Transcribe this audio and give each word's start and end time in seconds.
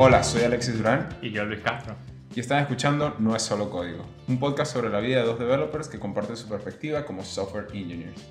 Hola, 0.00 0.22
soy 0.22 0.42
Alexis 0.42 0.78
Durán 0.78 1.08
Y 1.20 1.32
yo, 1.32 1.44
Luis 1.44 1.58
Castro. 1.58 1.96
y 2.32 2.38
están 2.38 2.60
escuchando 2.60 3.16
No 3.18 3.34
es 3.34 3.42
solo 3.42 3.68
código, 3.68 4.06
un 4.28 4.38
podcast 4.38 4.72
sobre 4.72 4.90
la 4.90 5.00
vida 5.00 5.18
de 5.18 5.26
dos 5.26 5.40
developers 5.40 5.88
que 5.88 5.98
comparten 5.98 6.36
su 6.36 6.48
perspectiva 6.48 7.04
como 7.04 7.24
software 7.24 7.66
engineers. 7.72 8.24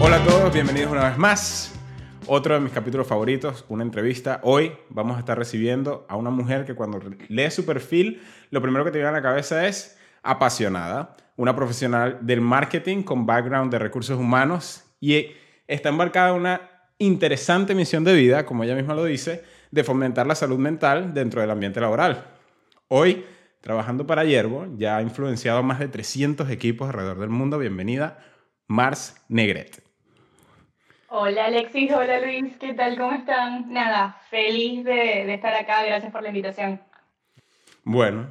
Hola 0.00 0.16
a 0.16 0.24
todos, 0.24 0.52
bienvenidos 0.52 0.90
una 0.90 1.08
vez 1.08 1.16
más. 1.16 1.74
Otro 2.26 2.54
de 2.54 2.60
mis 2.60 2.72
capítulos 2.72 3.06
favoritos, 3.06 3.64
una 3.68 3.84
entrevista. 3.84 4.40
Hoy 4.42 4.72
vamos 4.88 5.16
a 5.16 5.20
estar 5.20 5.38
recibiendo 5.38 6.04
a 6.08 6.16
una 6.16 6.30
mujer 6.30 6.64
que 6.64 6.74
cuando 6.74 7.00
lee 7.28 7.50
su 7.52 7.64
perfil, 7.64 8.20
lo 8.50 8.60
primero 8.60 8.84
que 8.84 8.90
te 8.90 8.98
viene 8.98 9.10
a 9.10 9.12
la 9.12 9.22
cabeza 9.22 9.64
es 9.68 9.96
apasionada, 10.24 11.16
una 11.36 11.54
profesional 11.54 12.18
del 12.22 12.40
marketing 12.40 13.04
con 13.04 13.26
background 13.26 13.70
de 13.70 13.78
recursos 13.78 14.18
humanos 14.18 14.82
y 14.98 15.28
está 15.68 15.90
embarcada 15.90 16.30
en 16.30 16.34
una 16.34 16.77
interesante 16.98 17.74
misión 17.74 18.04
de 18.04 18.14
vida, 18.14 18.44
como 18.44 18.64
ella 18.64 18.74
misma 18.74 18.94
lo 18.94 19.04
dice, 19.04 19.44
de 19.70 19.84
fomentar 19.84 20.26
la 20.26 20.34
salud 20.34 20.58
mental 20.58 21.14
dentro 21.14 21.40
del 21.40 21.50
ambiente 21.50 21.80
laboral. 21.80 22.26
Hoy, 22.88 23.24
trabajando 23.60 24.06
para 24.06 24.24
Yerbo, 24.24 24.66
ya 24.76 24.96
ha 24.96 25.02
influenciado 25.02 25.58
a 25.58 25.62
más 25.62 25.78
de 25.78 25.88
300 25.88 26.50
equipos 26.50 26.88
alrededor 26.88 27.20
del 27.20 27.30
mundo. 27.30 27.58
Bienvenida, 27.58 28.18
Mars 28.66 29.24
Negret. 29.28 29.82
Hola 31.10 31.46
Alexis, 31.46 31.90
hola 31.90 32.20
Luis, 32.20 32.56
¿qué 32.58 32.74
tal? 32.74 32.98
¿Cómo 32.98 33.12
están? 33.12 33.72
Nada, 33.72 34.20
feliz 34.28 34.84
de, 34.84 35.24
de 35.24 35.34
estar 35.34 35.54
acá, 35.54 35.82
gracias 35.82 36.12
por 36.12 36.22
la 36.22 36.28
invitación. 36.28 36.82
Bueno, 37.82 38.26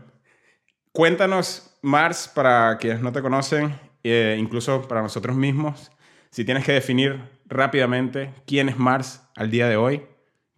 cuéntanos, 0.92 1.76
Mars, 1.82 2.32
para 2.34 2.78
quienes 2.78 3.02
no 3.02 3.12
te 3.12 3.24
conocen, 3.24 3.74
eh, 4.04 4.38
incluso 4.40 4.88
para 4.88 5.02
nosotros 5.02 5.36
mismos, 5.36 5.92
si 6.30 6.46
tienes 6.46 6.64
que 6.64 6.74
definir 6.74 7.20
rápidamente 7.48 8.32
quién 8.46 8.70
es 8.70 8.78
Mars 8.78 9.28
al 9.36 9.50
día 9.50 9.68
de 9.68 9.78
hoy, 9.78 10.06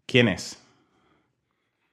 ¿quién 0.05 0.27
es? 0.27 0.63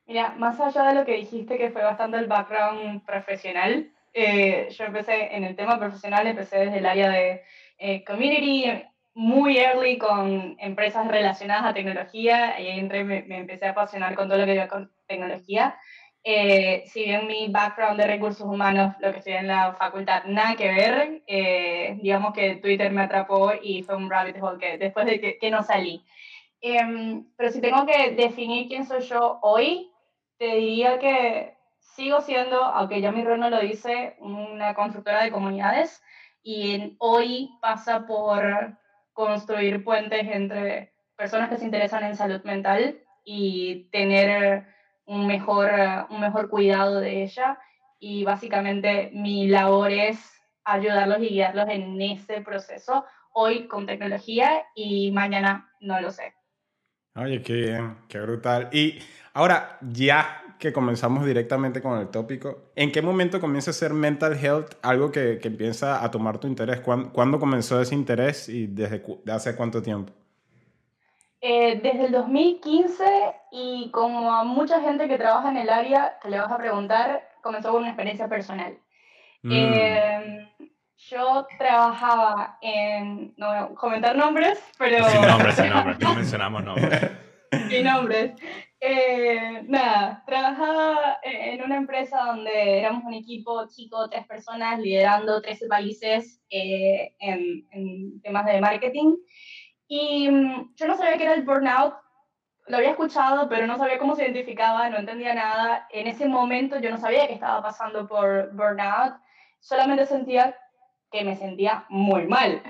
Mira, 0.07 0.35
más 0.39 0.61
allá 0.61 0.85
de 0.85 0.95
lo 0.95 1.05
que 1.05 1.17
dijiste, 1.17 1.59
que 1.59 1.71
fue 1.71 1.83
bastante 1.83 2.17
el 2.17 2.27
background 2.27 3.05
profesional, 3.05 3.91
eh, 4.13 4.69
yo 4.71 4.85
empecé 4.85 5.35
en 5.35 5.45
el 5.45 5.57
tema 5.57 5.79
profesional, 5.79 6.27
empecé 6.27 6.59
desde 6.59 6.79
el 6.79 6.87
área 6.87 7.11
de 7.11 7.43
eh, 7.79 8.05
community, 8.05 8.85
muy 9.15 9.59
early 9.59 9.99
con 9.99 10.57
empresas 10.59 11.09
relacionadas 11.09 11.67
a 11.67 11.75
tecnología, 11.75 12.61
y 12.61 12.67
ahí 12.69 12.79
entré, 12.79 13.03
me, 13.03 13.23
me 13.23 13.39
empecé 13.39 13.67
a 13.67 13.71
apasionar 13.71 14.15
con 14.15 14.29
todo 14.29 14.39
lo 14.39 14.47
que 14.47 14.55
iba 14.55 14.69
con 14.69 14.93
tecnología. 15.07 15.77
Eh, 16.23 16.83
si 16.87 17.05
bien 17.05 17.27
mi 17.27 17.49
background 17.49 18.01
de 18.01 18.07
recursos 18.07 18.47
humanos, 18.47 18.97
lo 19.01 19.13
que 19.13 19.19
estudié 19.19 19.39
en 19.39 19.47
la 19.47 19.75
facultad, 19.75 20.25
nada 20.25 20.57
que 20.57 20.69
ver, 20.69 21.23
digamos 21.95 22.33
que 22.35 22.57
Twitter 22.57 22.91
me 22.93 23.03
atrapó 23.03 23.53
y 23.63 23.83
fue 23.83 23.97
un 23.97 24.11
rabbit 24.11 24.37
hole 24.43 24.59
que 24.59 24.79
después 24.79 25.07
de 25.07 25.21
que, 25.21 25.39
que 25.39 25.51
no 25.51 25.63
salí. 25.63 26.05
Em, 26.61 27.27
pero 27.37 27.51
si 27.51 27.61
tengo 27.61 27.87
que 27.87 28.11
definir 28.13 28.69
quién 28.69 28.85
soy 28.87 29.01
yo 29.03 29.39
hoy, 29.43 29.91
te 30.39 30.57
diría 30.57 30.99
que 30.99 31.55
sigo 31.79 32.21
siendo, 32.21 32.63
aunque 32.63 33.01
ya 33.01 33.13
mi 33.13 33.25
rol 33.25 33.41
no 33.41 33.51
lo 33.51 33.61
dice, 33.61 34.17
una 34.21 34.75
constructora 34.75 35.23
de 35.23 35.31
comunidades 35.31 36.03
y 36.43 36.75
en- 36.75 36.97
hoy 36.99 37.51
pasa 37.61 38.07
por 38.07 38.77
construir 39.13 39.83
puentes 39.85 40.27
entre 40.29 40.93
personas 41.17 41.49
que 41.49 41.57
se 41.57 41.65
interesan 41.65 42.05
en 42.05 42.17
salud 42.17 42.43
mental 42.45 43.01
y 43.25 43.85
tener 43.91 44.67
un 45.07 45.27
mejor, 45.27 45.71
un 46.11 46.21
mejor 46.21 46.51
cuidado 46.51 47.01
de 47.01 47.23
ella. 47.23 47.59
Y 47.99 48.25
básicamente 48.25 49.11
mi 49.15 49.47
labor 49.49 49.91
es 49.91 50.36
ayudarlos 50.67 51.21
y 51.21 51.29
guiarlos 51.31 51.69
en 51.71 52.01
ese 52.03 52.43
proceso, 52.43 53.05
hoy 53.33 53.69
con 53.69 53.87
tecnología 53.87 54.67
y 54.75 55.11
mañana 55.13 55.71
no 55.81 56.01
lo 56.01 56.11
sé. 56.11 56.35
Oye, 57.17 57.43
qué 57.43 57.53
bien, 57.55 57.97
qué 58.09 58.21
brutal. 58.21 58.69
Y 58.73 58.99
ahora, 59.33 59.79
ya 59.81 60.43
que 60.59 60.73
comenzamos 60.73 61.25
directamente 61.25 61.81
con 61.83 61.99
el 61.99 62.09
tópico, 62.11 62.71
¿en 62.77 62.93
qué 62.93 63.01
momento 63.03 63.41
comienza 63.41 63.71
a 63.71 63.75
ser 63.75 63.93
mental 63.95 64.35
health 64.37 64.75
algo 64.83 65.11
que, 65.11 65.39
que 65.41 65.49
empieza 65.49 66.05
a 66.05 66.11
tomar 66.11 66.39
tu 66.39 66.47
interés? 66.47 66.81
¿Cuándo, 66.81 67.13
cuándo 67.13 67.41
comenzó 67.41 67.81
ese 67.81 67.95
interés 67.95 68.49
y 68.51 68.67
desde 68.67 69.03
hace 69.33 69.57
cuánto 69.57 69.83
tiempo? 69.83 70.13
Eh, 71.41 71.81
desde 71.83 72.07
el 72.07 72.13
2015 72.13 73.05
y 73.53 73.91
como 73.93 74.33
a 74.35 74.43
mucha 74.45 74.81
gente 74.81 75.07
que 75.09 75.19
trabaja 75.19 75.51
en 75.51 75.59
el 75.59 75.69
área 75.71 76.19
que 76.21 76.29
le 76.31 76.39
vas 76.39 76.51
a 76.51 76.59
preguntar, 76.59 77.29
comenzó 77.43 77.71
con 77.71 77.81
una 77.83 77.91
experiencia 77.91 78.29
personal. 78.29 78.79
Mm, 79.43 79.53
Eh, 79.53 80.46
yo 81.09 81.47
trabajaba 81.59 82.59
en, 82.61 83.35
no 83.37 83.49
voy 83.49 83.57
a 83.57 83.67
comentar 83.75 84.17
nombres, 84.17 84.63
pero... 84.79 85.09
Sin 85.09 85.23
nombre, 85.23 85.53
sin 85.53 85.71
nombre. 85.71 85.97
No 86.01 86.15
mencionamos 86.15 86.65
nombres. 86.65 87.11
Sin 87.71 87.85
nombres. 87.85 88.33
Eh, 88.81 89.63
nada, 89.69 90.23
trabajaba 90.27 91.19
en 91.23 91.63
una 91.63 91.77
empresa 91.77 92.19
donde 92.25 92.81
éramos 92.81 93.05
un 93.05 93.15
equipo 93.15 93.67
chico, 93.69 94.11
tres 94.11 94.27
personas, 94.27 94.81
liderando 94.81 95.41
13 95.41 95.67
países 95.69 96.43
eh, 96.51 97.15
en, 97.21 97.67
en 97.71 98.21
temas 98.21 98.45
de 98.47 98.61
marketing. 98.61 99.15
Y 99.89 100.29
mm, 100.29 100.75
yo 100.75 100.87
no 100.87 100.97
sabía 100.97 101.17
qué 101.17 101.25
era 101.25 101.35
el 101.35 101.45
burnout, 101.45 101.95
lo 102.67 102.77
había 102.77 102.91
escuchado, 102.91 103.49
pero 103.49 103.67
no 103.67 103.79
sabía 103.79 103.99
cómo 103.99 104.17
se 104.17 104.25
identificaba, 104.25 104.91
no 104.91 104.99
entendía 104.99 105.35
nada. 105.35 105.87
En 105.91 106.09
ese 106.09 106.29
momento 106.29 106.81
yo 106.81 106.91
no 106.91 106.99
sabía 106.99 107.29
que 107.29 107.35
estaba 107.35 107.63
pasando 107.63 108.07
por 108.09 108.53
burnout, 108.55 109.15
solamente 109.61 110.05
sentía 110.07 110.57
que 111.17 111.25
me 111.25 111.37
sentía 111.37 111.87
muy 111.89 112.27
mal. 112.27 112.63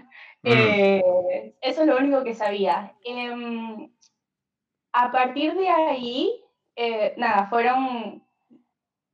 Mm. 0.43 0.49
Eh, 0.53 1.55
eso 1.61 1.81
es 1.83 1.87
lo 1.87 1.97
único 1.97 2.23
que 2.23 2.35
sabía. 2.35 2.95
Em, 3.05 3.91
a 4.93 5.11
partir 5.11 5.55
de 5.55 5.69
ahí, 5.69 6.45
eh, 6.77 7.15
nada, 7.17 7.47
fueron 7.47 8.23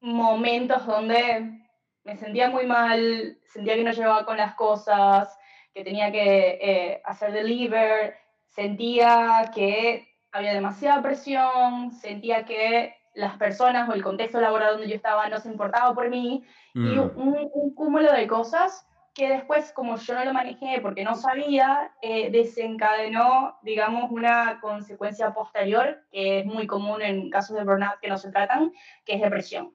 momentos 0.01 0.85
donde 0.87 1.61
me 2.05 2.17
sentía 2.17 2.51
muy 2.51 2.67
mal, 2.67 3.39
sentía 3.47 3.75
que 3.75 3.85
no 3.85 3.93
llevaba 3.93 4.27
con 4.27 4.37
las 4.37 4.55
cosas, 4.55 5.35
que 5.73 5.85
tenía 5.85 6.13
que 6.13 6.59
eh, 6.61 7.03
hacer 7.05 7.33
deliver, 7.33 8.17
sentía 8.49 9.51
que 9.55 10.09
había 10.33 10.53
demasiada 10.53 11.01
presión, 11.01 11.93
sentía 11.93 12.45
que 12.45 12.95
las 13.15 13.39
personas 13.39 13.89
o 13.89 13.93
el 13.95 14.03
contexto 14.03 14.41
laboral 14.41 14.73
donde 14.73 14.89
yo 14.89 14.97
estaba 14.97 15.29
no 15.29 15.39
se 15.39 15.49
importaba 15.49 15.95
por 15.95 16.09
mí 16.11 16.45
y 16.75 16.79
mm, 16.79 17.13
un, 17.17 17.51
un 17.53 17.75
cúmulo 17.75 18.11
de 18.13 18.27
cosas 18.27 18.87
que 19.15 19.29
después, 19.29 19.73
como 19.73 19.97
yo 19.97 20.15
no 20.15 20.25
lo 20.25 20.33
manejé 20.33 20.81
porque 20.81 21.05
no 21.05 21.15
sabía, 21.15 21.93
eh, 22.01 22.31
desencadenó, 22.31 23.59
digamos, 23.63 24.11
una 24.11 24.59
consecuencia 24.61 25.35
posterior, 25.35 26.03
que 26.11 26.41
es 26.41 26.47
muy 26.47 26.67
común 26.67 27.03
en 27.03 27.31
casos 27.31 27.57
de 27.57 27.65
burnout 27.65 28.01
que 28.01 28.09
no 28.09 28.17
se 28.17 28.31
tratan, 28.31 28.73
que 29.05 29.15
es 29.15 29.21
depresión. 29.21 29.75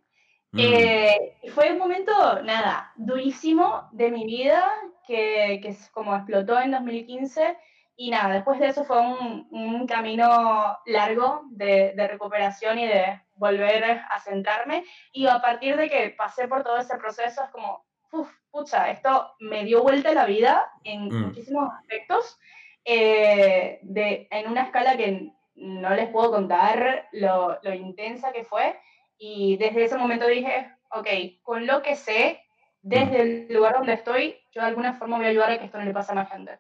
mm. 0.52 0.60
Eh, 0.60 1.38
fue 1.54 1.72
un 1.72 1.78
momento, 1.78 2.42
nada, 2.44 2.92
durísimo 2.96 3.88
de 3.92 4.12
mi 4.12 4.26
vida, 4.26 4.72
que, 5.06 5.60
que 5.62 5.70
es 5.70 5.90
como 5.92 6.16
explotó 6.16 6.60
en 6.60 6.72
2015. 6.72 7.58
Y 8.00 8.12
nada, 8.12 8.34
después 8.36 8.60
de 8.60 8.68
eso 8.68 8.84
fue 8.86 9.00
un, 9.02 9.48
un 9.52 9.88
camino 9.88 10.78
largo 10.86 11.42
de, 11.50 11.94
de 11.96 12.08
recuperación 12.08 12.78
y 12.78 12.88
de 12.88 13.22
volver 13.34 14.02
a 14.10 14.20
centrarme. 14.20 14.84
Y 15.12 15.28
a 15.28 15.40
partir 15.42 15.78
de 15.78 15.90
que 15.90 16.12
pasé 16.12 16.48
por 16.48 16.64
todo 16.64 16.78
ese 16.78 16.96
proceso, 16.98 17.44
es 17.44 17.50
como, 17.50 17.84
uf, 18.12 18.32
pucha, 18.58 18.90
esto 18.90 19.36
me 19.40 19.64
dio 19.64 19.84
vuelta 19.84 20.14
la 20.14 20.26
vida 20.26 20.72
en 20.84 21.08
Mm. 21.10 21.26
muchísimos 21.28 21.70
aspectos, 21.80 22.40
eh, 22.86 23.80
de, 23.84 24.28
en 24.32 24.50
una 24.50 24.64
escala 24.64 24.98
que 24.98 25.32
no 25.56 25.90
les 25.92 26.10
puedo 26.10 26.32
contar 26.32 27.08
lo, 27.12 27.60
lo 27.62 27.74
intensa 27.74 28.32
que 28.32 28.44
fue. 28.44 28.80
Y 29.18 29.58
desde 29.58 29.84
ese 29.84 29.98
momento 29.98 30.28
dije, 30.28 30.72
ok, 30.92 31.08
con 31.44 31.68
lo 31.68 31.82
que 31.82 31.96
sé, 31.96 32.42
desde 32.82 33.22
el 33.22 33.54
lugar 33.54 33.74
donde 33.74 33.94
estoy, 33.94 34.36
yo 34.52 34.62
de 34.62 34.68
alguna 34.68 34.94
forma 34.94 35.18
voy 35.18 35.26
a 35.26 35.30
ayudar 35.30 35.52
a 35.52 35.60
que 35.60 35.66
esto 35.66 35.78
no 35.78 35.86
le 35.86 35.94
pase 35.94 36.12
a 36.12 36.16
más 36.16 36.30
gente. 36.32 36.60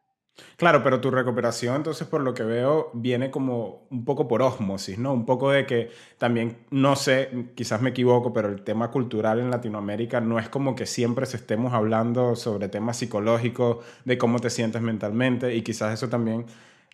Claro, 0.55 0.83
pero 0.83 0.99
tu 1.01 1.11
recuperación, 1.11 1.75
entonces, 1.77 2.07
por 2.07 2.21
lo 2.21 2.33
que 2.33 2.43
veo, 2.43 2.89
viene 2.93 3.29
como 3.31 3.87
un 3.91 4.05
poco 4.05 4.27
por 4.27 4.41
ósmosis, 4.41 4.97
¿no? 4.97 5.13
Un 5.13 5.25
poco 5.25 5.51
de 5.51 5.65
que 5.65 5.91
también, 6.17 6.57
no 6.71 6.95
sé, 6.95 7.29
quizás 7.55 7.81
me 7.81 7.91
equivoco, 7.91 8.33
pero 8.33 8.49
el 8.49 8.63
tema 8.63 8.89
cultural 8.89 9.39
en 9.39 9.51
Latinoamérica 9.51 10.19
no 10.21 10.39
es 10.39 10.49
como 10.49 10.75
que 10.75 10.85
siempre 10.85 11.25
se 11.25 11.37
estemos 11.37 11.73
hablando 11.73 12.35
sobre 12.35 12.69
temas 12.69 12.97
psicológicos, 12.97 13.85
de 14.05 14.17
cómo 14.17 14.39
te 14.39 14.49
sientes 14.49 14.81
mentalmente, 14.81 15.55
y 15.55 15.61
quizás 15.61 15.93
eso 15.93 16.09
también 16.09 16.45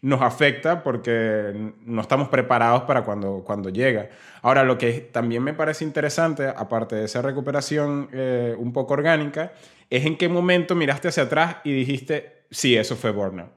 nos 0.02 0.22
afecta 0.22 0.84
porque 0.84 1.74
no 1.86 2.02
estamos 2.02 2.28
preparados 2.28 2.84
para 2.84 3.04
cuando, 3.06 3.44
cuando 3.46 3.70
llega. 3.70 4.10
Ahora, 4.42 4.66
lo 4.66 4.78
que 4.78 5.00
también 5.00 5.42
me 5.42 5.54
parece 5.54 5.86
interesante, 5.86 6.48
aparte 6.48 6.98
de 6.98 7.06
esa 7.06 7.22
recuperación 7.22 8.10
eh, 8.12 8.54
un 8.58 8.74
poco 8.74 8.96
orgánica, 8.96 9.54
es 9.90 10.06
en 10.06 10.18
qué 10.18 10.28
momento 10.28 10.76
miraste 10.76 11.08
hacia 11.08 11.24
atrás 11.24 11.58
y 11.64 11.72
dijiste, 11.72 12.33
sí, 12.54 12.78
eso 12.78 12.96
fue 12.96 13.12
burnout. 13.12 13.52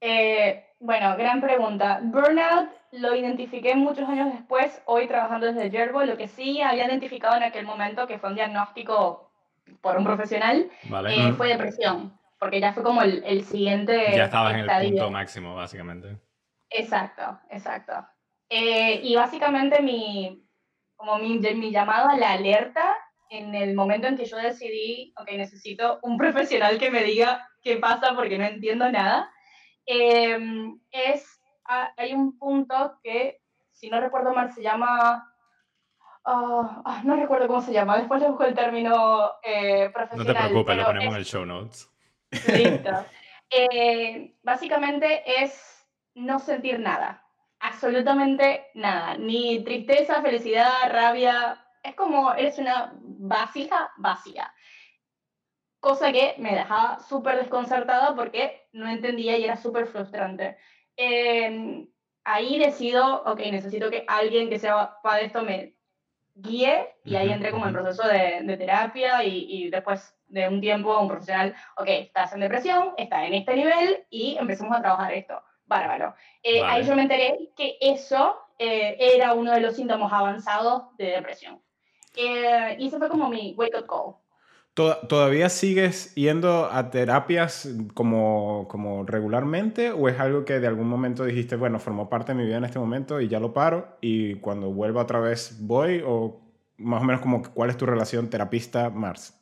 Eh, 0.00 0.64
bueno, 0.80 1.16
gran 1.16 1.40
pregunta. 1.40 2.00
Burnout 2.02 2.68
lo 2.92 3.14
identifiqué 3.14 3.74
muchos 3.74 4.08
años 4.08 4.32
después, 4.32 4.80
hoy 4.86 5.06
trabajando 5.06 5.46
desde 5.46 5.70
Yerbo. 5.70 6.04
Lo 6.04 6.16
que 6.16 6.28
sí 6.28 6.60
había 6.62 6.86
identificado 6.86 7.36
en 7.36 7.42
aquel 7.42 7.66
momento, 7.66 8.06
que 8.06 8.18
fue 8.18 8.30
un 8.30 8.36
diagnóstico 8.36 9.30
por 9.80 9.96
un 9.98 10.04
profesional, 10.04 10.70
¿Vale? 10.84 11.14
eh, 11.14 11.32
fue 11.32 11.48
depresión. 11.48 12.18
porque 12.38 12.60
ya 12.60 12.72
fue 12.72 12.82
como 12.82 13.02
el, 13.02 13.22
el 13.24 13.42
siguiente 13.44 14.14
ya 14.14 14.24
estabas 14.24 14.54
en 14.54 14.60
el 14.60 14.86
punto 14.88 15.10
máximo, 15.10 15.54
básicamente. 15.56 16.16
Exacto, 16.70 17.40
exacto. 17.50 17.92
Eh, 18.48 19.00
y 19.02 19.16
básicamente 19.16 19.82
mi, 19.82 20.46
como 20.96 21.18
mi, 21.18 21.38
mi 21.38 21.70
llamado 21.70 22.08
a 22.08 22.16
la 22.16 22.32
alerta 22.32 22.96
en 23.30 23.54
el 23.54 23.74
momento 23.74 24.06
en 24.06 24.16
que 24.16 24.24
yo 24.24 24.36
decidí, 24.36 25.12
ok, 25.16 25.30
necesito 25.32 25.98
un 26.02 26.16
profesional 26.18 26.78
que 26.78 26.90
me 26.90 27.02
diga 27.04 27.48
qué 27.62 27.76
pasa 27.76 28.14
porque 28.14 28.38
no 28.38 28.44
entiendo 28.44 28.90
nada, 28.90 29.30
em, 29.86 30.78
es, 30.90 31.40
hay 31.96 32.14
un 32.14 32.38
punto 32.38 32.98
que, 33.02 33.40
si 33.72 33.90
no 33.90 34.00
recuerdo 34.00 34.34
mal, 34.34 34.52
se 34.52 34.62
llama, 34.62 35.32
ah, 36.24 36.82
ah, 36.84 37.02
no 37.04 37.16
recuerdo 37.16 37.46
cómo 37.48 37.62
se 37.62 37.72
llama, 37.72 37.98
después 37.98 38.20
le 38.20 38.28
busco 38.28 38.44
el 38.44 38.54
término 38.54 39.32
eh, 39.42 39.90
profesional. 39.92 40.26
No 40.26 40.40
te 40.40 40.48
preocupes, 40.48 40.76
lo 40.76 40.84
ponemos 40.84 41.14
en 41.14 41.18
el 41.18 41.24
show 41.24 41.44
notes. 41.44 41.90
Listo. 42.30 42.90
Eh, 43.50 44.36
básicamente 44.42 45.22
es 45.42 45.86
no 46.14 46.38
sentir 46.38 46.78
nada, 46.80 47.24
absolutamente 47.60 48.66
nada, 48.74 49.16
ni 49.16 49.64
tristeza, 49.64 50.20
felicidad, 50.20 50.70
rabia, 50.90 51.58
es 51.82 51.94
como 51.94 52.32
eres 52.32 52.58
una 52.58 52.92
vasija 53.02 53.92
vacía. 53.96 54.52
Cosa 55.80 56.12
que 56.12 56.34
me 56.38 56.54
dejaba 56.54 56.98
súper 56.98 57.36
desconcertada 57.36 58.14
porque 58.14 58.68
no 58.72 58.88
entendía 58.88 59.38
y 59.38 59.44
era 59.44 59.56
súper 59.56 59.86
frustrante. 59.86 60.58
Em, 60.96 61.88
ahí 62.24 62.58
decido, 62.58 63.22
ok, 63.24 63.38
necesito 63.50 63.90
que 63.90 64.04
alguien 64.08 64.50
que 64.50 64.58
sea 64.58 64.96
para 65.02 65.20
esto 65.20 65.42
me 65.42 65.76
guíe 66.34 66.96
y 67.04 67.16
ahí 67.16 67.30
entré 67.30 67.50
como 67.50 67.66
en 67.66 67.72
proceso 67.72 68.06
de, 68.06 68.40
de 68.42 68.56
terapia 68.56 69.24
y, 69.24 69.46
y, 69.48 69.70
después 69.70 70.14
de 70.26 70.48
un 70.48 70.60
tiempo 70.60 70.98
un 70.98 71.08
profesional, 71.08 71.54
ok, 71.76 71.88
estás 71.88 72.32
en 72.32 72.40
depresión, 72.40 72.94
estás 72.96 73.24
en 73.26 73.34
este 73.34 73.54
nivel 73.54 74.06
y 74.10 74.36
empezamos 74.38 74.76
a 74.76 74.82
trabajar 74.82 75.12
esto. 75.12 75.42
Bárbaro. 75.68 76.14
Eh, 76.42 76.62
ahí 76.64 76.82
yo 76.82 76.96
me 76.96 77.02
enteré 77.02 77.50
que 77.54 77.76
eso 77.80 78.40
eh, 78.58 78.96
era 78.98 79.34
uno 79.34 79.52
de 79.52 79.60
los 79.60 79.76
síntomas 79.76 80.12
avanzados 80.12 80.96
de 80.96 81.06
depresión. 81.10 81.62
Eh, 82.18 82.76
y 82.80 82.88
eso 82.88 82.98
fue 82.98 83.08
como 83.08 83.28
mi 83.28 83.54
wake-up 83.56 83.86
call. 83.86 84.14
¿Todavía 85.08 85.48
sigues 85.48 86.14
yendo 86.14 86.66
a 86.66 86.90
terapias 86.90 87.68
como, 87.94 88.68
como 88.68 89.04
regularmente 89.04 89.90
o 89.90 90.08
es 90.08 90.20
algo 90.20 90.44
que 90.44 90.60
de 90.60 90.68
algún 90.68 90.88
momento 90.88 91.24
dijiste, 91.24 91.56
bueno, 91.56 91.80
formó 91.80 92.08
parte 92.08 92.32
de 92.32 92.38
mi 92.38 92.44
vida 92.44 92.58
en 92.58 92.64
este 92.64 92.78
momento 92.78 93.20
y 93.20 93.26
ya 93.26 93.40
lo 93.40 93.52
paro 93.52 93.96
y 94.00 94.36
cuando 94.36 94.70
vuelva 94.70 95.02
otra 95.02 95.18
vez 95.18 95.56
voy 95.60 96.02
o 96.06 96.40
más 96.76 97.02
o 97.02 97.04
menos 97.04 97.20
como 97.20 97.42
cuál 97.42 97.70
es 97.70 97.76
tu 97.76 97.86
relación 97.86 98.30
terapista-Mars? 98.30 99.36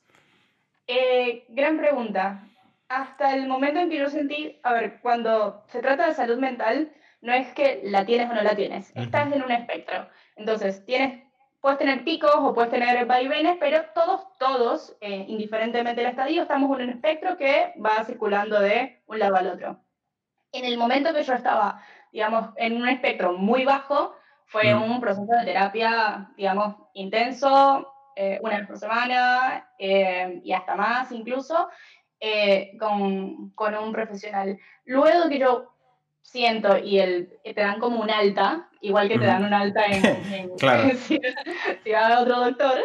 Eh, 0.87 1.44
gran 1.50 1.76
pregunta. 1.76 2.49
Hasta 2.88 3.34
el 3.34 3.46
momento 3.46 3.81
en 3.81 3.90
que 3.90 3.99
yo 3.99 4.08
sentí, 4.08 4.58
a 4.62 4.73
ver, 4.73 5.00
cuando 5.02 5.64
se 5.69 5.81
trata 5.81 6.06
de 6.06 6.14
salud 6.14 6.38
mental, 6.38 6.93
no 7.20 7.34
es 7.34 7.52
que 7.52 7.82
la 7.84 8.06
tienes 8.06 8.31
o 8.31 8.34
no 8.34 8.43
la 8.43 8.55
tienes, 8.55 8.90
estás 8.94 9.31
en 9.32 9.43
un 9.43 9.50
espectro. 9.50 10.08
Entonces, 10.37 10.84
tienes 10.87 11.25
puedes 11.61 11.79
tener 11.79 12.05
picos 12.05 12.35
o 12.35 12.55
puedes 12.55 12.70
tener 12.70 13.05
vaivenes, 13.06 13.56
pero 13.58 13.85
todos, 13.94 14.26
todos, 14.38 14.97
eh, 15.00 15.25
indiferentemente 15.29 16.00
del 16.00 16.11
estadio, 16.11 16.43
estamos 16.43 16.79
en 16.79 16.85
un 16.85 16.91
espectro 16.91 17.37
que 17.37 17.75
va 17.85 18.05
circulando 18.05 18.61
de 18.61 19.03
un 19.06 19.19
lado 19.19 19.37
al 19.37 19.49
otro. 19.49 19.81
En 20.53 20.64
el 20.64 20.79
momento 20.79 21.12
que 21.12 21.23
yo 21.23 21.35
estaba, 21.35 21.82
digamos, 22.12 22.50
en 22.56 22.76
un 22.76 22.88
espectro 22.88 23.32
muy 23.32 23.64
bajo, 23.64 24.14
fue 24.47 24.75
mm. 24.75 24.82
un 24.82 25.00
proceso 25.00 25.26
de 25.26 25.44
terapia, 25.44 26.31
digamos, 26.37 26.76
intenso, 26.94 27.93
eh, 28.14 28.38
una 28.43 28.59
vez 28.59 28.67
por 28.67 28.79
semana 28.79 29.69
eh, 29.79 30.41
y 30.43 30.52
hasta 30.52 30.76
más 30.76 31.12
incluso, 31.12 31.69
con, 32.79 33.50
con, 33.50 33.75
un 33.76 33.93
profesional. 33.93 34.59
Luego 34.85 35.29
que 35.29 35.38
yo 35.38 35.75
siento 36.26 36.76
y 36.76 36.99
el, 36.99 37.38
te 37.43 37.55
dan 37.55 37.78
como 37.78 38.00
un 38.00 38.11
alta, 38.11 38.69
igual 38.81 39.08
que 39.08 39.19
te 39.19 39.26
dan 39.26 39.44
un 39.44 39.55
alta 39.55 39.84
en, 39.87 40.02
si, 40.99 41.20
vas 41.93 42.12
a 42.12 42.20
otro 42.20 42.40
doctor, 42.40 42.78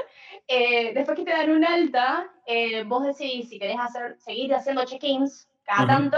eh, 0.47 0.93
después 0.93 1.17
que 1.17 1.25
te 1.25 1.31
dan 1.31 1.49
un 1.49 1.65
alta, 1.65 2.29
eh, 2.45 2.83
vos 2.83 3.03
decidís 3.03 3.49
si 3.49 3.59
querés 3.59 3.77
hacer, 3.79 4.17
seguir 4.19 4.53
haciendo 4.53 4.85
check-ins 4.85 5.47
cada 5.63 5.87
tanto, 5.87 6.17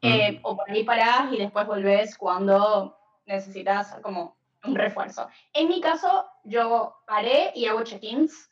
eh, 0.00 0.40
o 0.42 0.56
por 0.56 0.70
ahí 0.70 0.84
parás 0.84 1.32
y 1.32 1.38
después 1.38 1.66
volvés 1.66 2.16
cuando 2.16 2.96
necesitas 3.26 3.96
como 4.02 4.36
un 4.64 4.74
refuerzo. 4.74 5.28
En 5.52 5.68
mi 5.68 5.80
caso, 5.80 6.26
yo 6.44 6.96
paré 7.06 7.52
y 7.54 7.66
hago 7.66 7.82
check-ins 7.84 8.50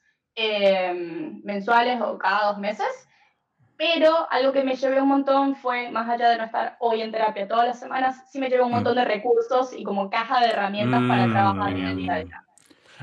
mensuales 1.45 2.01
o 2.01 2.19
cada 2.19 2.49
dos 2.49 2.59
meses, 2.59 3.09
pero 3.83 4.31
algo 4.31 4.53
que 4.53 4.63
me 4.63 4.77
llevé 4.77 5.03
un 5.03 5.09
montón 5.09 5.57
fue, 5.57 5.91
más 5.91 6.09
allá 6.09 6.31
de 6.31 6.39
no 6.39 6.45
estar 6.45 6.77
hoy 6.79 7.03
en 7.03 7.11
terapia 7.11 7.49
todas 7.49 7.67
las 7.67 7.81
semanas, 7.81 8.23
sí 8.31 8.39
me 8.39 8.49
llevé 8.49 8.63
un 8.63 8.71
mm. 8.71 8.75
montón 8.75 8.95
de 8.95 9.05
recursos 9.05 9.73
y 9.77 9.83
como 9.83 10.09
caja 10.09 10.39
de 10.39 10.51
herramientas 10.51 11.03
para 11.09 11.27
mm, 11.27 11.33
trabajar 11.33 11.73
en 11.73 11.87
el 11.87 11.97
día 11.97 12.15
a 12.15 12.19
día. 12.19 12.45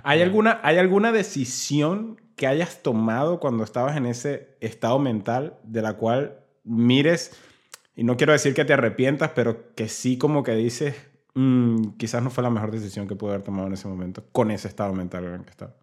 ¿Hay 0.04 0.22
alguna, 0.22 0.62
¿Hay 0.64 0.78
alguna 0.78 1.12
decisión 1.12 2.22
que 2.38 2.48
hayas 2.48 2.82
tomado 2.82 3.42
cuando 3.42 3.66
estabas 3.66 3.98
en 3.98 4.06
ese 4.06 4.56
estado 4.62 5.00
mental 5.00 5.58
de 5.64 5.82
la 5.82 5.96
cual 5.96 6.40
mires, 6.64 7.38
y 7.98 8.06
no 8.06 8.16
quiero 8.16 8.32
decir 8.32 8.54
que 8.54 8.64
te 8.64 8.72
arrepientas, 8.72 9.32
pero 9.36 9.74
que 9.76 9.90
sí 9.90 10.18
como 10.18 10.44
que 10.44 10.56
dices, 10.56 10.96
mm, 11.34 11.98
quizás 11.98 12.24
no 12.24 12.30
fue 12.30 12.42
la 12.42 12.52
mejor 12.52 12.72
decisión 12.72 13.06
que 13.06 13.18
pude 13.18 13.32
haber 13.32 13.44
tomado 13.44 13.68
en 13.68 13.74
ese 13.74 13.90
momento, 13.90 14.24
con 14.32 14.50
ese 14.50 14.70
estado 14.70 14.94
mental 14.94 15.26
en 15.26 15.34
el 15.34 15.44
que 15.44 15.52
estaba? 15.52 15.74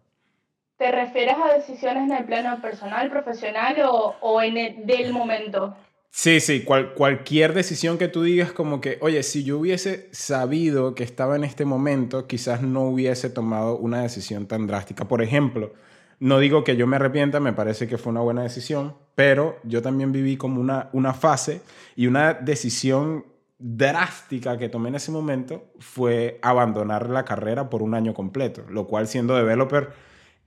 ¿Te 0.77 0.91
refieres 0.91 1.35
a 1.43 1.55
decisiones 1.55 2.03
en 2.03 2.11
el 2.11 2.25
plano 2.25 2.61
personal, 2.61 3.09
profesional 3.09 3.75
o, 3.89 4.15
o 4.21 4.41
en 4.41 4.57
el 4.57 4.85
del 4.85 5.11
momento? 5.11 5.75
Sí, 6.11 6.39
sí, 6.39 6.63
cualquier 6.63 7.53
decisión 7.53 7.97
que 7.97 8.07
tú 8.07 8.23
digas 8.23 8.51
como 8.51 8.81
que, 8.81 8.97
oye, 9.01 9.21
si 9.23 9.43
yo 9.43 9.59
hubiese 9.59 10.07
sabido 10.11 10.95
que 10.95 11.03
estaba 11.03 11.35
en 11.35 11.43
este 11.43 11.65
momento, 11.65 12.27
quizás 12.27 12.61
no 12.61 12.83
hubiese 12.83 13.29
tomado 13.29 13.77
una 13.77 14.01
decisión 14.01 14.47
tan 14.47 14.67
drástica. 14.67 15.07
Por 15.07 15.21
ejemplo, 15.21 15.73
no 16.19 16.39
digo 16.39 16.63
que 16.63 16.75
yo 16.75 16.87
me 16.87 16.95
arrepienta, 16.95 17.39
me 17.39 17.53
parece 17.53 17.87
que 17.87 17.97
fue 17.97 18.11
una 18.11 18.21
buena 18.21 18.43
decisión, 18.43 18.95
pero 19.15 19.57
yo 19.63 19.81
también 19.81 20.11
viví 20.11 20.37
como 20.37 20.61
una, 20.61 20.89
una 20.93 21.13
fase 21.13 21.61
y 21.95 22.07
una 22.07 22.33
decisión 22.33 23.25
drástica 23.59 24.57
que 24.57 24.69
tomé 24.69 24.89
en 24.89 24.95
ese 24.95 25.11
momento 25.11 25.65
fue 25.79 26.39
abandonar 26.41 27.09
la 27.09 27.25
carrera 27.25 27.69
por 27.69 27.81
un 27.81 27.93
año 27.93 28.13
completo, 28.13 28.63
lo 28.69 28.87
cual 28.87 29.07
siendo 29.07 29.35
developer 29.35 29.89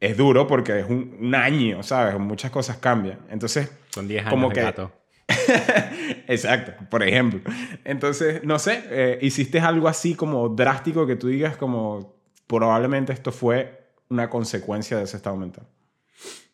es 0.01 0.17
duro 0.17 0.47
porque 0.47 0.81
es 0.81 0.87
un, 0.89 1.35
año, 1.35 1.83
¿sabes? 1.83 2.19
Muchas 2.19 2.51
cosas 2.51 2.79
cambian. 2.79 3.19
Entonces, 3.29 3.71
son 3.91 4.09
10 4.09 4.23
años 4.23 4.31
como 4.31 4.49
de 4.49 4.55
que... 4.55 4.63
gato. 4.63 4.93
Exacto, 6.27 6.73
por 6.91 7.03
ejemplo. 7.03 7.41
Entonces, 7.85 8.43
no 8.43 8.59
sé, 8.59 8.83
eh, 8.89 9.19
hiciste 9.23 9.61
algo 9.61 9.89
así 9.89 10.15
como 10.15 10.49
drástico 10.49 11.07
que 11.07 11.17
tú 11.17 11.29
digas 11.29 11.57
como 11.57 12.15
probablemente 12.47 13.13
esto 13.13 13.31
fue 13.31 13.81
una 14.09 14.29
consecuencia 14.29 14.97
de 14.97 15.05
ese 15.05 15.19
estado 15.19 15.37
mental. 15.37 15.67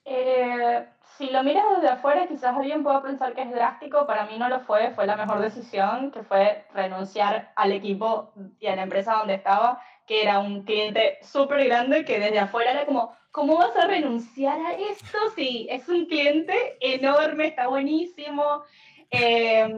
Eh, 0.05 0.87
si 1.17 1.31
lo 1.31 1.43
miras 1.43 1.65
desde 1.77 1.89
afuera, 1.89 2.27
quizás 2.29 2.55
alguien 2.55 2.83
pueda 2.83 3.03
pensar 3.03 3.35
que 3.35 3.43
es 3.43 3.51
drástico, 3.51 4.07
para 4.07 4.27
mí 4.27 4.39
no 4.39 4.49
lo 4.49 4.61
fue, 4.61 4.91
fue 4.91 5.07
la 5.07 5.17
mejor 5.17 5.41
decisión, 5.41 6.11
que 6.11 6.23
fue 6.23 6.67
renunciar 6.75 7.53
al 7.57 7.73
equipo 7.73 8.33
y 8.61 8.67
a 8.67 8.77
la 8.77 8.83
empresa 8.83 9.15
donde 9.15 9.35
estaba, 9.35 9.81
que 10.07 10.23
era 10.23 10.39
un 10.41 10.65
cliente 10.65 11.19
súper 11.23 11.65
grande, 11.65 12.05
que 12.05 12.21
desde 12.21 12.39
afuera 12.39 12.73
era 12.73 12.85
como, 12.85 13.17
¿cómo 13.37 13.59
vas 13.59 13.77
a 13.77 13.87
renunciar 13.87 14.59
a 14.59 14.73
esto 14.73 15.19
si 15.35 15.69
es 15.71 15.87
un 15.91 16.07
cliente 16.07 16.79
enorme, 16.81 17.49
está 17.49 17.69
buenísimo? 17.69 18.65
Eh, 19.11 19.69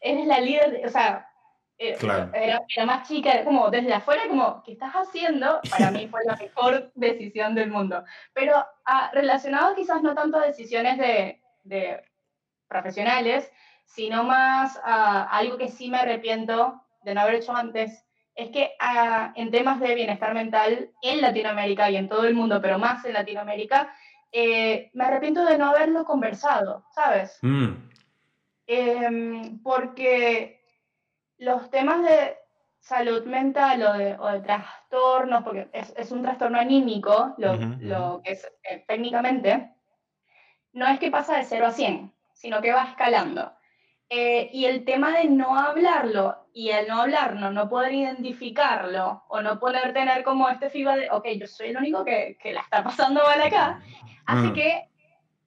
eres 0.00 0.26
la 0.26 0.40
líder, 0.40 0.80
o 0.86 0.88
sea, 0.88 1.28
eh, 1.76 1.98
era, 2.32 2.86
más 2.86 3.06
chica, 3.06 3.30
era 3.30 3.44
como 3.44 3.68
desde 3.68 3.92
afuera, 3.92 4.22
como, 4.26 4.62
¿qué 4.62 4.72
estás 4.72 4.94
haciendo? 4.94 5.60
Para 5.68 5.90
mí 5.90 6.08
fue 6.08 6.20
la 6.24 6.34
mejor 6.36 6.90
decisión 6.94 7.54
del 7.54 7.70
mundo. 7.70 8.04
Pero 8.32 8.64
ah, 8.86 9.10
relacionado 9.12 9.74
quizás 9.74 10.02
no 10.02 10.14
tanto 10.14 10.38
a 10.38 10.46
decisiones 10.46 10.96
de, 10.96 11.42
de 11.64 12.02
profesionales, 12.68 13.52
sino 13.84 14.24
más 14.24 14.80
a 14.82 15.24
algo 15.24 15.58
que 15.58 15.68
sí 15.68 15.90
me 15.90 15.98
arrepiento 15.98 16.80
de 17.02 17.14
no 17.14 17.20
haber 17.20 17.34
hecho 17.34 17.54
antes, 17.54 18.06
es 18.42 18.50
que 18.50 18.72
ah, 18.80 19.32
en 19.36 19.50
temas 19.50 19.80
de 19.80 19.94
bienestar 19.94 20.34
mental 20.34 20.90
en 21.02 21.20
Latinoamérica 21.20 21.90
y 21.90 21.96
en 21.96 22.08
todo 22.08 22.24
el 22.24 22.34
mundo, 22.34 22.60
pero 22.60 22.78
más 22.78 23.04
en 23.04 23.14
Latinoamérica, 23.14 23.94
eh, 24.30 24.90
me 24.94 25.04
arrepiento 25.04 25.44
de 25.44 25.58
no 25.58 25.66
haberlo 25.66 26.04
conversado, 26.04 26.84
¿sabes? 26.94 27.38
Mm. 27.42 27.90
Em, 28.66 29.62
porque 29.62 30.64
los 31.38 31.70
temas 31.70 32.02
de 32.02 32.36
salud 32.80 33.24
mental 33.26 33.82
o 33.82 33.92
de, 33.92 34.16
o 34.18 34.28
de 34.28 34.40
trastornos, 34.40 35.42
porque 35.44 35.68
es, 35.72 35.92
es, 35.96 36.10
un 36.10 36.22
trastorno 36.22 36.58
anímico, 36.58 37.34
lo, 37.38 37.54
lo 37.80 38.22
que 38.24 38.32
es 38.32 38.50
eh, 38.64 38.84
técnicamente, 38.88 39.72
no 40.72 40.86
es 40.86 40.98
que 40.98 41.10
pasa 41.10 41.36
de 41.36 41.44
0 41.44 41.66
a 41.66 41.70
100, 41.70 42.12
sino 42.32 42.60
que 42.60 42.72
va 42.72 42.84
escalando. 42.84 43.52
Eh, 44.14 44.50
y 44.52 44.66
el 44.66 44.84
tema 44.84 45.10
de 45.16 45.24
no 45.24 45.58
hablarlo 45.58 46.36
y 46.52 46.68
el 46.68 46.86
no 46.86 47.00
hablarlo, 47.00 47.50
no 47.50 47.70
poder 47.70 47.94
identificarlo 47.94 49.24
o 49.28 49.40
no 49.40 49.58
poder 49.58 49.94
tener 49.94 50.22
como 50.22 50.50
este 50.50 50.68
FIBA 50.68 50.96
de, 50.96 51.10
ok, 51.10 51.28
yo 51.40 51.46
soy 51.46 51.68
el 51.68 51.78
único 51.78 52.04
que, 52.04 52.36
que 52.38 52.52
la 52.52 52.60
está 52.60 52.84
pasando 52.84 53.22
mal 53.22 53.40
acá, 53.40 53.80
así 54.26 54.48
mm. 54.48 54.52
que 54.52 54.90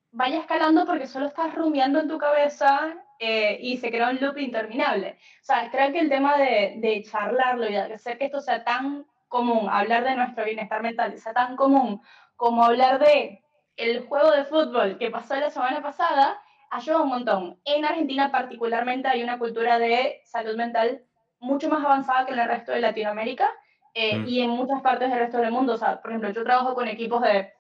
vaya 0.10 0.40
escalando 0.40 0.84
porque 0.88 1.06
solo 1.06 1.28
estás 1.28 1.54
rumiando 1.54 2.00
en 2.00 2.08
tu 2.08 2.18
cabeza 2.18 2.96
eh, 3.20 3.60
y 3.62 3.78
se 3.78 3.92
crea 3.92 4.10
un 4.10 4.20
loop 4.20 4.40
interminable. 4.40 5.20
O 5.44 5.46
sea, 5.46 5.70
creo 5.70 5.92
que 5.92 6.00
el 6.00 6.10
tema 6.10 6.36
de, 6.36 6.78
de 6.78 7.04
charlarlo 7.04 7.70
y 7.70 7.74
de 7.74 7.94
hacer 7.94 8.18
que 8.18 8.26
esto 8.26 8.42
sea 8.42 8.64
tan 8.64 9.06
común, 9.28 9.70
hablar 9.70 10.04
de 10.04 10.16
nuestro 10.16 10.44
bienestar 10.44 10.82
mental, 10.82 11.16
sea 11.20 11.34
tan 11.34 11.56
común 11.56 12.02
como 12.36 12.66
hablar 12.66 12.98
de 12.98 13.44
el 13.78 14.08
juego 14.08 14.32
de 14.32 14.46
fútbol 14.46 14.98
que 14.98 15.12
pasó 15.12 15.36
la 15.36 15.52
semana 15.52 15.84
pasada, 15.84 16.42
ayuda 16.72 17.02
un 17.02 17.10
montón. 17.10 17.60
En 17.66 17.86
Argentina 17.86 18.32
particularmente 18.32 19.08
hay 19.08 19.24
una 19.24 19.40
cultura 19.40 19.80
de 19.80 20.22
salud 20.26 20.56
mental 20.56 21.04
mucho 21.40 21.70
más 21.70 21.84
avanzada 21.84 22.26
que 22.26 22.34
en 22.34 22.40
el 22.40 22.48
resto 22.48 22.72
de 22.72 22.82
Latinoamérica 22.82 23.52
eh, 23.94 24.18
mm. 24.18 24.28
y 24.28 24.42
en 24.42 24.50
muchas 24.50 24.82
partes 24.82 25.10
del 25.10 25.20
resto 25.20 25.38
del 25.38 25.52
mundo. 25.52 25.74
O 25.74 25.78
sea, 25.78 26.02
por 26.02 26.12
ejemplo, 26.12 26.30
yo 26.32 26.44
trabajo 26.44 26.74
con 26.74 26.88
equipos 26.88 27.22
de 27.22 27.52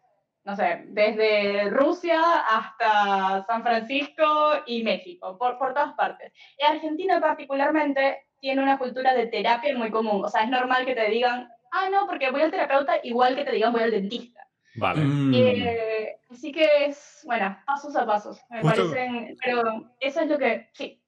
no 0.45 0.55
sé, 0.55 0.83
desde 0.89 1.71
Rusia 1.71 2.21
hasta 2.47 3.43
San 3.47 3.63
Francisco 3.63 4.23
y 4.67 4.83
México, 4.83 5.37
por, 5.39 5.57
por 5.57 5.73
todas 5.73 5.93
partes. 5.93 6.31
Y 6.59 6.63
Argentina 6.63 7.19
particularmente 7.19 8.27
tiene 8.39 8.61
una 8.61 8.77
cultura 8.77 9.15
de 9.15 9.25
terapia 9.25 9.75
muy 9.75 9.89
común. 9.89 10.23
O 10.23 10.29
sea, 10.29 10.43
es 10.43 10.49
normal 10.49 10.85
que 10.85 10.93
te 10.93 11.09
digan, 11.09 11.49
ah, 11.71 11.89
no, 11.89 12.05
porque 12.05 12.29
voy 12.29 12.41
al 12.41 12.51
terapeuta, 12.51 12.99
igual 13.01 13.35
que 13.35 13.43
te 13.43 13.53
digan 13.53 13.73
voy 13.73 13.81
al 13.81 13.91
dentista. 13.91 14.47
Vale. 14.75 15.01
Mm. 15.01 15.33
Eh, 15.33 16.17
así 16.29 16.51
que 16.51 16.85
es, 16.85 17.23
bueno, 17.25 17.57
pasos 17.65 17.95
a 17.95 18.05
pasos, 18.05 18.39
me 18.49 18.61
parecen, 18.61 19.35
pero 19.43 19.91
eso 19.99 20.21
es 20.21 20.29
lo 20.29 20.37
que, 20.37 20.69
sí. 20.73 21.01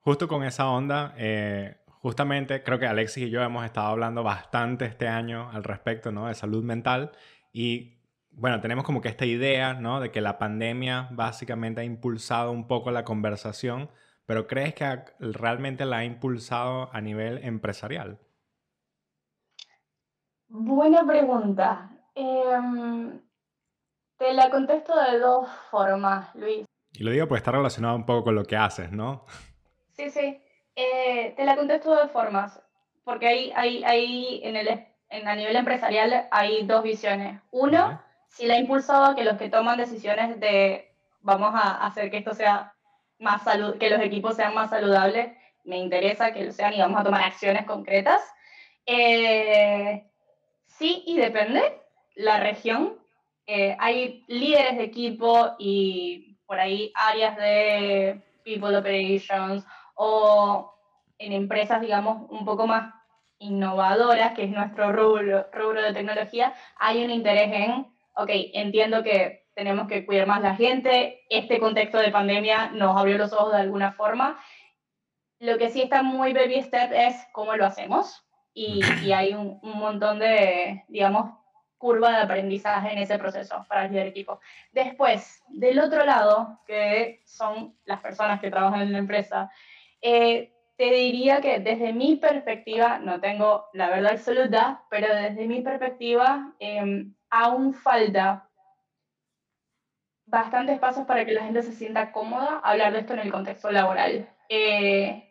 Justo 0.00 0.28
con 0.28 0.44
esa 0.44 0.68
onda, 0.68 1.14
eh, 1.16 1.78
justamente 1.88 2.62
creo 2.62 2.78
que 2.78 2.86
Alexis 2.86 3.28
y 3.28 3.30
yo 3.30 3.42
hemos 3.42 3.64
estado 3.64 3.86
hablando 3.86 4.22
bastante 4.22 4.84
este 4.84 5.08
año 5.08 5.50
al 5.50 5.64
respecto, 5.64 6.12
¿no? 6.12 6.28
De 6.28 6.34
salud 6.34 6.62
mental 6.62 7.12
y 7.52 7.94
bueno, 8.36 8.60
tenemos 8.60 8.84
como 8.84 9.00
que 9.00 9.08
esta 9.08 9.24
idea, 9.24 9.74
¿no? 9.74 10.00
De 10.00 10.10
que 10.10 10.20
la 10.20 10.38
pandemia 10.38 11.08
básicamente 11.12 11.80
ha 11.80 11.84
impulsado 11.84 12.50
un 12.50 12.66
poco 12.66 12.90
la 12.90 13.04
conversación, 13.04 13.90
pero 14.26 14.46
¿crees 14.46 14.74
que 14.74 15.04
realmente 15.20 15.86
la 15.86 15.98
ha 15.98 16.04
impulsado 16.04 16.90
a 16.92 17.00
nivel 17.00 17.38
empresarial? 17.44 18.18
Buena 20.48 21.06
pregunta. 21.06 21.93
Em, 22.14 23.20
te 24.18 24.32
la 24.32 24.50
contesto 24.50 24.94
de 24.96 25.18
dos 25.18 25.48
formas, 25.70 26.34
Luis. 26.34 26.64
Y 26.92 27.02
lo 27.02 27.10
digo 27.10 27.26
porque 27.26 27.38
está 27.38 27.50
relacionado 27.50 27.96
un 27.96 28.06
poco 28.06 28.24
con 28.24 28.34
lo 28.36 28.44
que 28.44 28.56
haces, 28.56 28.92
¿no? 28.92 29.26
Sí, 29.92 30.10
sí. 30.10 30.40
Eh, 30.76 31.34
te 31.36 31.44
la 31.44 31.56
contesto 31.56 31.90
de 31.90 32.02
dos 32.02 32.10
formas, 32.10 32.60
porque 33.04 33.26
ahí, 33.26 33.52
ahí, 33.56 33.84
ahí 33.84 34.40
en 34.44 34.56
el, 34.56 34.86
en, 35.08 35.28
a 35.28 35.34
nivel 35.34 35.56
empresarial 35.56 36.28
hay 36.30 36.64
dos 36.66 36.82
visiones. 36.82 37.40
Uno, 37.50 38.00
sí 38.28 38.46
la 38.46 38.54
ha 38.54 38.58
impulsado 38.58 39.04
a 39.04 39.14
que 39.14 39.24
los 39.24 39.36
que 39.36 39.48
toman 39.50 39.78
decisiones 39.78 40.38
de 40.40 40.92
vamos 41.20 41.52
a 41.54 41.84
hacer 41.84 42.10
que 42.10 42.18
esto 42.18 42.34
sea 42.34 42.74
más 43.18 43.42
salud, 43.42 43.78
que 43.78 43.90
los 43.90 44.00
equipos 44.00 44.36
sean 44.36 44.54
más 44.54 44.70
saludables, 44.70 45.36
me 45.64 45.78
interesa 45.78 46.32
que 46.32 46.44
lo 46.44 46.52
sean 46.52 46.74
y 46.74 46.80
vamos 46.80 47.00
a 47.00 47.04
tomar 47.04 47.22
acciones 47.22 47.64
concretas. 47.64 48.20
Eh, 48.86 50.10
sí, 50.66 51.02
y 51.06 51.16
depende 51.16 51.83
la 52.14 52.40
región. 52.40 52.98
Eh, 53.46 53.76
hay 53.78 54.24
líderes 54.26 54.78
de 54.78 54.84
equipo 54.84 55.54
y 55.58 56.38
por 56.46 56.58
ahí 56.58 56.92
áreas 56.94 57.36
de 57.36 58.20
people 58.44 58.76
operations 58.76 59.64
o 59.94 60.72
en 61.18 61.32
empresas, 61.32 61.80
digamos, 61.80 62.28
un 62.30 62.44
poco 62.44 62.66
más 62.66 62.92
innovadoras, 63.38 64.34
que 64.34 64.44
es 64.44 64.50
nuestro 64.50 64.92
rubro, 64.92 65.46
rubro 65.52 65.82
de 65.82 65.92
tecnología, 65.92 66.54
hay 66.76 67.04
un 67.04 67.10
interés 67.10 67.52
en 67.52 67.94
ok, 68.16 68.30
entiendo 68.54 69.02
que 69.02 69.46
tenemos 69.54 69.88
que 69.88 70.04
cuidar 70.04 70.26
más 70.26 70.40
la 70.40 70.56
gente, 70.56 71.24
este 71.28 71.58
contexto 71.60 71.98
de 71.98 72.10
pandemia 72.10 72.70
nos 72.70 72.96
abrió 72.96 73.18
los 73.18 73.32
ojos 73.32 73.52
de 73.52 73.60
alguna 73.60 73.92
forma. 73.92 74.38
Lo 75.38 75.58
que 75.58 75.70
sí 75.70 75.82
está 75.82 76.02
muy 76.02 76.32
baby 76.32 76.62
step 76.62 76.92
es 76.92 77.14
cómo 77.32 77.54
lo 77.56 77.66
hacemos 77.66 78.24
y, 78.52 78.80
y 79.04 79.12
hay 79.12 79.34
un, 79.34 79.58
un, 79.62 79.78
montón 79.78 80.18
de, 80.18 80.84
digamos, 80.88 81.32
curva 81.84 82.12
de 82.12 82.22
aprendizaje 82.22 82.94
en 82.94 82.98
ese 83.00 83.18
proceso 83.18 83.66
para 83.68 83.84
el 83.84 83.92
líder 83.92 84.06
equipo. 84.06 84.40
Después, 84.72 85.44
del 85.48 85.78
otro 85.78 86.02
lado, 86.06 86.60
que 86.66 87.20
son 87.26 87.76
las 87.84 88.00
personas 88.00 88.40
que 88.40 88.50
trabajan 88.50 88.80
en 88.80 88.92
la 88.92 89.00
empresa, 89.00 89.50
eh, 90.00 90.50
te 90.78 90.90
diría 90.90 91.42
que 91.42 91.60
desde 91.60 91.92
mi 91.92 92.16
perspectiva, 92.16 92.98
no 93.00 93.20
tengo 93.20 93.66
la 93.74 93.90
verdad 93.90 94.12
absoluta, 94.12 94.82
pero 94.88 95.14
desde 95.14 95.46
mi 95.46 95.60
perspectiva, 95.60 96.54
eh, 96.58 97.04
aún 97.28 97.74
falta 97.74 98.48
bastantes 100.24 100.78
pasos 100.78 101.06
para 101.06 101.26
que 101.26 101.32
la 101.32 101.42
gente 101.42 101.62
se 101.62 101.72
sienta 101.72 102.12
cómoda 102.12 102.60
hablar 102.64 102.94
de 102.94 103.00
esto 103.00 103.12
en 103.12 103.18
el 103.18 103.30
contexto 103.30 103.70
laboral. 103.70 104.26
Eh, 104.48 105.22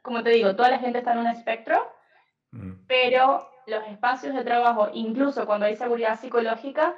como 0.00 0.22
te 0.22 0.30
digo, 0.30 0.56
toda 0.56 0.70
la 0.70 0.78
gente 0.78 1.00
está 1.00 1.12
en 1.12 1.18
un 1.18 1.26
espectro, 1.26 1.92
mm. 2.52 2.86
pero 2.86 3.46
los 3.68 3.86
espacios 3.86 4.34
de 4.34 4.44
trabajo, 4.44 4.88
incluso 4.92 5.46
cuando 5.46 5.66
hay 5.66 5.76
seguridad 5.76 6.18
psicológica, 6.18 6.96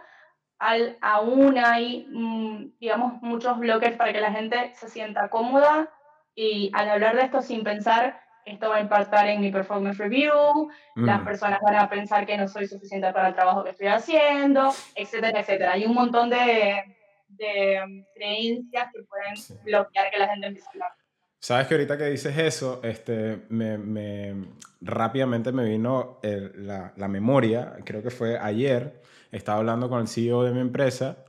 al, 0.58 0.98
aún 1.00 1.58
hay, 1.58 2.06
mm, 2.10 2.78
digamos, 2.78 3.20
muchos 3.22 3.58
bloques 3.58 3.96
para 3.96 4.12
que 4.12 4.20
la 4.20 4.32
gente 4.32 4.72
se 4.74 4.88
sienta 4.88 5.30
cómoda 5.30 5.88
y 6.34 6.70
al 6.74 6.90
hablar 6.90 7.16
de 7.16 7.22
esto 7.22 7.42
sin 7.42 7.64
pensar 7.64 8.20
esto 8.44 8.68
va 8.68 8.76
a 8.76 8.80
impactar 8.80 9.28
en 9.28 9.40
mi 9.40 9.50
performance 9.50 9.98
review, 9.98 10.70
las 10.96 11.20
mm. 11.20 11.24
personas 11.24 11.60
van 11.60 11.76
a 11.76 11.88
pensar 11.88 12.26
que 12.26 12.36
no 12.36 12.48
soy 12.48 12.66
suficiente 12.66 13.12
para 13.12 13.28
el 13.28 13.34
trabajo 13.34 13.62
que 13.62 13.70
estoy 13.70 13.88
haciendo, 13.88 14.70
etcétera, 14.94 15.40
etcétera. 15.40 15.72
Hay 15.72 15.84
un 15.84 15.94
montón 15.94 16.30
de, 16.30 16.96
de 17.28 17.80
um, 17.84 18.04
creencias 18.14 18.88
que 18.92 19.02
pueden 19.02 19.62
bloquear 19.64 20.10
que 20.10 20.18
la 20.18 20.28
gente 20.28 20.46
empiece 20.46 20.68
a 20.68 20.72
hablar. 20.72 20.99
Sabes 21.40 21.66
que 21.66 21.74
ahorita 21.74 21.98
que 21.98 22.04
dices 22.04 22.36
eso, 22.38 22.80
este, 22.84 23.40
me, 23.48 23.78
me 23.78 24.34
rápidamente 24.80 25.52
me 25.52 25.64
vino 25.64 26.20
la, 26.22 26.92
la 26.96 27.08
memoria, 27.08 27.76
creo 27.84 28.02
que 28.02 28.10
fue 28.10 28.38
ayer, 28.38 29.00
estaba 29.32 29.58
hablando 29.58 29.88
con 29.88 30.00
el 30.00 30.08
CEO 30.08 30.44
de 30.44 30.52
mi 30.52 30.60
empresa 30.60 31.24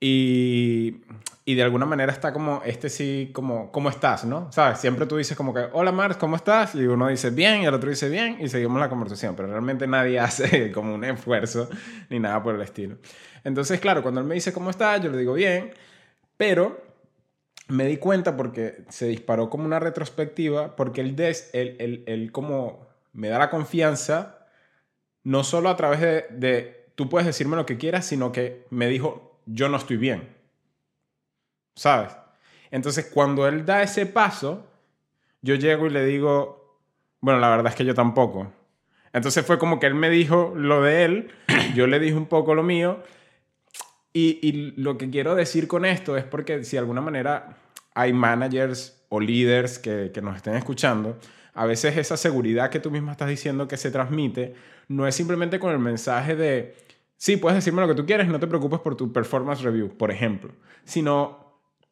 y 0.00 1.02
y 1.48 1.54
de 1.54 1.62
alguna 1.62 1.86
manera 1.86 2.12
está 2.12 2.30
como, 2.30 2.60
este 2.66 2.90
sí, 2.90 3.30
como, 3.32 3.72
¿cómo 3.72 3.88
estás? 3.88 4.26
¿No? 4.26 4.52
¿Sabes? 4.52 4.80
Siempre 4.80 5.06
tú 5.06 5.16
dices 5.16 5.34
como 5.34 5.54
que, 5.54 5.66
hola 5.72 5.92
Mars, 5.92 6.18
¿cómo 6.18 6.36
estás? 6.36 6.74
Y 6.74 6.86
uno 6.86 7.08
dice 7.08 7.30
bien 7.30 7.62
y 7.62 7.64
el 7.64 7.72
otro 7.72 7.88
dice 7.88 8.10
bien 8.10 8.36
y 8.38 8.48
seguimos 8.48 8.78
la 8.78 8.90
conversación, 8.90 9.34
pero 9.34 9.48
realmente 9.48 9.86
nadie 9.86 10.18
hace 10.20 10.70
como 10.72 10.94
un 10.94 11.04
esfuerzo 11.04 11.70
ni 12.10 12.18
nada 12.18 12.42
por 12.42 12.54
el 12.54 12.60
estilo. 12.60 12.98
Entonces, 13.44 13.80
claro, 13.80 14.02
cuando 14.02 14.20
él 14.20 14.26
me 14.26 14.34
dice 14.34 14.52
cómo 14.52 14.68
estás, 14.68 15.00
yo 15.00 15.10
le 15.10 15.16
digo 15.16 15.32
bien, 15.32 15.70
pero 16.36 16.82
me 17.68 17.86
di 17.86 17.98
cuenta 17.98 18.36
porque 18.36 18.84
se 18.88 19.06
disparó 19.06 19.48
como 19.48 19.64
una 19.64 19.78
retrospectiva, 19.78 20.76
porque 20.76 21.00
él, 21.00 21.16
des, 21.16 21.50
él, 21.52 21.76
él, 21.78 22.04
él 22.06 22.32
como 22.32 22.86
me 23.12 23.28
da 23.28 23.38
la 23.38 23.50
confianza, 23.50 24.46
no 25.24 25.44
solo 25.44 25.68
a 25.68 25.76
través 25.76 26.00
de, 26.00 26.26
de, 26.30 26.90
tú 26.94 27.08
puedes 27.08 27.26
decirme 27.26 27.56
lo 27.56 27.66
que 27.66 27.78
quieras, 27.78 28.06
sino 28.06 28.32
que 28.32 28.66
me 28.70 28.88
dijo, 28.88 29.38
yo 29.46 29.68
no 29.68 29.76
estoy 29.76 29.96
bien. 29.96 30.38
¿sabes? 31.78 32.16
Entonces, 32.70 33.06
cuando 33.06 33.46
él 33.46 33.64
da 33.64 33.82
ese 33.82 34.04
paso, 34.04 34.66
yo 35.40 35.54
llego 35.54 35.86
y 35.86 35.90
le 35.90 36.04
digo, 36.04 36.76
bueno, 37.20 37.38
la 37.40 37.48
verdad 37.48 37.68
es 37.68 37.76
que 37.76 37.84
yo 37.84 37.94
tampoco. 37.94 38.52
Entonces 39.12 39.46
fue 39.46 39.58
como 39.58 39.78
que 39.78 39.86
él 39.86 39.94
me 39.94 40.10
dijo 40.10 40.52
lo 40.54 40.82
de 40.82 41.04
él, 41.04 41.30
yo 41.74 41.86
le 41.86 42.00
dije 42.00 42.16
un 42.16 42.26
poco 42.26 42.54
lo 42.54 42.62
mío. 42.62 43.02
Y, 44.12 44.72
lo 44.76 44.98
que 44.98 45.10
quiero 45.10 45.34
decir 45.34 45.68
con 45.68 45.84
esto 45.84 46.16
es 46.16 46.24
porque 46.24 46.64
si 46.64 46.72
de 46.72 46.80
alguna 46.80 47.00
manera 47.00 47.56
hay 47.94 48.12
managers 48.12 49.04
o 49.08 49.20
líderes 49.20 49.78
que, 49.78 50.10
que 50.12 50.20
nos 50.22 50.36
estén 50.36 50.54
escuchando, 50.54 51.18
a 51.54 51.66
veces 51.66 51.96
esa 51.96 52.16
seguridad 52.16 52.70
que 52.70 52.80
tú 52.80 52.90
misma 52.90 53.12
estás 53.12 53.28
diciendo 53.28 53.68
que 53.68 53.76
se 53.76 53.90
transmite 53.90 54.54
no 54.88 55.06
es 55.06 55.14
simplemente 55.14 55.60
con 55.60 55.70
el 55.70 55.78
mensaje 55.78 56.34
de, 56.34 56.74
sí, 57.16 57.36
puedes 57.36 57.56
decirme 57.56 57.82
lo 57.82 57.88
que 57.88 57.94
tú 57.94 58.06
quieres, 58.06 58.28
no 58.28 58.40
te 58.40 58.46
preocupes 58.46 58.80
por 58.80 58.96
tu 58.96 59.12
performance 59.12 59.62
review, 59.62 59.96
por 59.96 60.10
ejemplo, 60.10 60.50
sino 60.84 61.48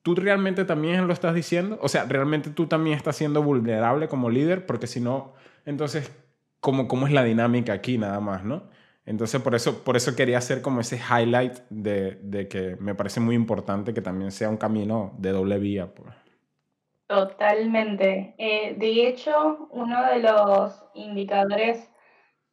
¿Tú 0.06 0.14
realmente 0.14 0.64
también 0.64 1.08
lo 1.08 1.12
estás 1.12 1.34
diciendo? 1.34 1.80
O 1.82 1.88
sea, 1.88 2.04
¿realmente 2.04 2.50
tú 2.50 2.68
también 2.68 2.96
estás 2.96 3.16
siendo 3.16 3.42
vulnerable 3.42 4.06
como 4.06 4.30
líder? 4.30 4.64
Porque 4.64 4.86
si 4.86 5.00
no, 5.00 5.34
entonces, 5.64 6.12
¿cómo, 6.60 6.86
cómo 6.86 7.08
es 7.08 7.12
la 7.12 7.24
dinámica 7.24 7.72
aquí 7.72 7.98
nada 7.98 8.20
más, 8.20 8.44
no? 8.44 8.62
Entonces, 9.06 9.40
por 9.40 9.54
eso, 9.54 9.84
por 9.84 9.96
eso 9.96 10.16
quería 10.16 10.38
hacer 10.38 10.60
como 10.60 10.80
ese 10.80 10.96
highlight 10.98 11.58
de, 11.70 12.18
de 12.22 12.48
que 12.48 12.76
me 12.80 12.96
parece 12.96 13.20
muy 13.20 13.36
importante 13.36 13.94
que 13.94 14.02
también 14.02 14.32
sea 14.32 14.50
un 14.50 14.56
camino 14.56 15.14
de 15.18 15.30
doble 15.30 15.58
vía. 15.58 15.94
Pues. 15.94 16.12
Totalmente. 17.06 18.34
Eh, 18.36 18.74
de 18.76 19.06
hecho, 19.06 19.68
uno 19.70 20.04
de 20.06 20.18
los 20.18 20.84
indicadores 20.94 21.88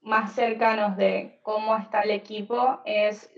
más 0.02 0.34
cercanos 0.34 0.96
de 0.96 1.40
cómo 1.42 1.76
está 1.76 2.02
el 2.02 2.12
equipo 2.12 2.82
es 2.86 3.32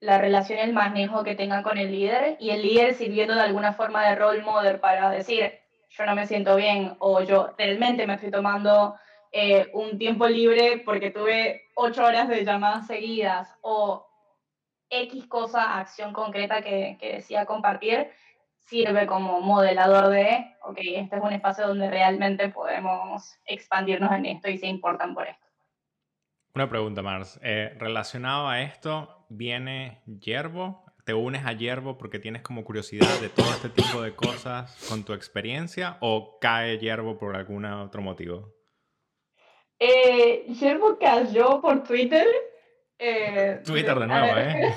la 0.00 0.16
relación, 0.18 0.58
el 0.58 0.72
manejo 0.72 1.22
que 1.22 1.34
tengan 1.34 1.62
con 1.62 1.76
el 1.76 1.90
líder 1.90 2.36
y 2.40 2.50
el 2.50 2.62
líder 2.62 2.94
sirviendo 2.94 3.34
de 3.34 3.42
alguna 3.42 3.74
forma 3.74 4.08
de 4.08 4.14
role 4.16 4.42
model 4.42 4.80
para 4.80 5.10
decir, 5.10 5.52
yo 5.90 6.06
no 6.06 6.14
me 6.14 6.26
siento 6.26 6.56
bien 6.56 6.96
o 6.98 7.22
yo 7.22 7.54
realmente 7.58 8.06
me 8.06 8.14
estoy 8.14 8.30
tomando 8.30 8.96
eh, 9.36 9.68
un 9.72 9.98
tiempo 9.98 10.28
libre 10.28 10.80
porque 10.84 11.10
tuve 11.10 11.62
ocho 11.74 12.04
horas 12.04 12.28
de 12.28 12.44
llamadas 12.44 12.86
seguidas 12.86 13.52
o 13.62 14.06
X 14.88 15.26
cosa, 15.26 15.80
acción 15.80 16.12
concreta 16.12 16.62
que, 16.62 16.96
que 17.00 17.14
decía 17.14 17.44
compartir, 17.44 18.10
sirve 18.58 19.08
como 19.08 19.40
modelador 19.40 20.10
de, 20.10 20.54
ok, 20.62 20.78
este 20.78 21.16
es 21.16 21.22
un 21.22 21.32
espacio 21.32 21.66
donde 21.66 21.90
realmente 21.90 22.48
podemos 22.50 23.36
expandirnos 23.44 24.12
en 24.12 24.26
esto 24.26 24.48
y 24.48 24.56
se 24.56 24.68
importan 24.68 25.14
por 25.14 25.26
esto. 25.26 25.44
Una 26.54 26.68
pregunta, 26.68 27.02
Mars. 27.02 27.40
Eh, 27.42 27.74
relacionado 27.76 28.46
a 28.48 28.62
esto, 28.62 29.26
¿viene 29.30 30.00
Yerbo? 30.06 30.84
¿Te 31.04 31.12
unes 31.12 31.44
a 31.44 31.54
Yerbo 31.54 31.98
porque 31.98 32.20
tienes 32.20 32.42
como 32.42 32.62
curiosidad 32.62 33.18
de 33.20 33.30
todo 33.30 33.50
este 33.50 33.68
tipo 33.68 34.00
de 34.00 34.14
cosas 34.14 34.86
con 34.88 35.02
tu 35.02 35.12
experiencia 35.12 35.96
o 35.98 36.38
cae 36.40 36.78
Yerbo 36.78 37.18
por 37.18 37.34
algún 37.34 37.64
otro 37.64 38.00
motivo? 38.00 38.54
Eh, 39.78 40.46
cayó 41.00 41.60
por 41.60 41.82
Twitter. 41.84 42.26
Eh, 42.98 43.60
Twitter 43.64 43.98
de 43.98 44.06
nuevo, 44.06 44.38
¿eh? 44.38 44.74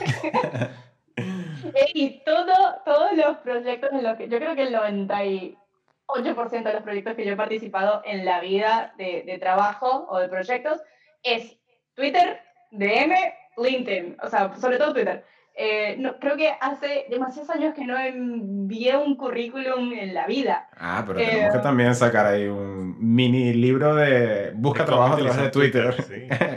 y 1.94 2.24
todo, 2.24 2.54
todos 2.86 3.14
los 3.14 3.38
proyectos 3.38 3.92
en 3.92 4.04
los 4.04 4.18
que 4.18 4.28
yo 4.28 4.38
creo 4.38 4.56
que 4.56 4.64
el 4.64 4.74
98% 4.74 6.64
de 6.64 6.74
los 6.74 6.84
proyectos 6.84 7.16
que 7.16 7.26
yo 7.26 7.34
he 7.34 7.38
participado 7.38 8.02
en 8.06 8.26
la 8.26 8.40
vida 8.42 8.94
de, 8.98 9.24
de 9.24 9.38
trabajo 9.38 10.08
o 10.10 10.20
de 10.20 10.30
proyectos 10.30 10.82
es 11.24 11.58
Twitter, 11.94 12.42
DM, 12.72 13.14
LinkedIn, 13.58 14.18
o 14.22 14.30
sea, 14.30 14.56
sobre 14.56 14.78
todo 14.78 14.94
Twitter. 14.94 15.26
Eh, 15.60 15.96
no, 15.98 16.20
creo 16.20 16.38
que 16.38 16.54
hace 16.62 17.08
demasiados 17.10 17.50
años 17.50 17.74
que 17.74 17.84
no 17.84 17.98
envié 17.98 18.96
un 18.96 19.16
currículum 19.16 19.92
en 19.92 20.14
la 20.14 20.28
vida. 20.28 20.70
Ah, 20.78 21.04
pero 21.06 21.18
tenemos 21.18 21.52
que 21.52 21.58
eh, 21.58 21.64
también 21.64 21.96
sacar 21.96 22.28
ahí 22.28 22.48
un 22.48 22.96
mini 23.00 23.54
libro 23.54 23.96
de 23.96 24.52
busca 24.54 24.86
trabajo 24.86 25.16
a 25.16 25.18
través 25.18 25.38
de 25.38 25.50
Twitter. 25.50 25.96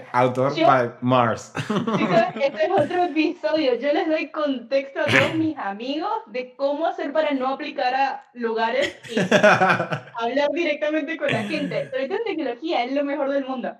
Autor 0.13 0.53
by 0.55 0.91
Mars. 1.01 1.51
este 2.43 2.65
es 2.65 2.71
otro 2.71 3.05
episodio. 3.05 3.77
Yo 3.77 3.91
les 3.91 4.07
doy 4.07 4.31
contexto 4.31 5.01
a 5.01 5.05
todos 5.07 5.35
mis 5.35 5.57
amigos 5.57 6.13
de 6.27 6.55
cómo 6.55 6.87
hacer 6.87 7.11
para 7.11 7.33
no 7.33 7.49
aplicar 7.49 7.95
a 7.95 8.29
lugares 8.35 9.01
y 9.11 9.19
hablar 10.15 10.51
directamente 10.53 11.17
con 11.17 11.33
la 11.33 11.45
gente. 11.45 11.89
Sobre 11.89 12.07
todo 12.07 12.19
en 12.19 12.25
tecnología, 12.25 12.85
es 12.85 12.93
lo 12.93 13.03
mejor 13.03 13.31
del 13.31 13.47
mundo. 13.47 13.75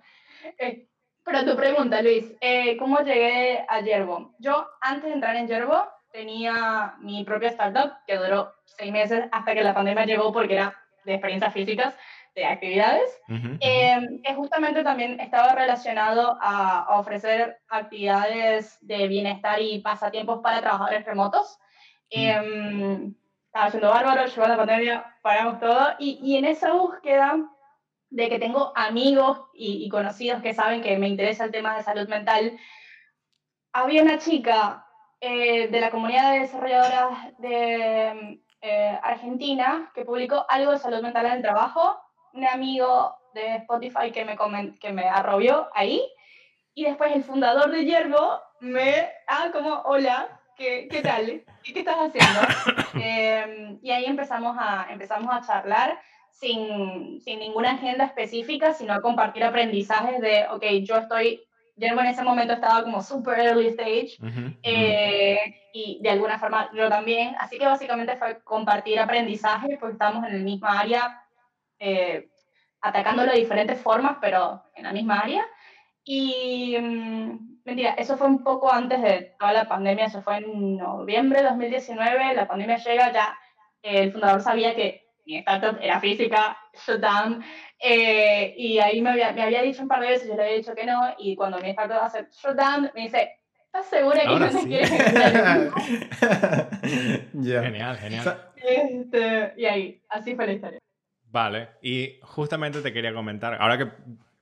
Eh, 0.59 0.90
pero 1.25 1.45
tu 1.45 1.57
pregunta, 1.57 2.03
Luis, 2.03 2.33
eh, 2.41 2.77
¿cómo 2.77 3.01
llegué 3.01 3.65
a 3.69 3.81
Yerbo? 3.81 4.35
Yo, 4.39 4.67
antes 4.81 5.05
de 5.05 5.13
entrar 5.13 5.37
en 5.37 5.47
Yerbo, 5.47 5.87
tenía 6.13 6.95
mi 7.01 7.25
propia 7.25 7.51
startup 7.51 7.93
que 8.07 8.17
duró 8.17 8.53
seis 8.65 8.93
meses 8.93 9.25
hasta 9.31 9.55
que 9.55 9.63
la 9.63 9.75
pandemia 9.75 10.07
llegó 10.07 10.33
porque 10.33 10.55
era 10.55 10.77
de 11.05 11.15
experiencias 11.15 11.53
físicas, 11.53 11.97
de 12.35 12.47
actividades, 12.47 13.21
em, 13.29 14.23
que 14.23 14.35
justamente 14.35 14.85
también 14.85 15.19
estaba 15.19 15.55
relacionado 15.55 16.39
a, 16.41 16.99
ofrecer 16.99 17.59
actividades 17.69 18.79
de 18.87 19.09
bienestar 19.09 19.61
y 19.61 19.81
pasatiempos 19.81 20.41
para 20.41 20.61
trabajadores 20.61 21.05
remotos. 21.05 21.59
Em, 22.11 23.15
estaba 23.47 23.67
haciendo 23.67 23.91
bárbaro, 23.91 24.27
llegó 24.27 24.47
la 24.47 24.57
pandemia, 24.57 25.17
paramos 25.23 25.59
todo, 25.59 25.95
y, 25.99 26.21
y 26.23 26.37
en 26.37 26.45
esa 26.45 26.73
búsqueda 26.73 27.37
de 28.11 28.29
que 28.29 28.39
tengo 28.39 28.73
amigos 28.75 29.49
y, 29.55 29.89
conocidos 29.89 30.43
que 30.43 30.53
saben 30.53 30.83
que 30.83 30.99
me 30.99 31.09
interesa 31.09 31.45
el 31.45 31.53
tema 31.53 31.77
de 31.77 31.85
salud 31.85 32.09
mental. 32.09 32.59
Había 33.73 34.03
una 34.03 34.19
chica 34.19 34.87
eh, 35.21 35.69
de 35.69 35.81
la 35.81 35.91
comunidad 35.91 36.33
de 36.33 36.41
desarrolladoras 36.41 37.39
de 37.39 38.43
eh, 38.61 38.99
Argentina 39.03 39.91
que 39.95 40.05
publicó 40.05 40.45
algo 40.49 40.73
de 40.73 40.79
salud 40.79 41.03
mental 41.03 41.27
en 41.27 41.33
el 41.33 41.43
trabajo, 41.43 42.01
un 42.33 42.47
amigo 42.47 43.17
de 43.33 43.57
Spotify 43.57 44.11
que 44.13 44.25
me, 44.25 44.37
que 44.79 44.93
me 44.93 45.09
arrobió 45.09 45.69
ahí, 45.75 46.03
y 46.75 46.85
después 46.85 47.13
el 47.15 47.23
fundador 47.23 47.71
de 47.71 47.85
Yerbo 47.85 48.41
me, 48.61 49.09
ah, 49.29 49.51
como, 49.53 49.83
hola, 49.83 50.41
¿qué, 50.57 50.89
qué 50.91 51.01
tal? 51.01 51.45
¿Qué, 51.63 51.73
qué 51.73 51.79
estás 51.81 51.97
haciendo? 51.97 52.41
Eh, 53.03 53.79
y 53.83 53.93
ahí 53.93 54.05
empezamos 54.05 54.57
a, 54.59 54.89
empezamos 54.91 55.33
a 55.33 55.41
charlar 55.41 55.97
sin, 56.33 57.21
sin 57.21 57.39
ninguna 57.39 57.73
agenda 57.73 58.05
específica, 58.05 58.73
sino 58.73 58.95
a 58.95 59.03
compartir 59.03 59.45
aprendizajes 59.45 60.21
de, 60.21 60.47
ok, 60.51 60.65
yo 60.83 60.97
estoy, 60.97 61.43
yo 61.77 61.89
en 61.89 61.99
ese 62.07 62.23
momento 62.23 62.55
estaba 62.55 62.83
como 62.83 63.03
super 63.03 63.39
early 63.39 63.69
stage 63.69 64.19
eh, 64.63 65.39
y 65.73 66.01
de 66.03 66.11
alguna 66.11 66.39
forma 66.39 66.71
yo 66.75 66.89
también, 66.89 67.35
así 67.39 67.59
que 67.59 67.67
básicamente 67.67 68.17
fue 68.17 68.43
compartir 68.43 68.99
aprendizajes 68.99 69.79
porque 69.79 69.95
estamos 69.95 70.27
en 70.27 70.35
el 70.35 70.43
misma 70.43 70.81
área, 70.81 71.23
eh, 71.79 72.29
atacándolo 72.81 73.33
de 73.33 73.39
diferentes 73.39 73.81
formas, 73.81 74.17
pero 74.21 74.63
en 74.75 74.85
la 74.85 74.93
misma 74.93 75.21
área. 75.21 75.47
Y 76.05 76.77
mm, 76.79 77.61
mentira, 77.65 77.91
eso 77.93 78.17
fue 78.17 78.27
un 78.27 78.43
poco 78.43 78.73
antes 78.73 79.01
de 79.03 79.37
toda 79.39 79.53
la 79.53 79.69
pandemia, 79.69 80.07
eso 80.07 80.23
fue 80.23 80.39
en 80.39 80.77
noviembre 80.77 81.43
de 81.43 81.49
2019, 81.49 82.35
la 82.35 82.49
pandemia 82.49 82.77
llega, 82.79 83.13
ya 83.13 83.39
el 83.83 84.13
fundador 84.13 84.41
sabía 84.41 84.75
que 84.75 85.10
mi 85.27 85.39
startup 85.39 85.79
era 85.81 85.99
física, 86.01 86.57
shutdown, 86.87 87.43
eh, 87.79 88.55
y 88.57 88.79
ahí 88.79 89.01
me 89.01 89.11
había, 89.11 89.33
me 89.33 89.43
había, 89.43 89.63
dicho 89.63 89.83
un 89.83 89.89
par 89.89 90.01
de 90.01 90.09
veces, 90.09 90.29
yo 90.29 90.37
le 90.37 90.43
había 90.43 90.57
dicho 90.57 90.75
que 90.75 90.85
no, 90.85 91.15
y 91.19 91.35
cuando 91.37 91.59
mi 91.59 91.71
startup 91.71 92.03
hace 92.03 92.27
shutdown, 92.31 92.91
me 92.95 93.03
dice, 93.03 93.39
¿estás 93.65 93.87
segura 93.87 94.21
que 94.21 94.27
no 94.27 94.51
te 94.51 94.67
quieres 94.67 94.91
Genial, 97.33 97.97
genial. 97.97 98.51
Este, 98.57 99.55
y 99.57 99.65
ahí, 99.65 100.03
así 100.09 100.35
fue 100.35 100.47
la 100.47 100.53
historia. 100.53 100.79
Vale, 101.25 101.69
y 101.81 102.19
justamente 102.23 102.83
te 102.83 102.93
quería 102.93 103.15
comentar, 103.15 103.55
ahora 103.61 103.79
que 103.79 103.89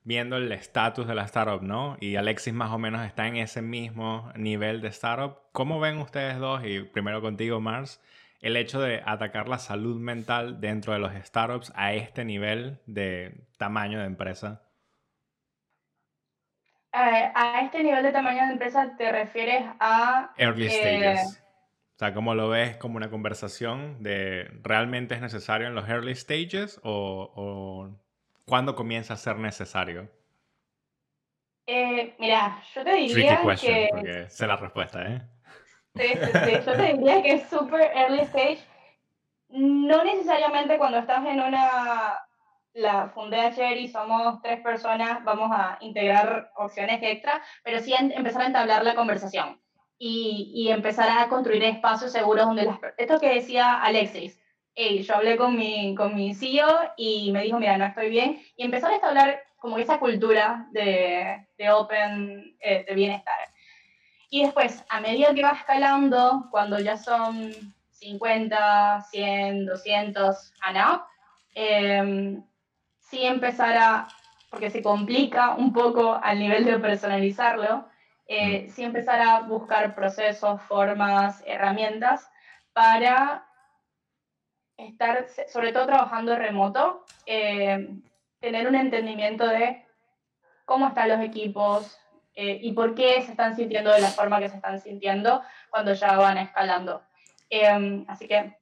viendo 0.03 0.37
el 0.37 0.51
estatus 0.51 1.07
de 1.07 1.13
la 1.13 1.25
startup, 1.25 1.61
¿no? 1.61 1.97
Y 1.99 2.15
Alexis 2.15 2.51
más 2.51 2.71
o 2.71 2.79
menos 2.79 3.05
está 3.05 3.27
en 3.27 3.35
ese 3.35 3.61
mismo 3.61 4.31
nivel 4.35 4.81
de 4.81 4.87
startup, 4.87 5.37
¿cómo 5.51 5.79
ven 5.79 5.99
ustedes 5.99 6.39
dos? 6.39 6.63
Y 6.65 6.79
primero 6.81 7.21
contigo, 7.21 7.59
Mars, 7.59 8.01
el 8.39 8.55
hecho 8.57 8.81
de 8.81 9.01
atacar 9.05 9.49
la 9.49 9.59
salud 9.59 9.99
mental 9.99 10.61
dentro 10.61 10.93
de 10.93 10.99
los 10.99 11.13
startups 11.13 11.71
a 11.75 11.93
este 11.93 12.25
nivel 12.25 12.79
de 12.85 13.45
tamaño 13.57 13.99
de 13.99 14.05
empresa? 14.05 14.63
a 16.91 17.61
este 17.61 17.83
nivel 17.83 18.01
de 18.03 18.11
tamaño 18.11 18.47
de 18.47 18.53
empresa 18.53 18.95
te 18.97 19.11
refieres 19.11 19.63
a... 19.79 20.33
Early 20.37 20.65
eh, 20.65 20.69
stages. 20.69 21.43
O 21.95 21.99
sea, 21.99 22.13
¿cómo 22.13 22.33
lo 22.33 22.49
ves 22.49 22.77
como 22.77 22.97
una 22.97 23.09
conversación 23.09 24.01
de 24.01 24.49
realmente 24.63 25.15
es 25.15 25.21
necesario 25.21 25.67
en 25.67 25.75
los 25.75 25.87
early 25.87 26.15
stages 26.15 26.79
o, 26.83 27.31
o 27.35 27.89
cuándo 28.45 28.75
comienza 28.75 29.13
a 29.13 29.17
ser 29.17 29.37
necesario? 29.37 30.09
Eh, 31.67 32.15
mira, 32.17 32.63
yo 32.73 32.83
te 32.83 32.93
diría 32.93 33.41
que... 33.55 33.89
porque 33.91 34.29
sé 34.29 34.47
la 34.47 34.55
respuesta, 34.55 35.05
¿eh? 35.05 35.21
Sí, 35.95 36.13
Yo 36.65 36.73
te 36.73 36.93
diría 36.93 37.21
que 37.21 37.33
es 37.33 37.49
super 37.49 37.81
early 37.95 38.21
stage. 38.21 38.59
No 39.49 40.03
necesariamente 40.03 40.77
cuando 40.77 40.99
estás 40.99 41.25
en 41.25 41.39
una. 41.39 42.19
La 42.73 43.09
fundé 43.09 43.39
ayer 43.39 43.77
y 43.77 43.87
somos 43.87 44.41
tres 44.43 44.61
personas, 44.61 45.23
vamos 45.23 45.49
a 45.51 45.79
integrar 45.81 46.51
opciones 46.55 46.99
extra, 47.01 47.41
pero 47.63 47.79
sí 47.79 47.95
empezar 47.97 48.43
a 48.43 48.45
entablar 48.45 48.83
la 48.83 48.93
conversación 48.93 49.59
y, 49.97 50.51
y 50.53 50.71
empezar 50.71 51.09
a 51.09 51.27
construir 51.27 51.63
espacios 51.63 52.11
seguros 52.11 52.45
donde 52.45 52.65
las. 52.65 52.79
Esto 52.97 53.19
que 53.19 53.33
decía 53.33 53.81
Alexis, 53.81 54.39
hey, 54.75 55.01
yo 55.01 55.15
hablé 55.15 55.35
con 55.35 55.57
mi, 55.57 55.95
con 55.95 56.15
mi 56.15 56.33
CEO 56.33 56.67
y 56.95 57.31
me 57.31 57.43
dijo, 57.43 57.59
mira, 57.59 57.77
no 57.77 57.85
estoy 57.85 58.09
bien, 58.09 58.39
y 58.55 58.63
empezar 58.63 58.91
a 58.91 58.95
establecer 58.95 59.41
como 59.57 59.77
esa 59.77 59.99
cultura 59.99 60.67
de, 60.71 61.47
de 61.57 61.71
open, 61.71 62.55
eh, 62.61 62.85
de 62.87 62.95
bienestar. 62.95 63.35
Y 64.29 64.43
después, 64.43 64.83
a 64.89 65.01
medida 65.01 65.33
que 65.33 65.43
va 65.43 65.51
escalando, 65.51 66.47
cuando 66.51 66.79
ya 66.79 66.97
son 66.97 67.51
50, 67.91 69.01
100, 69.09 69.65
200 69.65 70.53
and 70.61 70.77
up, 70.77 71.01
eh, 71.55 72.39
sí 72.99 73.25
empezar 73.25 73.75
a, 73.77 74.07
porque 74.49 74.69
se 74.69 74.83
complica 74.83 75.55
un 75.55 75.73
poco 75.73 76.13
al 76.21 76.39
nivel 76.39 76.65
de 76.65 76.79
personalizarlo, 76.79 77.87
eh, 78.27 78.67
mm. 78.67 78.69
sí 78.69 78.83
empezar 78.83 79.19
a 79.21 79.41
buscar 79.41 79.95
procesos, 79.95 80.61
formas, 80.61 81.43
herramientas 81.47 82.29
para 82.73 83.45
estar, 84.77 85.27
sobre 85.47 85.73
todo 85.73 85.87
trabajando 85.87 86.35
remoto, 86.35 87.03
eh, 87.25 87.89
tener 88.39 88.67
un 88.67 88.75
entendimiento 88.75 89.47
de 89.47 89.85
cómo 90.65 90.87
están 90.87 91.09
los 91.09 91.19
equipos, 91.19 91.99
eh, 92.41 92.57
y 92.61 92.71
por 92.71 92.95
qué 92.95 93.21
se 93.21 93.31
están 93.31 93.53
sintiendo 93.53 93.91
de 93.91 93.99
la 93.99 94.11
forma 94.11 94.39
que 94.39 94.47
se 94.47 94.55
están 94.55 94.79
sintiendo 94.79 95.41
cuando 95.69 95.93
ya 95.93 96.15
van 96.15 96.37
escalando. 96.37 97.01
Em, 97.49 98.05
así 98.07 98.29
que 98.29 98.55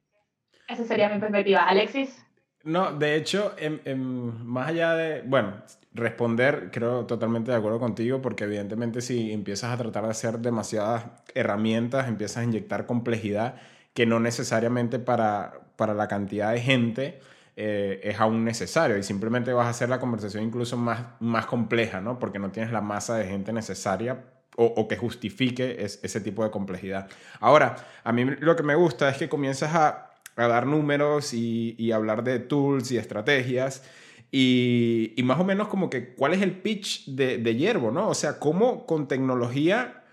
esa 0.66 0.84
sería 0.84 1.08
mi 1.08 1.20
perspectiva. 1.20 1.60
Alexis. 1.62 2.26
No, 2.64 2.90
de 2.90 3.14
hecho, 3.14 3.54
más 3.94 4.68
allá 4.70 4.94
de, 4.94 5.22
bueno, 5.22 5.62
responder, 5.92 6.70
creo 6.72 7.06
totalmente 7.06 7.52
de 7.52 7.56
acuerdo 7.56 7.78
contigo, 7.78 8.20
porque 8.20 8.44
evidentemente 8.44 9.00
si 9.00 9.32
empiezas 9.32 9.72
a 9.72 9.76
tratar 9.76 10.02
de 10.02 10.10
hacer 10.10 10.40
demasiadas 10.40 11.04
herramientas, 11.32 12.08
empiezas 12.08 12.38
a 12.38 12.44
inyectar 12.44 12.84
complejidad 12.84 13.60
que 13.94 14.06
no 14.06 14.18
necesariamente 14.18 14.98
para, 14.98 15.52
para 15.76 15.94
la 15.94 16.08
cantidad 16.08 16.52
de 16.52 16.60
gente 16.60 17.20
eh, 17.60 17.98
es 18.04 18.20
aún 18.20 18.44
necesario 18.44 18.96
y 18.96 19.02
simplemente 19.02 19.52
vas 19.52 19.66
a 19.66 19.70
hacer 19.70 19.88
la 19.88 19.98
conversación 19.98 20.44
incluso 20.44 20.76
más, 20.76 21.02
más 21.18 21.46
compleja, 21.46 22.00
¿no? 22.00 22.20
Porque 22.20 22.38
no 22.38 22.52
tienes 22.52 22.70
la 22.70 22.80
masa 22.80 23.16
de 23.16 23.26
gente 23.26 23.52
necesaria 23.52 24.26
o, 24.54 24.86
que 24.86 24.96
justifique 24.96 25.76
ese 25.80 26.20
tipo 26.20 26.44
de 26.44 26.52
complejidad. 26.52 27.08
Ahora, 27.40 27.74
a 28.04 28.12
mí 28.12 28.24
lo 28.24 28.54
que 28.54 28.62
me 28.62 28.76
gusta 28.76 29.08
es 29.08 29.16
que 29.16 29.28
comienzas 29.28 29.74
a, 29.74 30.10
a 30.36 30.46
dar 30.46 30.66
números 30.66 31.34
y, 31.34 31.90
hablar 31.90 32.22
de 32.22 32.38
tools 32.38 32.92
y 32.92 32.96
estrategias. 32.96 33.82
Y, 34.30 35.16
más 35.24 35.40
o 35.40 35.44
menos 35.44 35.66
como 35.66 35.90
que 35.90 36.14
cuál 36.14 36.34
es 36.34 36.42
el 36.42 36.52
pitch 36.60 37.06
de, 37.06 37.38
de 37.38 37.74
¿no? 37.92 38.08
O 38.08 38.14
sea, 38.14 38.38
cómo 38.38 38.86
con 38.86 39.08
tecnología 39.08 40.04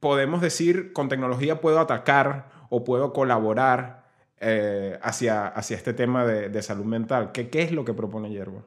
podemos 0.00 0.40
decir, 0.40 0.92
con 0.92 1.08
tecnología 1.08 1.60
puedo 1.60 1.78
atacar 1.78 2.50
o 2.70 2.82
puedo 2.82 3.12
colaborar 3.12 4.01
eh, 4.42 4.98
hacia, 5.02 5.46
hacia 5.46 5.76
este 5.76 5.94
tema 5.94 6.24
de, 6.24 6.62
salud 6.62 6.84
mental. 6.84 7.30
¿Qué, 7.32 7.48
¿Qué, 7.48 7.62
es 7.62 7.70
lo 7.70 7.84
que 7.84 7.94
propone 7.94 8.30
Yerbo? 8.30 8.64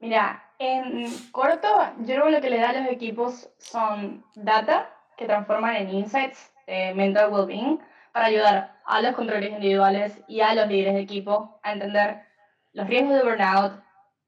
Mira, 0.00 0.42
en 0.58 1.06
corto, 1.32 1.68
yo 2.00 2.30
lo 2.30 2.40
que 2.40 2.48
le 2.48 2.58
da 2.58 2.70
a 2.70 2.80
los 2.80 2.90
equipos 2.90 3.50
son 3.58 4.24
data 4.34 4.90
que 5.18 5.26
transforman 5.26 5.76
en 5.76 5.90
insights 5.90 6.50
de 6.66 6.94
mental 6.94 7.30
well-being 7.30 7.78
para 8.12 8.26
ayudar 8.26 8.78
a 8.86 9.02
los 9.02 9.14
controles 9.14 9.50
individuales 9.50 10.18
y 10.26 10.40
a 10.40 10.54
los 10.54 10.66
líderes 10.66 10.94
de 10.94 11.00
equipo 11.00 11.60
a 11.62 11.72
entender 11.74 12.22
los 12.72 12.88
riesgos 12.88 13.14
de 13.14 13.24
burnout, 13.24 13.82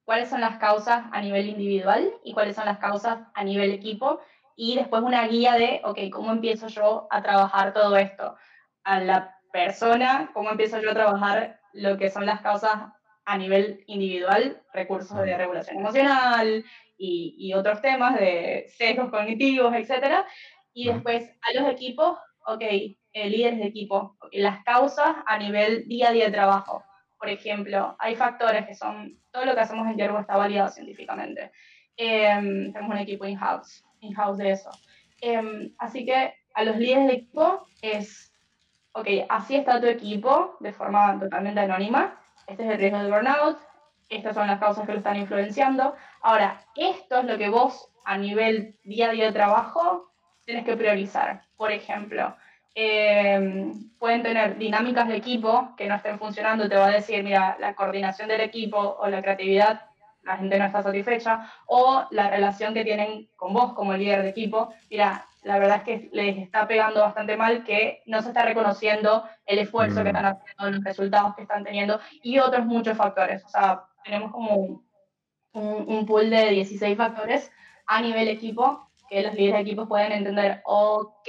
cuáles 0.05 0.29
son 0.29 0.43
las 0.43 0.59
causas 0.59 1.05
a 1.13 1.21
nivel 1.23 1.49
individual 1.49 2.13
y 2.25 2.35
cuáles 2.35 2.57
son 2.57 2.67
las 2.67 2.79
causas 2.79 3.21
a 3.33 3.43
nivel 3.43 3.71
equipo 3.71 4.21
y 4.55 4.77
después 4.77 5.03
una 5.03 5.27
guía 5.27 5.55
de, 5.55 5.81
ok, 5.85 5.99
¿cómo 6.13 6.33
empiezo 6.33 6.67
yo 6.69 7.09
a 7.11 7.23
trabajar 7.23 7.73
todo 7.73 7.97
esto? 7.97 8.37
A 8.85 9.01
la 9.01 9.40
persona, 9.53 10.31
¿cómo 10.33 10.51
empiezo 10.51 10.81
yo 10.81 10.91
a 10.91 10.95
trabajar 10.95 11.61
lo 11.73 11.99
que 11.99 12.11
son 12.11 12.27
las 12.27 12.41
causas 12.41 12.73
a 13.25 13.39
nivel 13.39 13.85
individual, 13.87 14.61
recursos 14.73 15.17
de 15.19 15.37
regulación 15.37 15.79
emocional 15.79 16.65
y, 16.99 17.37
y 17.39 17.55
otros 17.55 17.81
temas 17.81 18.19
de 18.19 18.67
sesgos 18.77 19.11
cognitivos, 19.11 19.75
etc. 19.75 20.25
Y 20.73 20.89
después 20.89 21.31
a 21.43 21.61
los 21.61 21.71
equipos, 21.71 22.19
ok, 22.47 22.63
eh, 23.13 23.29
líderes 23.29 23.59
de 23.59 23.67
equipo, 23.67 24.17
las 24.33 24.63
causas 24.65 25.17
a 25.27 25.39
nivel 25.39 25.89
día 25.89 26.09
a 26.11 26.13
día 26.13 26.27
de 26.27 26.33
trabajo. 26.33 26.85
Por 27.19 27.29
ejemplo, 27.29 27.97
hay 27.99 28.15
factores 28.15 28.67
que 28.67 28.75
son, 28.75 29.19
todo 29.31 29.45
lo 29.45 29.55
que 29.55 29.61
hacemos 29.61 29.87
en 29.89 29.97
Yerbo 29.97 30.21
está 30.21 30.37
validado 30.37 30.71
científicamente. 30.71 31.51
Em, 31.97 32.73
tenemos 32.73 32.95
un 32.95 32.99
equipo 32.99 33.27
in-house, 33.27 33.85
in-house 34.01 34.39
de 34.39 34.53
eso. 34.53 34.71
Em, 35.21 35.75
así 35.79 36.07
que 36.07 36.33
a 36.55 36.65
los 36.65 36.77
líderes 36.77 37.07
de 37.09 37.13
equipo 37.15 37.67
es, 37.83 38.30
ok, 38.93 39.09
así 39.29 39.57
está 39.57 39.81
tu 39.81 39.87
equipo 39.87 40.57
de 40.61 40.73
forma 40.73 41.19
totalmente 41.19 41.61
anónima, 41.61 42.19
este 42.47 42.65
es 42.65 42.71
el 42.71 42.79
riesgo 42.79 42.99
de 42.99 43.11
burnout, 43.11 43.59
estas 44.09 44.35
son 44.35 44.49
las 44.49 44.59
causas 44.59 44.85
que 44.87 44.93
lo 44.93 44.99
están 44.99 45.17
influenciando. 45.17 45.95
Ahora, 46.23 46.61
esto 46.75 47.21
es 47.21 47.25
lo 47.25 47.39
que 47.39 47.49
vos 47.49 47.91
a 48.05 48.19
nivel 48.19 48.77
día 48.83 49.11
a 49.11 49.13
día 49.13 49.27
de 49.27 49.33
trabajo 49.33 50.11
tienes 50.45 50.65
que 50.65 50.77
priorizar. 50.77 51.43
Por 51.57 51.71
ejemplo, 51.71 52.35
eh, 52.75 53.73
pueden 53.99 54.23
tener 54.23 54.59
dinámicas 54.59 55.07
de 55.09 55.17
equipo 55.17 55.75
que 55.77 55.87
no 55.87 55.95
estén 55.95 56.19
funcionando, 56.19 56.69
te 56.69 56.77
va 56.77 56.87
a 56.87 56.91
decir, 56.91 57.23
mira, 57.23 57.57
la 57.61 57.75
coordinación 57.75 58.29
del 58.29 58.41
equipo 58.41 58.79
o 58.79 59.09
la 59.09 59.23
creatividad, 59.23 59.83
la 60.23 60.37
gente 60.37 60.59
no 60.59 60.65
está 60.65 60.83
satisfecha, 60.83 61.51
o 61.67 62.07
la 62.11 62.31
relación 62.31 62.75
que 62.75 62.85
tienen 62.85 63.29
con 63.37 63.53
vos 63.53 63.73
como 63.75 63.95
líder 63.95 64.23
de 64.23 64.31
equipo, 64.31 64.73
mira, 64.91 65.27
la 65.43 65.59
verdad 65.59 65.79
es 65.79 65.83
que 65.85 66.11
les 66.13 66.39
está 66.39 66.69
pegando 66.69 67.01
bastante 67.01 67.37
mal 67.37 67.65
que 67.65 68.03
no 68.07 68.21
se 68.23 68.29
está 68.29 68.43
reconociendo 68.45 69.25
el 69.47 69.59
esfuerzo 69.59 70.03
que 70.03 70.13
mm. 70.13 70.17
están 70.17 70.27
haciendo, 70.27 70.71
los 70.71 70.85
resultados 70.85 71.35
que 71.35 71.43
están 71.43 71.65
teniendo 71.65 72.01
y 72.23 72.39
otros 72.39 72.67
muchos 72.67 72.97
factores. 72.97 73.45
O 73.45 73.49
sea, 73.49 73.85
tenemos 74.05 74.33
como 74.33 74.55
un, 74.57 74.85
un, 75.53 76.07
pool 76.07 76.31
de 76.31 76.51
16 76.51 76.97
factores 76.97 77.51
a 77.87 78.01
nivel 78.03 78.29
equipo 78.29 78.91
que 79.09 79.23
los 79.23 79.35
líderes 79.35 79.55
de 79.55 79.61
equipos 79.61 79.89
pueden 79.89 80.13
entender, 80.13 80.63
ok, 80.65 81.29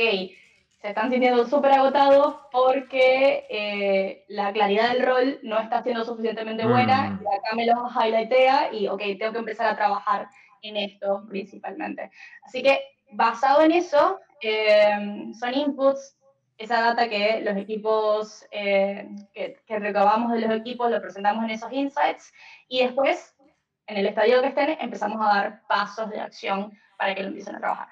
se 0.82 0.89
están 0.89 1.12
sintiendo 1.12 1.45
súper 1.45 1.74
agotados 1.74 2.36
porque 2.52 3.45
eh, 3.50 4.26
la 4.30 4.52
claridad 4.52 4.91
del 4.91 5.06
rol 5.06 5.39
no 5.43 5.60
está 5.60 5.84
siendo 5.84 6.04
suficientemente 6.04 6.65
buena 6.65 7.12
mm. 7.12 7.24
y 7.24 7.36
acá 7.36 7.56
me 7.56 7.65
lo 7.65 7.88
highlightea 7.89 8.74
y 8.74 8.88
ok, 8.88 9.02
tengo 9.17 9.34
que 9.34 9.39
empezar 9.39 9.67
a 9.67 9.76
trabajar 9.76 10.28
en 10.63 10.78
esto 10.78 11.24
principalmente. 11.28 12.10
Así 12.43 12.63
que 12.63 12.80
basado 13.12 13.62
en 13.62 13.71
eso, 13.71 14.19
eh, 14.41 15.32
son 15.39 15.54
inputs, 15.54 16.17
esa 16.58 16.82
data 16.82 17.10
que 17.10 17.41
los 17.41 17.58
equipos, 17.58 18.45
eh, 18.52 19.10
que, 19.34 19.58
que, 19.65 19.80
recabamos 19.80 20.32
de 20.34 20.41
los 20.41 20.52
equipos, 20.52 20.91
lo 20.91 21.02
presentamos 21.02 21.43
en 21.45 21.52
esos 21.52 21.71
insights 21.71 22.32
y 22.67 22.84
después, 22.84 23.36
en 23.88 23.97
el 23.97 24.06
estadio 24.06 24.41
que 24.41 24.47
estén, 24.50 24.78
empezamos 24.80 25.19
a 25.21 25.34
dar 25.34 25.62
pasos 25.67 26.10
de 26.12 26.19
acción 26.19 26.71
para 26.97 27.15
que 27.15 27.24
lo 27.24 27.30
empiecen 27.30 27.56
a 27.56 27.60
trabajar. 27.60 27.88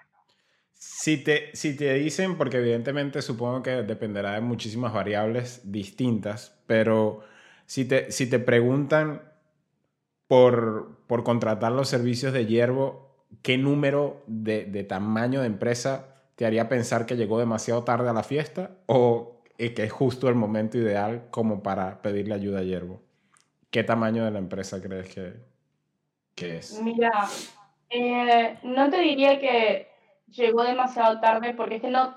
Si 0.74 1.22
te, 1.24 1.54
si 1.56 1.76
te 1.76 1.96
dicen, 1.96 2.38
porque 2.38 2.58
evidentemente 2.58 3.22
supongo 3.22 3.64
que 3.64 3.72
dependerá 3.84 4.34
de 4.34 4.42
muchísimas 4.42 4.94
variables 4.94 5.70
distintas, 5.70 6.58
pero 6.68 7.22
si 7.66 7.86
te, 7.86 8.12
si 8.12 8.30
te 8.30 8.40
preguntan 8.40 9.24
por, 10.28 11.04
por 11.06 11.24
contratar 11.24 11.72
los 11.74 11.90
servicios 11.90 12.32
de 12.32 12.46
hierbo, 12.46 13.09
¿qué 13.42 13.58
número 13.58 14.24
de, 14.28 14.66
de, 14.66 14.84
tamaño 14.84 15.42
de 15.42 15.48
empresa 15.48 16.16
te 16.36 16.46
haría 16.46 16.70
pensar 16.70 17.06
que 17.06 17.16
llegó 17.16 17.40
demasiado 17.40 17.84
tarde 17.84 18.10
a 18.10 18.14
la 18.14 18.24
fiesta 18.24 18.72
o 18.86 19.42
que 19.58 19.84
es 19.84 19.92
justo 19.92 20.30
el 20.30 20.36
momento 20.36 20.78
ideal 20.78 21.28
como 21.32 21.62
para 21.62 22.02
pedirle 22.02 22.36
ayuda 22.36 22.60
a 22.60 22.64
Yerbo? 22.64 23.02
¿Qué 23.72 23.84
tamaño 23.84 24.26
de 24.26 24.32
la 24.32 24.40
empresa 24.40 24.82
crees 24.82 25.14
que, 25.14 25.34
que 26.34 26.58
es? 26.58 26.82
Mira, 26.82 27.28
eh, 27.90 28.58
no 28.64 28.90
te 28.90 29.00
diría 29.00 29.40
que 29.40 29.90
llegó 30.28 30.64
demasiado 30.64 31.20
tarde 31.20 31.54
porque 31.54 31.76
es 31.76 31.82
que 31.82 31.90
no, 31.90 32.16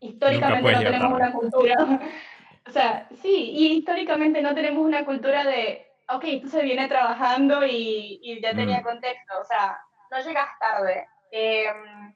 históricamente 0.00 0.72
no 0.72 0.78
tenemos 0.80 1.12
una 1.12 1.32
cultura. 1.32 1.76
o 2.68 2.70
sea, 2.70 3.08
sí, 3.22 3.52
y 3.54 3.72
históricamente 3.78 4.42
no 4.42 4.54
tenemos 4.54 4.84
una 4.84 5.04
cultura 5.04 5.44
de, 5.44 5.86
ok, 6.08 6.24
tú 6.42 6.48
se 6.48 6.62
viene 6.62 6.88
trabajando 6.88 7.64
y, 7.64 8.20
y 8.22 8.40
ya 8.42 8.54
tenía 8.54 8.80
mm. 8.80 8.84
contexto. 8.84 9.40
O 9.40 9.44
sea, 9.44 9.78
no 10.12 10.20
llegas 10.20 10.48
tarde. 10.60 11.08
Em, 11.30 12.14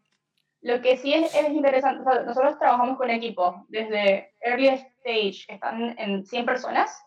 lo 0.60 0.80
que 0.82 0.96
sí 0.96 1.14
es, 1.14 1.34
es 1.34 1.48
interesante, 1.48 2.04
nosotros 2.24 2.58
trabajamos 2.58 2.96
con 2.98 3.10
equipos 3.10 3.54
desde 3.68 4.34
early 4.40 4.68
stage, 4.68 5.46
que 5.46 5.54
están 5.54 5.98
en 5.98 6.24
100 6.24 6.44
personas, 6.44 7.02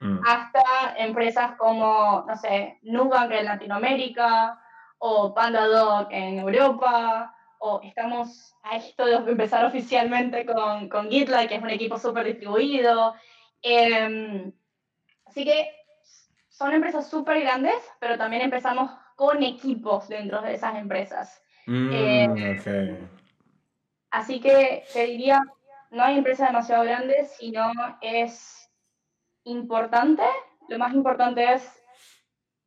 mm. 0.00 0.18
hasta 0.26 0.94
empresas 0.98 1.56
como, 1.56 2.24
no 2.26 2.36
sé, 2.36 2.78
Nubank 2.82 3.30
en 3.32 3.46
Latinoamérica, 3.46 4.60
o 4.98 5.34
PandaDoc 5.34 6.08
en 6.10 6.38
Europa, 6.38 7.34
o 7.58 7.80
estamos 7.82 8.54
a 8.62 8.76
esto 8.76 9.06
de 9.06 9.14
empezar 9.30 9.64
oficialmente 9.64 10.44
con, 10.44 10.88
con 10.88 11.10
GitLab, 11.10 11.48
que 11.48 11.56
es 11.56 11.62
un 11.62 11.70
equipo 11.70 11.98
súper 11.98 12.26
distribuido. 12.26 13.14
Em, 13.62 14.52
así 15.26 15.44
que 15.44 15.70
son 16.48 16.72
empresas 16.72 17.08
súper 17.08 17.40
grandes, 17.40 17.76
pero 18.00 18.18
también 18.18 18.42
empezamos 18.42 18.90
con 19.14 19.42
equipos 19.42 20.08
dentro 20.08 20.42
de 20.42 20.54
esas 20.54 20.76
empresas. 20.76 21.42
Mm, 21.66 21.90
eh, 21.92 23.08
así 24.10 24.40
que 24.40 24.84
te 24.92 25.06
diría, 25.06 25.42
no 25.90 26.02
hay 26.02 26.18
empresa 26.18 26.46
demasiado 26.46 26.84
grande, 26.84 27.24
sino 27.38 27.72
es 28.00 28.70
importante, 29.44 30.24
lo 30.68 30.78
más 30.78 30.94
importante 30.94 31.52
es 31.52 31.82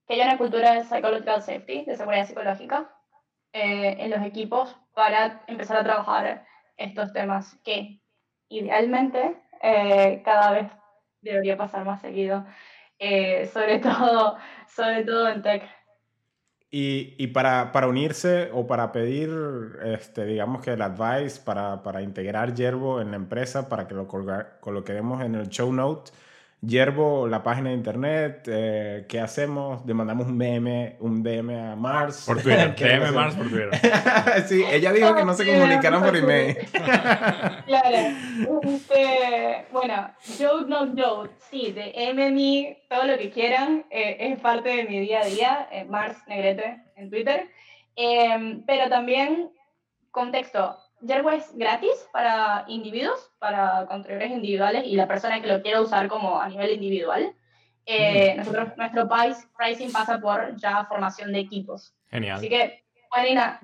que 0.08 0.14
haya 0.14 0.26
una 0.26 0.38
cultura 0.38 0.74
de 0.74 0.84
psychological 0.86 1.42
safety, 1.42 1.84
de 1.86 1.98
seguridad 1.98 2.26
psicológica, 2.26 2.94
eh, 3.54 3.98
en 4.00 4.12
los 4.12 4.22
equipos 4.24 4.76
para 4.94 5.44
empezar 5.48 5.78
a 5.78 5.84
trabajar 5.84 6.46
estos 6.78 7.12
temas 7.12 7.56
que 7.64 8.02
idealmente 8.50 9.36
eh, 9.62 10.22
cada 10.24 10.52
vez 10.52 10.72
debería 11.22 11.58
pasar 11.58 11.84
más 11.84 12.02
seguido, 12.02 12.46
sobre, 13.52 13.80
todo, 13.80 14.38
sobre 14.68 15.04
todo 15.04 15.28
en 15.28 15.42
tech. 15.42 15.77
Y, 16.70 17.16
y 17.18 17.28
para, 17.28 17.72
para, 17.72 17.88
unirse 17.88 18.50
o 18.54 18.68
para 18.68 18.92
pedir, 18.92 19.30
este, 19.86 20.26
digamos 20.26 20.62
que 20.62 20.74
el 20.74 20.82
advice, 20.82 21.40
para, 21.44 21.82
para 21.82 22.02
integrar 22.02 22.54
Yerbo 22.54 23.00
en 23.00 23.12
la 23.12 23.16
empresa, 23.16 23.70
para 23.70 23.88
que 23.88 23.96
lo 23.96 24.08
coloquemos 24.08 25.24
en 25.24 25.36
el 25.36 25.48
show 25.48 25.72
note, 25.72 26.12
Yerbo, 26.62 27.28
la 27.28 27.43
página 27.43 27.70
de 27.70 27.76
internet, 27.76 28.48
eh, 28.48 29.06
¿qué 29.08 29.20
hacemos? 29.20 29.86
Le 29.86 29.93
mandamos 29.93 30.26
un 30.26 30.39
DM, 30.39 30.96
un 31.00 31.22
DM 31.22 31.52
a 31.52 31.76
Mars. 31.76 32.24
Por 32.26 32.41
Twitter, 32.41 32.76
DM 32.76 33.13
Mars 33.13 33.36
por 33.36 33.48
Twitter. 33.48 33.70
sí, 34.48 34.63
ella 34.67 34.91
dijo 34.91 35.13
que 35.15 35.24
no 35.24 35.36
se 35.36 35.46
comunicaron 35.46 36.02
por 36.02 36.15
email. 36.15 36.58
claro. 36.72 37.98
Este, 38.63 39.65
bueno, 39.72 40.10
joke 40.39 40.67
no 40.67 40.88
joke, 40.98 41.30
sí, 41.52 41.72
de 41.74 41.93
MMI, 42.13 42.78
todo 42.89 43.04
lo 43.04 43.17
que 43.20 43.30
quieran, 43.30 43.86
eh, 43.91 44.17
es 44.20 44.39
parte 44.39 44.70
de 44.70 44.86
mi 44.86 45.00
día 45.00 45.22
a 45.22 45.26
día, 45.26 45.70
eh, 45.72 45.86
Mars 45.86 46.17
Negrete 46.28 46.82
en 46.96 47.12
Twitter. 47.12 47.50
Em, 47.96 48.63
pero 48.65 48.89
también, 48.89 49.52
contexto, 50.10 50.76
Yerbo 51.02 51.32
es 51.32 51.56
gratis 51.56 52.08
para 52.12 52.66
individuos, 52.68 53.32
para 53.40 53.86
contribuyentes 53.88 54.38
individuales 54.38 54.84
y 54.86 54.96
la 54.96 55.08
persona 55.08 55.42
que 55.42 55.48
lo 55.48 55.62
quiera 55.62 55.82
usar 55.82 56.08
como 56.08 56.40
a 56.40 56.50
nivel 56.50 56.72
individual. 56.72 57.36
Eh, 57.86 58.34
mm. 58.34 58.38
nosotros, 58.38 58.70
nuestro 58.78 59.08
pricing 59.58 59.92
pasa 59.92 60.20
por 60.20 60.56
ya 60.58 60.86
formación 60.86 61.32
de 61.32 61.40
equipos. 61.40 61.96
Genial. 62.10 62.38
Así 62.38 62.50
que 62.50 62.84
pueden 63.10 63.34
ir 63.34 63.40
a 63.40 63.60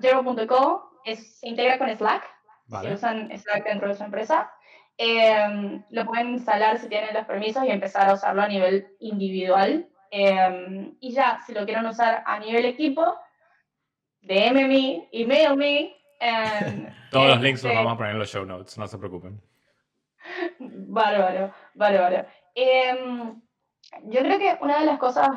es, 1.04 1.38
se 1.38 1.48
integra 1.48 1.78
con 1.78 1.94
Slack. 1.94 2.24
Si 2.66 2.92
usan 2.92 3.30
Slack 3.36 3.64
dentro 3.64 3.88
de 3.88 3.94
su 3.94 4.04
empresa, 4.04 4.50
em, 4.96 5.84
lo 5.90 6.06
pueden 6.06 6.30
instalar 6.30 6.78
si 6.78 6.88
tienen 6.88 7.12
los 7.12 7.26
permisos 7.26 7.64
y 7.64 7.70
empezar 7.70 8.08
a 8.08 8.14
usarlo 8.14 8.42
a 8.42 8.48
nivel 8.48 8.86
individual. 9.00 9.86
Em, 10.10 10.96
y 11.00 11.12
ya, 11.12 11.40
si 11.46 11.52
lo 11.52 11.64
quieren 11.64 11.84
usar 11.86 12.22
a 12.24 12.38
nivel 12.38 12.64
equipo, 12.64 13.18
DM 14.22 14.66
me, 14.66 15.08
email 15.12 15.56
me. 15.56 15.94
Todos 17.10 17.28
los 17.28 17.40
links 17.40 17.62
los 17.62 17.70
este 17.70 17.76
vamos 17.76 17.94
a 17.94 17.96
poner 17.96 18.12
en 18.12 18.18
los 18.18 18.30
show 18.30 18.44
notes, 18.44 18.78
no 18.78 18.86
se 18.86 18.98
preocupen. 18.98 19.40
Bárbaro, 20.58 21.52
bárbaro. 21.74 22.26
Em, 22.54 23.42
yo 24.04 24.20
creo 24.20 24.38
que 24.38 24.58
una 24.60 24.80
de 24.80 24.86
las 24.86 24.98
cosas 24.98 25.28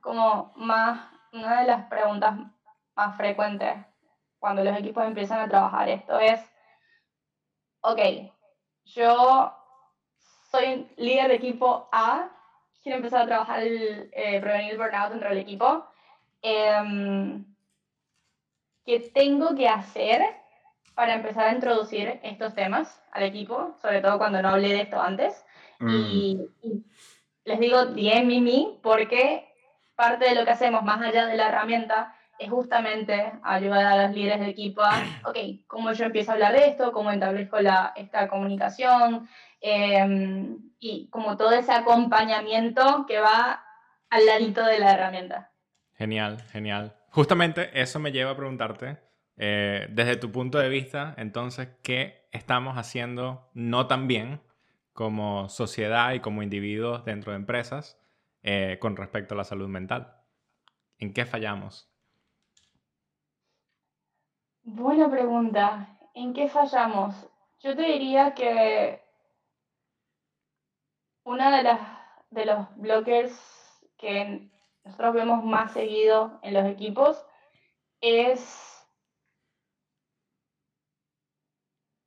como 0.00 0.52
más, 0.56 1.10
una 1.32 1.60
de 1.60 1.66
las 1.66 1.86
preguntas 1.88 2.38
más 2.94 3.16
frecuentes 3.16 3.74
cuando 4.38 4.62
los 4.62 4.78
equipos 4.78 5.04
empiezan 5.04 5.40
a 5.40 5.48
trabajar 5.48 5.88
esto 5.88 6.20
es, 6.20 6.40
ok, 7.80 8.00
yo 8.84 9.52
soy 10.50 10.88
líder 10.96 11.28
de 11.28 11.34
equipo 11.34 11.88
A, 11.90 12.28
quiero 12.82 12.98
empezar 12.98 13.22
a 13.22 13.26
trabajar 13.26 13.62
el 13.62 14.10
eh, 14.12 14.40
prevenir 14.40 14.72
el 14.72 14.78
burnout 14.78 15.10
dentro 15.10 15.28
del 15.28 15.38
equipo. 15.38 15.86
Em, 16.40 17.55
¿Qué 18.86 19.00
tengo 19.00 19.56
que 19.56 19.68
hacer 19.68 20.22
para 20.94 21.14
empezar 21.14 21.48
a 21.48 21.52
introducir 21.52 22.20
estos 22.22 22.54
temas 22.54 23.02
al 23.10 23.24
equipo? 23.24 23.74
Sobre 23.82 24.00
todo 24.00 24.16
cuando 24.16 24.40
no 24.40 24.50
hablé 24.50 24.68
de 24.68 24.82
esto 24.82 25.02
antes. 25.02 25.44
Y, 25.80 26.38
mm. 26.62 26.84
les 27.44 27.60
digo 27.60 27.86
DM 27.86 28.40
me 28.40 28.78
porque 28.80 29.52
parte 29.96 30.28
de 30.28 30.36
lo 30.36 30.44
que 30.44 30.52
hacemos 30.52 30.84
más 30.84 31.02
allá 31.02 31.26
de 31.26 31.36
la 31.36 31.48
herramienta 31.48 32.14
es 32.38 32.48
justamente 32.48 33.32
ayudar 33.42 33.86
a 33.86 34.06
los 34.06 34.14
líderes 34.14 34.38
de 34.38 34.50
equipo 34.50 34.82
a, 34.82 35.02
ok, 35.28 35.36
¿cómo 35.66 35.92
yo 35.92 36.04
empiezo 36.04 36.30
a 36.30 36.34
hablar 36.34 36.52
de 36.52 36.68
esto? 36.68 36.92
¿Cómo 36.92 37.10
establezco 37.10 37.58
la, 37.60 37.92
esta 37.96 38.28
comunicación? 38.28 39.28
Em, 39.60 40.58
y 40.78 41.08
como 41.08 41.36
todo 41.36 41.50
ese 41.52 41.72
acompañamiento 41.72 43.04
que 43.08 43.18
va 43.18 43.64
al 44.10 44.26
ladito 44.26 44.64
de 44.64 44.78
la 44.78 44.92
herramienta. 44.92 45.50
Genial, 45.94 46.40
genial. 46.52 46.94
Justamente 47.16 47.70
eso 47.80 47.98
me 47.98 48.12
lleva 48.12 48.32
a 48.32 48.36
preguntarte, 48.36 48.98
eh, 49.38 49.86
desde 49.88 50.16
tu 50.16 50.30
punto 50.30 50.58
de 50.58 50.68
vista, 50.68 51.14
entonces, 51.16 51.70
¿qué 51.82 52.28
estamos 52.30 52.76
haciendo 52.76 53.48
no 53.54 53.86
tan 53.86 54.06
bien 54.06 54.42
como 54.92 55.48
sociedad 55.48 56.12
y 56.12 56.20
como 56.20 56.42
individuos 56.42 57.06
dentro 57.06 57.32
de 57.32 57.36
empresas 57.36 57.98
eh, 58.42 58.76
con 58.82 58.96
respecto 58.96 59.32
a 59.32 59.38
la 59.38 59.44
salud 59.44 59.66
mental? 59.66 60.14
¿En 60.98 61.14
qué 61.14 61.24
fallamos? 61.24 61.90
Buena 64.64 65.10
pregunta. 65.10 65.98
¿En 66.12 66.34
qué 66.34 66.50
fallamos? 66.50 67.14
Yo 67.60 67.74
te 67.74 67.84
diría 67.84 68.34
que 68.34 69.00
una 71.24 71.56
de 71.56 71.62
las 71.62 71.80
de 72.28 72.44
los 72.44 72.76
blockers 72.76 73.32
que 73.96 74.50
nosotros 74.86 75.14
vemos 75.14 75.44
más 75.44 75.72
seguido 75.72 76.38
en 76.42 76.54
los 76.54 76.64
equipos 76.64 77.26
es 78.00 78.88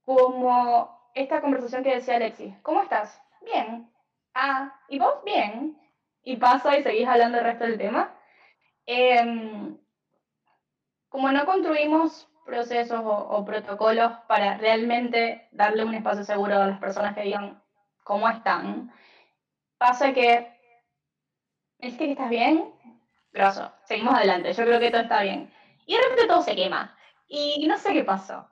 como 0.06 1.12
esta 1.14 1.42
conversación 1.42 1.84
que 1.84 1.96
decía 1.96 2.16
Alexis. 2.16 2.56
¿Cómo 2.62 2.82
estás? 2.82 3.22
Bien. 3.42 3.92
Ah, 4.34 4.80
¿y 4.88 4.98
vos? 4.98 5.16
Bien. 5.26 5.78
Y 6.24 6.38
pasa 6.38 6.78
y 6.78 6.84
seguís 6.84 7.08
hablando 7.08 7.38
el 7.38 7.44
resto 7.44 7.66
del 7.66 7.78
tema. 7.78 8.16
Em, 8.86 9.78
como 11.10 11.32
no 11.32 11.46
construimos 11.46 12.30
procesos 12.46 13.02
o, 13.04 13.44
protocolos 13.44 14.14
para 14.30 14.58
realmente 14.58 15.50
darle 15.52 15.84
un 15.84 15.96
espacio 15.96 16.24
seguro 16.24 16.56
a 16.56 16.68
las 16.68 16.80
personas 16.80 17.14
que 17.14 17.24
digan 17.24 17.62
cómo 18.06 18.30
están, 18.30 18.92
pasa 19.78 20.14
que, 20.14 20.59
¿es 21.80 21.98
que 21.98 22.12
estás 22.12 22.30
bien? 22.30 22.72
Grosso, 23.32 23.72
seguimos 23.86 24.14
adelante, 24.14 24.54
yo 24.54 24.64
creo 24.64 24.80
que 24.80 24.92
todo 24.92 25.02
está 25.02 25.24
bien. 25.24 25.52
Y 25.86 25.96
de 25.96 26.02
repente 26.02 26.28
todo 26.28 26.42
se 26.42 26.56
quema. 26.56 26.96
Y 27.28 27.68
no 27.68 27.78
sé 27.78 27.94
qué 27.94 28.04
pasó. 28.04 28.48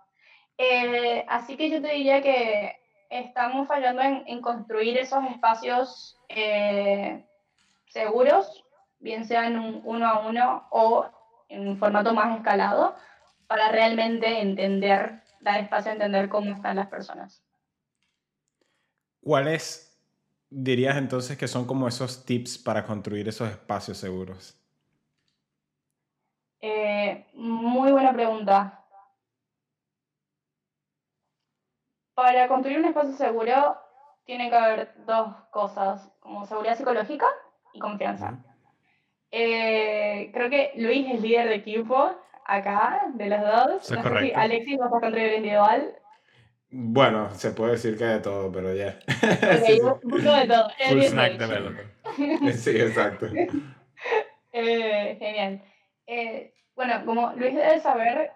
Eh, 0.57 1.25
así 1.27 1.55
que 1.55 1.69
yo 1.69 1.81
te 1.81 1.93
diría 1.93 2.21
que 2.21 2.75
estamos 3.09 3.67
fallando 3.67 4.01
en, 4.01 4.41
construir 4.41 4.97
esos 4.97 5.23
espacios 5.25 6.19
eh, 6.29 7.25
seguros, 7.87 8.65
bien 8.99 9.25
sea 9.25 9.47
en 9.47 9.59
un 9.59 9.81
uno 9.83 10.07
a 10.07 10.27
uno 10.27 10.67
o 10.71 11.05
en 11.49 11.67
un 11.67 11.77
formato 11.77 12.13
más 12.13 12.37
escalado, 12.37 12.95
para 13.47 13.69
realmente 13.69 14.41
entender, 14.41 15.21
dar 15.39 15.59
espacio 15.61 15.91
a 15.91 15.93
entender 15.93 16.27
cómo 16.27 16.51
están 16.53 16.75
las 16.75 16.87
personas. 16.87 17.43
¿Cuáles 19.21 19.86
dirías 20.49 20.97
entonces 20.97 21.37
que 21.37 21.47
son 21.47 21.65
como 21.65 21.87
esos 21.87 22.25
tips 22.25 22.57
para 22.57 22.85
construir 22.85 23.27
esos 23.27 23.49
espacios 23.49 23.97
seguros? 23.97 24.55
Eh, 26.61 27.27
muy 27.33 27.91
buena 27.91 28.13
pregunta. 28.13 28.83
Para 32.15 32.47
construir 32.47 32.79
un 32.79 32.85
espacio 32.85 33.13
seguro 33.13 33.77
tiene 34.25 34.49
que 34.49 34.55
haber 34.55 35.05
dos 35.05 35.35
cosas, 35.51 36.11
como 36.19 36.45
seguridad 36.45 36.75
psicológica 36.75 37.27
y 37.73 37.79
confianza. 37.79 38.43
Eh, 39.31 40.31
creo 40.33 40.49
que 40.49 40.71
Luis 40.77 41.07
es 41.13 41.21
líder 41.21 41.47
de 41.49 41.55
equipo 41.55 42.11
acá, 42.45 43.03
de 43.13 43.27
los 43.27 43.41
dos. 43.41 43.91
es 43.91 43.97
correcto. 43.97 44.39
Alexis, 44.39 44.77
¿vas 44.77 44.87
a 44.87 44.99
controlar 44.99 45.33
individual? 45.33 45.95
Bueno, 46.69 47.29
se 47.31 47.51
puede 47.51 47.73
decir 47.73 47.97
que 47.97 48.03
de 48.03 48.19
todo, 48.19 48.51
pero 48.51 48.73
ya. 48.73 48.99
un 49.81 49.99
poco 50.01 50.17
de 50.17 50.47
todo. 50.47 50.69
Full 50.89 51.01
snack 51.01 51.37
developer. 51.37 51.87
sí, 52.53 52.71
exacto. 52.71 53.27
Eh, 54.51 55.15
genial. 55.17 55.61
Eh, 56.05 56.53
bueno, 56.75 57.05
como 57.05 57.31
Luis 57.33 57.55
debe 57.55 57.79
saber, 57.79 58.31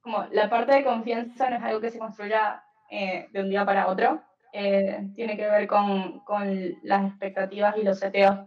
como 0.00 0.26
la 0.32 0.50
parte 0.50 0.74
de 0.74 0.84
confianza 0.84 1.50
no 1.50 1.56
es 1.56 1.62
algo 1.62 1.80
que 1.80 1.90
se 1.90 1.98
construya 1.98 2.64
eh, 2.90 3.28
de 3.32 3.40
un 3.40 3.50
día 3.50 3.64
para 3.64 3.86
otro. 3.86 4.22
tiene 4.52 5.36
que 5.36 5.46
ver 5.48 5.68
con, 5.68 6.20
con, 6.20 6.74
las 6.82 7.06
expectativas 7.06 7.76
y 7.76 7.84
los 7.84 7.98
seteos 7.98 8.38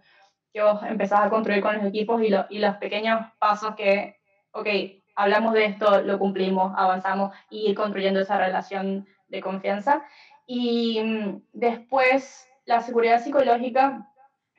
que 0.52 0.62
vos 0.62 0.82
empezás 0.84 1.22
a 1.22 1.30
construir 1.30 1.62
con 1.62 1.78
los 1.78 1.86
equipos 1.86 2.22
y, 2.22 2.32
y 2.50 2.60
los 2.60 2.76
pequeños 2.78 3.22
pasos 3.40 3.76
que, 3.76 4.18
ok, 4.52 4.68
hablamos 5.16 5.54
de 5.54 5.66
esto, 5.66 6.02
lo 6.02 6.20
cumplimos, 6.20 6.74
avanzamos 6.76 7.34
y 7.50 7.70
ir 7.70 7.76
construyendo 7.76 8.20
esa 8.20 8.38
relación 8.38 9.08
de 9.32 9.42
confianza. 9.42 10.06
Y 10.46 11.02
mm, 11.02 11.44
después, 11.54 12.48
la 12.66 12.82
seguridad 12.82 13.24
psicológica. 13.24 14.08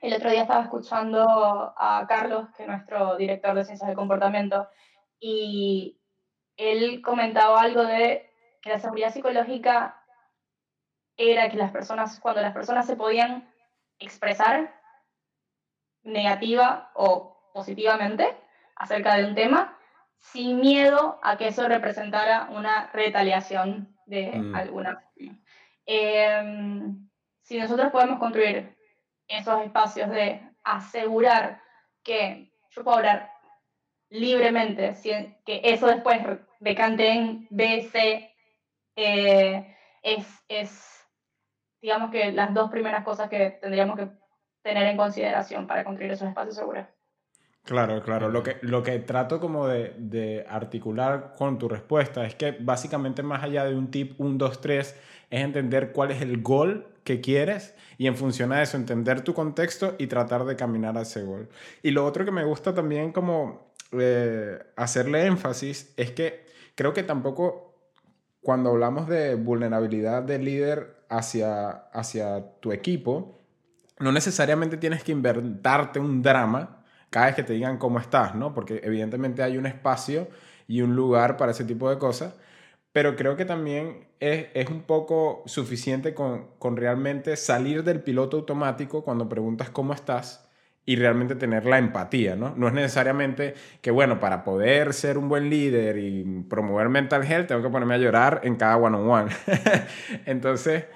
El 0.01 0.15
otro 0.15 0.31
día 0.31 0.43
estaba 0.43 0.65
escuchando 0.65 1.75
a 1.77 2.05
Carlos, 2.09 2.49
que 2.57 2.65
es 2.65 2.69
nuestro 2.69 3.17
director 3.17 3.55
de 3.55 3.65
ciencias 3.65 3.87
del 3.87 3.97
comportamiento, 3.97 4.69
y 5.21 6.01
él 6.57 7.01
comentaba 7.03 7.61
algo 7.61 7.85
de 7.85 8.29
que 8.61 8.71
la 8.71 8.81
seguridad 8.81 9.13
psicológica 9.13 10.03
era 11.17 11.49
que 11.51 11.57
las 11.57 11.71
personas, 11.71 12.19
cuando 12.19 12.41
las 12.41 12.53
personas 12.53 12.87
se 12.87 12.97
podían 12.97 13.49
expresar 14.01 14.75
negativa 16.03 16.91
o 16.95 17.51
positivamente 17.55 18.37
acerca 18.75 19.15
de 19.17 19.27
un 19.27 19.35
tema, 19.37 19.79
sin 20.19 20.61
miedo 20.61 21.21
a 21.23 21.37
que 21.37 21.49
eso 21.49 21.69
representara 21.69 22.49
una 22.51 22.91
retaliación 22.93 23.92
de 24.07 24.33
mm. 24.33 24.55
alguna 24.55 25.11
em, 25.87 27.09
si 27.41 27.59
nosotros 27.59 27.91
podemos 27.91 28.19
construir 28.19 28.77
esos 29.29 29.63
espacios 29.63 30.11
de 30.11 30.41
asegurar 30.65 31.61
que 32.03 32.53
yo 32.71 32.85
puedo 32.85 32.99
hablar 32.99 33.33
libremente, 34.11 34.95
que 35.45 35.61
eso 35.65 35.87
después 35.87 36.21
decante 36.61 37.09
en 37.09 37.47
B, 37.51 37.89
C, 37.91 38.35
eh, 38.97 39.77
es, 40.03 40.27
es, 40.49 41.09
digamos 41.81 42.11
que 42.11 42.31
las 42.33 42.53
dos 42.53 42.71
primeras 42.71 43.05
cosas 43.05 43.29
que 43.29 43.51
tendríamos 43.51 43.97
que 43.97 44.09
tener 44.63 44.87
en 44.87 44.97
consideración 44.97 45.67
para 45.67 45.85
construir 45.85 46.13
esos 46.13 46.29
espacios 46.29 46.57
seguros. 46.57 46.87
Claro, 47.65 48.03
claro. 48.03 48.29
Lo 48.29 48.43
que, 48.43 48.57
lo 48.63 48.83
que 48.83 48.99
trato 48.99 49.39
como 49.39 49.69
de, 49.69 49.95
de, 49.97 50.45
articular 50.49 51.35
con 51.39 51.59
tu 51.59 51.69
respuesta 51.69 52.27
es 52.27 52.35
que 52.35 52.57
básicamente 52.59 53.23
más 53.23 53.45
allá 53.45 53.65
de 53.65 53.77
un 53.77 53.91
tip 53.91 54.15
1, 54.19 54.37
2, 54.37 54.61
3 54.61 54.97
es 55.31 55.41
entender 55.41 55.93
cuál 55.93 56.11
es 56.11 56.21
el 56.23 56.43
gol 56.43 56.87
que 57.05 57.21
quieres 57.21 57.75
y 57.99 58.07
en 58.07 58.17
función 58.17 58.53
a 58.53 58.63
eso 58.63 58.77
entender 58.77 59.23
tu 59.23 59.33
contexto 59.33 59.95
y 59.99 60.09
tratar 60.09 60.45
de 60.45 60.57
caminar 60.57 60.99
a 60.99 61.03
ese 61.03 61.23
gol. 61.23 61.49
Y 61.83 61.93
lo 61.93 62.05
otro 62.05 62.25
que 62.25 62.33
me 62.33 62.45
gusta 62.45 62.75
también 62.75 63.13
como 63.13 63.73
eh, 63.93 64.59
hacerle 64.77 65.27
énfasis 65.27 65.93
es 65.97 66.11
que 66.11 66.47
creo 66.75 66.93
que 66.93 67.03
tampoco 67.03 67.75
cuando 68.41 68.71
hablamos 68.71 69.09
de 69.09 69.37
vulnerabilidad 69.37 70.23
del 70.23 70.45
líder 70.45 71.05
hacia, 71.09 71.71
hacia 71.71 72.59
tu 72.61 72.73
equipo, 72.73 73.39
no 74.01 74.11
necesariamente 74.11 74.77
tienes 74.77 75.05
que 75.05 75.13
inventarte 75.13 76.01
un 76.01 76.23
drama 76.23 76.82
cada 77.13 77.27
vez 77.27 77.35
que 77.35 77.43
te 77.43 77.53
digan 77.53 77.77
cómo 77.77 77.99
estás, 77.99 78.35
¿no? 78.35 78.55
Porque 78.55 78.81
evidentemente 78.83 79.43
hay 79.43 79.59
un 79.59 79.67
espacio 79.67 80.29
y 80.67 80.81
un 80.81 80.97
lugar 80.97 81.37
para 81.37 81.53
ese 81.53 81.65
tipo 81.65 81.91
de 81.91 81.99
cosas, 81.99 82.35
pero 82.93 83.17
creo 83.17 83.37
que 83.37 83.45
también 83.45 84.09
es, 84.19 84.47
es 84.55 84.71
un 84.71 84.83
poco 84.83 85.43
suficiente 85.47 86.15
con, 86.15 86.47
con, 86.59 86.77
realmente 86.79 87.37
salir 87.37 87.85
del 87.85 88.01
piloto 88.01 88.39
automático 88.39 89.05
cuando 89.05 89.29
preguntas 89.29 89.69
cómo 89.69 89.93
estás 89.93 90.49
y 90.87 90.97
realmente 90.97 91.35
tener 91.35 91.67
la 91.67 91.79
empatía, 91.79 92.35
¿no? 92.35 92.55
No 92.57 92.67
es 92.69 92.73
necesariamente 92.73 93.55
que, 93.83 93.91
bueno, 93.91 94.19
para 94.19 94.43
poder 94.43 94.95
ser 94.95 95.19
un 95.19 95.29
buen 95.29 95.51
líder 95.51 95.99
y 95.99 96.25
promover 96.49 96.89
mental 96.89 97.25
health, 97.25 97.49
tengo 97.49 97.63
que 97.63 97.69
ponerme 97.69 97.95
a 97.95 97.99
llorar 97.99 98.41
en 98.45 98.57
cada 98.57 98.79
one-on-one. 98.79 99.31
Entonces, 100.27 100.87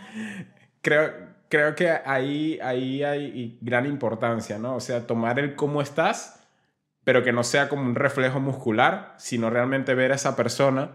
creo, 0.81 1.13
creo 1.49 1.75
que 1.75 1.91
ahí, 1.91 2.59
ahí 2.63 3.03
hay 3.03 3.59
gran 3.61 3.87
importancia, 3.87 4.59
¿no? 4.59 4.77
O 4.77 4.81
sea, 4.81 5.07
tomar 5.07 5.39
el 5.39 5.55
cómo 5.55 5.81
estás, 5.83 6.47
pero 7.05 7.23
que 7.23 7.33
no 7.33 7.45
sea 7.45 7.69
como 7.69 7.83
un 7.83 7.95
reflejo 7.95 8.41
muscular, 8.41 9.15
sino 9.19 9.51
realmente 9.51 9.95
ver 9.95 10.13
a 10.13 10.17
esa 10.17 10.37
persona 10.37 10.91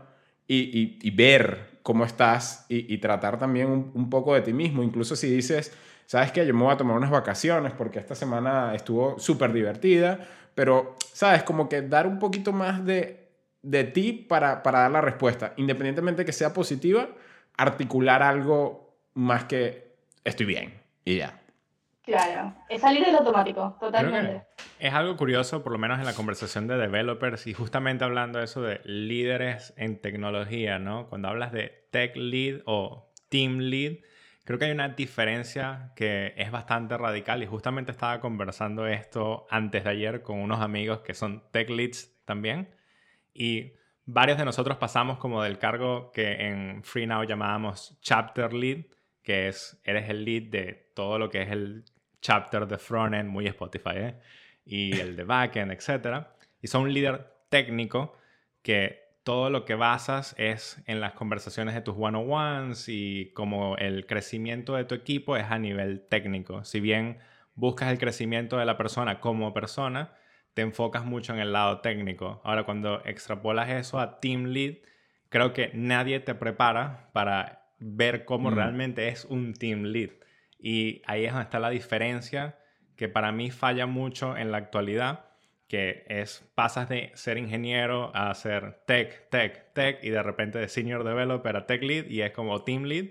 y, 0.47 0.97
y, 1.01 1.11
ver 1.11 1.79
cómo 1.81 2.03
estás 2.03 2.65
y, 2.67 2.93
y 2.93 2.97
tratar 2.97 3.37
también 3.37 3.67
un, 3.67 3.91
un, 3.93 4.09
poco 4.09 4.33
de 4.33 4.41
ti 4.41 4.51
mismo. 4.51 4.83
Incluso 4.83 5.15
si 5.15 5.29
dices, 5.29 5.73
sabes 6.05 6.33
que 6.33 6.45
yo 6.45 6.53
me 6.53 6.63
voy 6.63 6.73
a 6.73 6.77
tomar 6.77 6.97
unas 6.97 7.09
vacaciones 7.09 7.71
porque 7.71 7.99
esta 7.99 8.15
semana 8.15 8.75
estuvo 8.75 9.17
súper 9.17 9.53
divertida, 9.53 10.19
pero, 10.53 10.97
sabes, 11.13 11.43
como 11.43 11.69
que 11.69 11.81
dar 11.81 12.05
un 12.05 12.19
poquito 12.19 12.51
más 12.51 12.83
de, 12.83 13.29
de 13.61 13.85
ti 13.85 14.11
para, 14.11 14.61
para 14.63 14.79
dar 14.81 14.91
la 14.91 15.01
respuesta, 15.01 15.53
independientemente 15.55 16.25
que 16.25 16.33
sea 16.33 16.51
positiva, 16.53 17.07
articular 17.55 18.21
algo 18.21 18.97
más 19.13 19.45
que 19.45 19.90
estoy 20.23 20.45
bien 20.45 20.81
y 21.05 21.17
ya. 21.17 21.41
Claro, 22.03 22.55
es 22.67 22.81
salir 22.81 23.05
del 23.05 23.15
automático, 23.15 23.77
totalmente. 23.79 24.43
Es 24.79 24.93
algo 24.93 25.15
curioso, 25.15 25.63
por 25.63 25.71
lo 25.71 25.77
menos 25.77 25.99
en 25.99 26.05
la 26.05 26.13
conversación 26.13 26.67
de 26.67 26.75
developers 26.75 27.45
y 27.45 27.53
justamente 27.53 28.03
hablando 28.03 28.39
de 28.39 28.45
eso 28.45 28.61
de 28.63 28.81
líderes 28.83 29.73
en 29.77 30.01
tecnología, 30.01 30.79
¿no? 30.79 31.07
Cuando 31.07 31.27
hablas 31.27 31.51
de 31.51 31.87
tech 31.91 32.15
lead 32.15 32.61
o 32.65 33.13
team 33.29 33.59
lead, 33.59 33.97
creo 34.43 34.57
que 34.57 34.65
hay 34.65 34.71
una 34.71 34.89
diferencia 34.89 35.91
que 35.95 36.33
es 36.35 36.49
bastante 36.49 36.97
radical 36.97 37.43
y 37.43 37.45
justamente 37.45 37.91
estaba 37.91 38.19
conversando 38.19 38.87
esto 38.87 39.45
antes 39.51 39.83
de 39.83 39.89
ayer 39.91 40.23
con 40.23 40.39
unos 40.39 40.59
amigos 40.59 41.01
que 41.01 41.13
son 41.13 41.43
tech 41.51 41.69
leads 41.69 42.11
también 42.25 42.73
y 43.33 43.73
varios 44.05 44.37
de 44.37 44.45
nosotros 44.45 44.77
pasamos 44.77 45.19
como 45.19 45.43
del 45.43 45.59
cargo 45.59 46.11
que 46.11 46.47
en 46.47 46.83
FreeNow 46.83 47.23
llamábamos 47.23 47.97
chapter 48.01 48.53
lead, 48.53 48.85
que 49.23 49.47
es, 49.47 49.79
eres 49.83 50.09
el 50.09 50.25
lead 50.25 50.43
de 50.43 50.91
todo 50.93 51.19
lo 51.19 51.29
que 51.29 51.41
es 51.41 51.51
el 51.51 51.85
chapter 52.21 52.67
de 52.67 52.77
frontend, 52.77 53.29
muy 53.29 53.47
Spotify, 53.47 53.95
¿eh? 53.95 54.15
y 54.65 54.99
el 54.99 55.15
de 55.15 55.23
backend, 55.23 55.71
etc. 55.71 56.27
Y 56.61 56.67
son 56.67 56.83
un 56.83 56.93
líder 56.93 57.33
técnico 57.49 58.17
que 58.61 59.01
todo 59.23 59.49
lo 59.49 59.65
que 59.65 59.75
basas 59.75 60.33
es 60.37 60.81
en 60.87 60.99
las 60.99 61.13
conversaciones 61.13 61.75
de 61.75 61.81
tus 61.81 61.95
one-on-ones 61.97 62.85
y 62.87 63.31
como 63.33 63.77
el 63.77 64.07
crecimiento 64.07 64.75
de 64.75 64.85
tu 64.85 64.95
equipo 64.95 65.37
es 65.37 65.45
a 65.45 65.59
nivel 65.59 66.07
técnico. 66.07 66.63
Si 66.63 66.79
bien 66.79 67.19
buscas 67.55 67.91
el 67.91 67.99
crecimiento 67.99 68.57
de 68.57 68.65
la 68.65 68.77
persona 68.77 69.19
como 69.19 69.53
persona, 69.53 70.13
te 70.53 70.61
enfocas 70.63 71.05
mucho 71.05 71.33
en 71.33 71.39
el 71.39 71.53
lado 71.53 71.81
técnico. 71.81 72.41
Ahora, 72.43 72.63
cuando 72.63 73.03
extrapolas 73.05 73.69
eso 73.69 73.99
a 73.99 74.19
team 74.19 74.45
lead, 74.45 74.75
creo 75.29 75.53
que 75.53 75.71
nadie 75.73 76.19
te 76.19 76.35
prepara 76.35 77.09
para 77.13 77.60
ver 77.81 78.25
cómo 78.25 78.51
mm. 78.51 78.55
realmente 78.55 79.07
es 79.09 79.25
un 79.25 79.53
team 79.53 79.83
lead. 79.83 80.11
Y 80.59 81.01
ahí 81.07 81.25
es 81.25 81.31
donde 81.31 81.43
está 81.43 81.59
la 81.59 81.69
diferencia 81.69 82.57
que 82.95 83.09
para 83.09 83.31
mí 83.31 83.51
falla 83.51 83.87
mucho 83.87 84.37
en 84.37 84.51
la 84.51 84.57
actualidad, 84.57 85.25
que 85.67 86.05
es 86.07 86.47
pasas 86.53 86.87
de 86.87 87.11
ser 87.15 87.37
ingeniero 87.37 88.11
a 88.13 88.33
ser 88.35 88.83
tech, 88.85 89.29
tech, 89.29 89.73
tech 89.73 90.03
y 90.03 90.09
de 90.09 90.21
repente 90.21 90.59
de 90.59 90.67
senior 90.67 91.03
developer 91.03 91.55
a 91.55 91.65
tech 91.65 91.81
lead 91.81 92.05
y 92.05 92.21
es 92.21 92.31
como 92.31 92.63
team 92.63 92.83
lead 92.83 93.07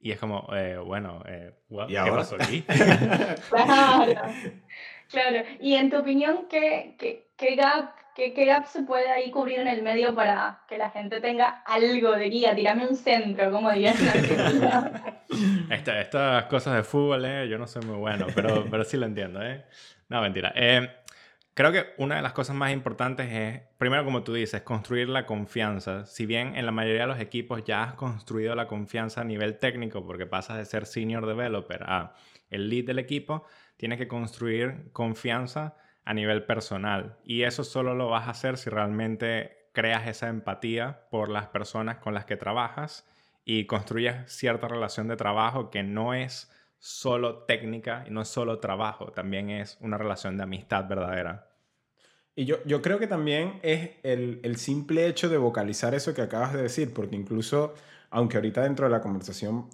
y 0.00 0.12
es 0.12 0.18
como, 0.18 0.48
eh, 0.54 0.76
bueno, 0.76 1.22
eh, 1.26 1.52
¿qué 1.88 2.10
pasó 2.10 2.36
aquí? 2.36 2.62
claro, 3.50 4.22
claro. 5.08 5.46
Y 5.60 5.74
en 5.74 5.90
tu 5.90 5.98
opinión, 5.98 6.46
¿qué, 6.48 6.94
qué, 6.98 7.30
qué 7.36 7.56
gap 7.56 8.03
¿Qué, 8.14 8.32
¿Qué 8.32 8.44
gap 8.44 8.66
se 8.66 8.84
puede 8.84 9.10
ahí 9.10 9.32
cubrir 9.32 9.58
en 9.58 9.66
el 9.66 9.82
medio 9.82 10.14
para 10.14 10.60
que 10.68 10.78
la 10.78 10.90
gente 10.90 11.20
tenga 11.20 11.62
algo 11.66 12.12
de 12.12 12.28
guía? 12.30 12.54
Tirame 12.54 12.86
un 12.86 12.94
centro, 12.94 13.50
como 13.50 13.72
dirían 13.72 13.96
Esta, 15.70 16.00
estas 16.00 16.44
cosas 16.44 16.76
de 16.76 16.84
fútbol, 16.84 17.24
eh, 17.24 17.48
yo 17.48 17.58
no 17.58 17.66
soy 17.66 17.84
muy 17.84 17.96
bueno, 17.96 18.26
pero, 18.32 18.66
pero 18.70 18.84
sí 18.84 18.96
lo 18.96 19.06
entiendo. 19.06 19.42
¿eh? 19.42 19.64
No, 20.08 20.22
mentira. 20.22 20.52
Eh, 20.54 20.88
creo 21.54 21.72
que 21.72 21.86
una 21.98 22.14
de 22.14 22.22
las 22.22 22.32
cosas 22.32 22.54
más 22.54 22.72
importantes 22.72 23.32
es, 23.32 23.62
primero, 23.78 24.04
como 24.04 24.22
tú 24.22 24.32
dices, 24.32 24.62
construir 24.62 25.08
la 25.08 25.26
confianza. 25.26 26.06
Si 26.06 26.24
bien 26.24 26.54
en 26.54 26.66
la 26.66 26.72
mayoría 26.72 27.02
de 27.02 27.08
los 27.08 27.20
equipos 27.20 27.64
ya 27.64 27.82
has 27.82 27.94
construido 27.94 28.54
la 28.54 28.68
confianza 28.68 29.22
a 29.22 29.24
nivel 29.24 29.58
técnico, 29.58 30.06
porque 30.06 30.26
pasas 30.26 30.58
de 30.58 30.66
ser 30.66 30.86
senior 30.86 31.26
developer 31.26 31.82
a 31.82 32.14
el 32.48 32.68
lead 32.68 32.84
del 32.84 33.00
equipo, 33.00 33.44
tienes 33.76 33.98
que 33.98 34.06
construir 34.06 34.92
confianza 34.92 35.74
a 36.04 36.14
nivel 36.14 36.44
personal. 36.44 37.16
Y 37.24 37.42
eso 37.42 37.64
solo 37.64 37.94
lo 37.94 38.08
vas 38.08 38.26
a 38.28 38.32
hacer 38.32 38.56
si 38.56 38.70
realmente 38.70 39.68
creas 39.72 40.06
esa 40.06 40.28
empatía 40.28 41.06
por 41.10 41.28
las 41.28 41.48
personas 41.48 41.98
con 41.98 42.14
las 42.14 42.24
que 42.24 42.36
trabajas 42.36 43.06
y 43.44 43.66
construyes 43.66 44.16
cierta 44.26 44.68
relación 44.68 45.08
de 45.08 45.16
trabajo 45.16 45.70
que 45.70 45.82
no 45.82 46.14
es 46.14 46.50
solo 46.78 47.44
técnica 47.44 48.04
y 48.06 48.10
no 48.10 48.22
es 48.22 48.28
solo 48.28 48.58
trabajo, 48.58 49.12
también 49.12 49.50
es 49.50 49.78
una 49.80 49.98
relación 49.98 50.36
de 50.36 50.42
amistad 50.42 50.86
verdadera. 50.86 51.48
Y 52.36 52.46
yo, 52.46 52.56
yo 52.64 52.82
creo 52.82 52.98
que 52.98 53.06
también 53.06 53.60
es 53.62 53.92
el, 54.02 54.40
el 54.42 54.56
simple 54.56 55.06
hecho 55.06 55.28
de 55.28 55.38
vocalizar 55.38 55.94
eso 55.94 56.14
que 56.14 56.22
acabas 56.22 56.52
de 56.52 56.62
decir, 56.62 56.92
porque 56.92 57.16
incluso, 57.16 57.74
aunque 58.10 58.36
ahorita 58.36 58.62
dentro 58.62 58.86
de 58.86 58.92
la 58.92 59.00
conversación 59.00 59.70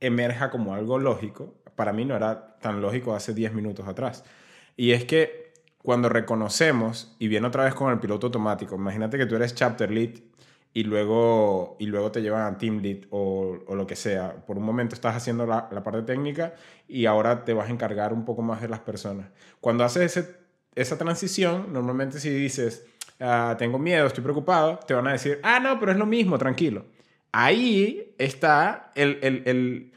emerja 0.00 0.50
como 0.50 0.74
algo 0.74 0.98
lógico, 0.98 1.54
para 1.76 1.92
mí 1.92 2.04
no 2.04 2.16
era 2.16 2.56
tan 2.58 2.80
lógico 2.80 3.14
hace 3.14 3.34
10 3.34 3.52
minutos 3.52 3.86
atrás. 3.86 4.24
Y 4.76 4.92
es 4.92 5.04
que 5.04 5.49
cuando 5.82 6.08
reconocemos, 6.08 7.14
y 7.18 7.28
viene 7.28 7.46
otra 7.46 7.64
vez 7.64 7.74
con 7.74 7.90
el 7.90 7.98
piloto 7.98 8.26
automático, 8.26 8.74
imagínate 8.74 9.16
que 9.16 9.26
tú 9.26 9.36
eres 9.36 9.54
chapter 9.54 9.90
lead 9.90 10.10
y 10.72 10.84
luego, 10.84 11.76
y 11.80 11.86
luego 11.86 12.12
te 12.12 12.22
llevan 12.22 12.42
a 12.42 12.58
team 12.58 12.80
lead 12.80 13.06
o, 13.10 13.58
lo 13.74 13.86
que 13.86 13.96
sea. 13.96 14.34
Por 14.46 14.58
un 14.58 14.64
momento 14.64 14.94
estás 14.94 15.16
haciendo 15.16 15.46
la, 15.46 15.68
la, 15.72 15.82
parte 15.82 16.02
técnica 16.02 16.54
y 16.86 17.06
ahora 17.06 17.44
te 17.44 17.54
vas 17.54 17.68
a 17.68 17.72
encargar 17.72 18.12
un 18.12 18.24
poco 18.24 18.42
más 18.42 18.60
de 18.60 18.68
las 18.68 18.80
personas. 18.80 19.28
Cuando 19.60 19.84
haces 19.84 20.16
ese, 20.16 20.36
esa 20.74 20.96
transición, 20.98 21.72
normalmente 21.72 22.20
si 22.20 22.30
dices, 22.30 22.86
ah, 23.18 23.56
tengo 23.58 23.78
miedo, 23.78 24.06
estoy 24.06 24.22
preocupado, 24.22 24.78
te 24.86 24.94
van 24.94 25.08
a 25.08 25.12
decir, 25.12 25.40
ah, 25.42 25.60
no, 25.60 25.80
pero 25.80 25.92
es 25.92 25.98
lo 25.98 26.06
mismo, 26.06 26.38
tranquilo. 26.38 26.84
Ahí 27.32 28.14
está 28.18 28.92
el, 28.94 29.18
el, 29.22 29.42
el 29.46 29.92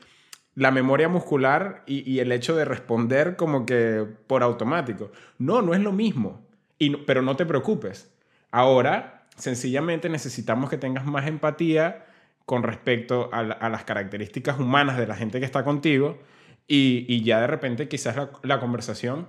la 0.55 0.71
memoria 0.71 1.09
muscular 1.09 1.83
y, 1.85 2.19
el 2.19 2.31
hecho 2.31 2.55
de 2.55 2.65
responder 2.65 3.35
como 3.35 3.65
que 3.65 4.05
por 4.27 4.43
automático. 4.43 5.11
No, 5.37 5.61
no 5.61 5.73
es 5.73 5.81
lo 5.81 5.91
mismo, 5.91 6.45
y 6.77 6.95
pero 6.97 7.21
no 7.21 7.35
te 7.35 7.45
preocupes. 7.45 8.13
Ahora, 8.51 9.25
sencillamente 9.35 10.09
necesitamos 10.09 10.69
que 10.69 10.77
tengas 10.77 11.05
más 11.05 11.27
empatía 11.27 12.05
con 12.45 12.61
respecto 12.61 13.29
a, 13.31 13.43
las 13.43 13.83
características 13.85 14.59
humanas 14.59 14.97
de 14.97 15.07
la 15.07 15.15
gente 15.15 15.39
que 15.39 15.45
está 15.45 15.63
contigo 15.63 16.19
y, 16.67 17.23
ya 17.23 17.41
de 17.41 17.47
repente 17.47 17.87
quizás 17.87 18.15
la 18.43 18.59
conversación 18.59 19.27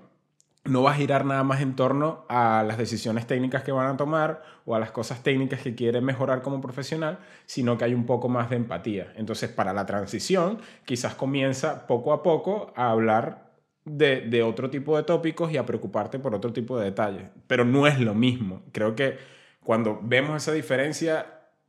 no 0.65 0.83
va 0.83 0.93
a 0.93 0.95
girar 0.95 1.25
nada 1.27 1.45
más 1.45 1.61
en 1.61 1.77
torno 1.77 2.25
a 2.29 2.65
las 2.67 2.79
decisiones 2.79 3.27
técnicas 3.27 3.63
que 3.63 3.73
van 3.73 3.87
a 3.87 3.97
tomar 3.97 4.43
o 4.65 4.75
a 4.75 4.81
las 4.81 4.93
cosas 4.93 5.23
técnicas 5.23 5.61
que 5.61 5.75
quieren 5.75 6.05
mejorar 6.05 6.41
como 6.41 6.61
profesional, 6.61 7.19
sino 7.45 7.77
que 7.77 7.85
hay 7.85 7.95
un 7.95 8.07
poco 8.07 8.29
más 8.29 8.49
de 8.49 8.57
empatía. 8.57 9.13
Entonces, 9.17 9.51
para 9.51 9.75
la 9.75 9.85
transición, 9.85 10.59
quizás 10.87 11.15
comienza 11.15 11.87
poco 11.87 12.13
a 12.15 12.23
poco 12.23 12.73
a 12.77 12.91
hablar 12.91 13.53
de, 13.85 14.43
otro 14.43 14.71
tipo 14.71 14.97
de 14.97 15.03
tópicos 15.03 15.53
y 15.53 15.59
a 15.59 15.67
preocuparte 15.67 16.19
por 16.19 16.35
otro 16.35 16.53
tipo 16.53 16.79
de 16.79 16.87
detalles. 16.87 17.29
Pero 17.47 17.67
no 17.67 17.87
es 17.87 18.01
lo 18.01 18.15
mismo. 18.15 18.63
Creo 18.73 18.95
que 18.95 19.19
cuando 19.63 20.01
vemos 20.03 20.43
esa 20.43 20.53
diferencia, 20.53 21.27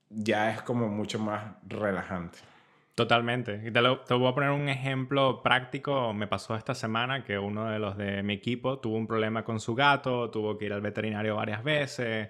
ya 0.10 0.52
es 0.52 0.62
como 0.62 0.88
mucho 0.88 1.20
más 1.20 1.43
relajante. 1.68 2.38
Totalmente. 2.96 3.58
Te, 3.58 3.72
te, 3.72 4.14
voy 4.14 4.28
a 4.28 4.34
poner 4.34 4.52
un 4.52 4.70
ejemplo 4.70 5.43
práctico. 5.43 6.14
Me 6.14 6.28
pasó 6.28 6.56
esta 6.56 6.74
semana 6.74 7.26
que 7.26 7.38
uno 7.38 7.70
de 7.70 7.78
los 7.78 7.98
de 7.98 8.24
mi 8.24 8.34
equipo 8.36 8.80
tuvo 8.80 8.96
un 8.96 9.06
problema 9.06 9.43
con 9.43 9.60
su 9.60 9.76
gato, 9.76 10.32
tuvo 10.32 10.58
que 10.58 10.66
ir 10.66 10.74
al 10.74 10.80
veterinario 10.80 11.36
varias 11.36 11.62
veces. 11.62 12.30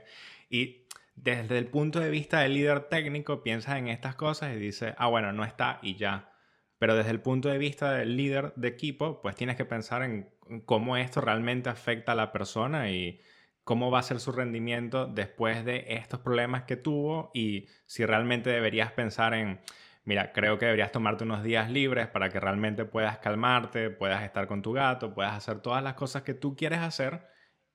Y 0.50 0.88
desde 1.16 1.60
el 1.60 1.68
punto 1.68 2.00
de 2.00 2.10
vista 2.10 2.40
del 2.40 2.56
líder 2.56 2.90
técnico, 2.90 3.44
piensas 3.44 3.78
en 3.78 3.90
estas 3.90 4.16
cosas 4.16 4.56
y 4.56 4.60
dices, 4.60 4.96
ah, 4.98 5.08
bueno, 5.08 5.32
no 5.34 5.44
está 5.46 5.80
y 5.84 5.96
ya. 5.98 6.32
Pero 6.80 6.96
desde 6.96 7.12
el 7.12 7.22
punto 7.22 7.50
de 7.50 7.60
vista 7.60 7.92
del 7.94 8.18
líder 8.18 8.54
de 8.56 8.68
equipo, 8.68 9.22
pues 9.22 9.36
tienes 9.36 9.58
que 9.58 9.66
pensar 9.66 10.02
en 10.02 10.30
cómo 10.66 10.98
esto 10.98 11.22
realmente 11.22 11.70
afecta 11.70 12.14
a 12.14 12.16
la 12.16 12.32
persona 12.32 12.90
y 12.90 13.22
cómo 13.64 13.92
va 13.92 14.00
a 14.00 14.04
ser 14.04 14.20
su 14.20 14.32
rendimiento 14.32 15.06
después 15.06 15.64
de 15.64 15.86
estos 15.90 16.20
problemas 16.22 16.64
que 16.64 16.76
tuvo 16.76 17.32
y 17.34 17.68
si 17.86 18.06
realmente 18.06 18.50
deberías 18.50 18.92
pensar 18.92 19.34
en 19.36 19.60
mira, 20.06 20.32
creo 20.32 20.58
que 20.58 20.66
deberías 20.66 20.92
tomarte 20.92 21.24
unos 21.24 21.44
días 21.44 21.70
libres 21.70 22.08
para 22.08 22.30
que 22.30 22.40
realmente 22.40 22.86
puedas 22.86 23.18
calmarte, 23.18 23.90
puedas 23.90 24.24
estar 24.24 24.48
con 24.48 24.62
tu 24.62 24.72
gato, 24.72 25.14
puedas 25.14 25.34
hacer 25.34 25.60
todas 25.60 25.84
las 25.84 25.96
cosas 25.96 26.22
que 26.22 26.34
tú 26.34 26.56
quieres 26.56 26.80
hacer 26.80 27.28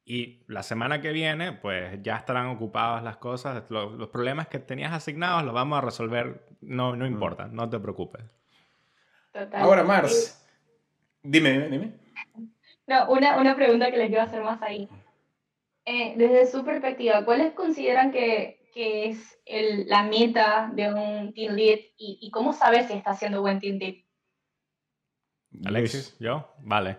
Y 0.05 0.45
la 0.49 0.63
semana 0.63 1.01
que 1.01 1.13
viene, 1.13 1.53
pues 1.53 2.03
ya 2.03 2.17
estarán 2.17 2.47
ocupadas 2.47 3.03
las 3.05 3.19
cosas. 3.19 3.65
Los, 3.69 4.09
problemas 4.09 4.49
que 4.49 4.59
tenías 4.59 4.93
asignados 4.93 5.45
los 5.45 5.55
vamos 5.55 5.79
a 5.79 5.83
resolver. 5.83 6.47
No, 6.61 6.97
no 6.97 7.07
importa, 7.07 7.49
no 7.49 7.69
te 7.69 7.79
preocupes. 7.79 8.23
Ahora, 9.53 9.85
Mars, 9.85 10.45
dime, 11.23 11.53
dime, 11.53 11.69
dime. 11.69 11.93
No, 12.87 13.09
una, 13.11 13.39
una 13.39 13.55
pregunta 13.55 13.91
que 13.91 13.99
les 13.99 14.09
quiero 14.09 14.23
hacer 14.23 14.43
más 14.43 14.61
ahí. 14.63 14.89
Eh, 15.85 16.15
desde 16.17 16.47
su 16.47 16.65
perspectiva, 16.65 17.25
¿cuáles 17.25 17.53
consideran 17.53 18.11
que, 18.11 18.60
que 18.73 19.09
es 19.09 19.39
el, 19.45 19.89
la 19.89 20.05
meta 20.05 20.71
de 20.75 20.93
un 20.93 21.33
team 21.35 21.55
lead 21.55 21.79
y, 21.97 22.19
y, 22.21 22.31
cómo 22.31 22.53
sabes 22.53 22.87
si 22.87 22.95
está 22.95 23.11
haciendo 23.11 23.41
buen 23.41 23.59
team 23.59 23.79
lead? 23.79 23.95
Alexis, 25.65 26.17
¿yo? 26.19 26.53
Vale. 26.61 26.99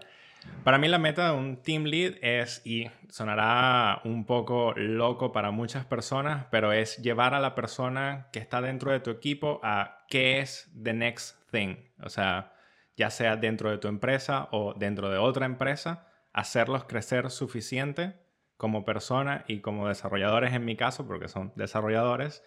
Para 0.63 0.77
mí 0.77 0.87
la 0.87 0.99
meta 0.99 1.31
de 1.31 1.37
un 1.37 1.61
team 1.61 1.83
lead 1.83 2.15
es, 2.21 2.61
y 2.65 2.89
sonará 3.09 4.01
un 4.03 4.25
poco 4.25 4.73
loco 4.75 5.31
para 5.31 5.51
muchas 5.51 5.85
personas, 5.85 6.45
pero 6.51 6.71
es 6.71 6.97
llevar 6.97 7.33
a 7.33 7.39
la 7.39 7.55
persona 7.55 8.29
que 8.31 8.39
está 8.39 8.61
dentro 8.61 8.91
de 8.91 8.99
tu 8.99 9.09
equipo 9.09 9.59
a 9.63 10.05
qué 10.09 10.39
es 10.39 10.71
the 10.81 10.93
next 10.93 11.35
thing. 11.51 11.75
O 12.03 12.09
sea, 12.09 12.53
ya 12.95 13.09
sea 13.09 13.37
dentro 13.37 13.69
de 13.69 13.77
tu 13.77 13.87
empresa 13.87 14.49
o 14.51 14.73
dentro 14.73 15.09
de 15.09 15.17
otra 15.17 15.45
empresa, 15.45 16.07
hacerlos 16.33 16.85
crecer 16.85 17.29
suficiente 17.29 18.13
como 18.61 18.85
persona 18.85 19.43
y 19.47 19.61
como 19.61 19.87
desarrolladores 19.87 20.53
en 20.53 20.63
mi 20.63 20.75
caso, 20.75 21.07
porque 21.07 21.27
son 21.27 21.51
desarrolladores, 21.55 22.43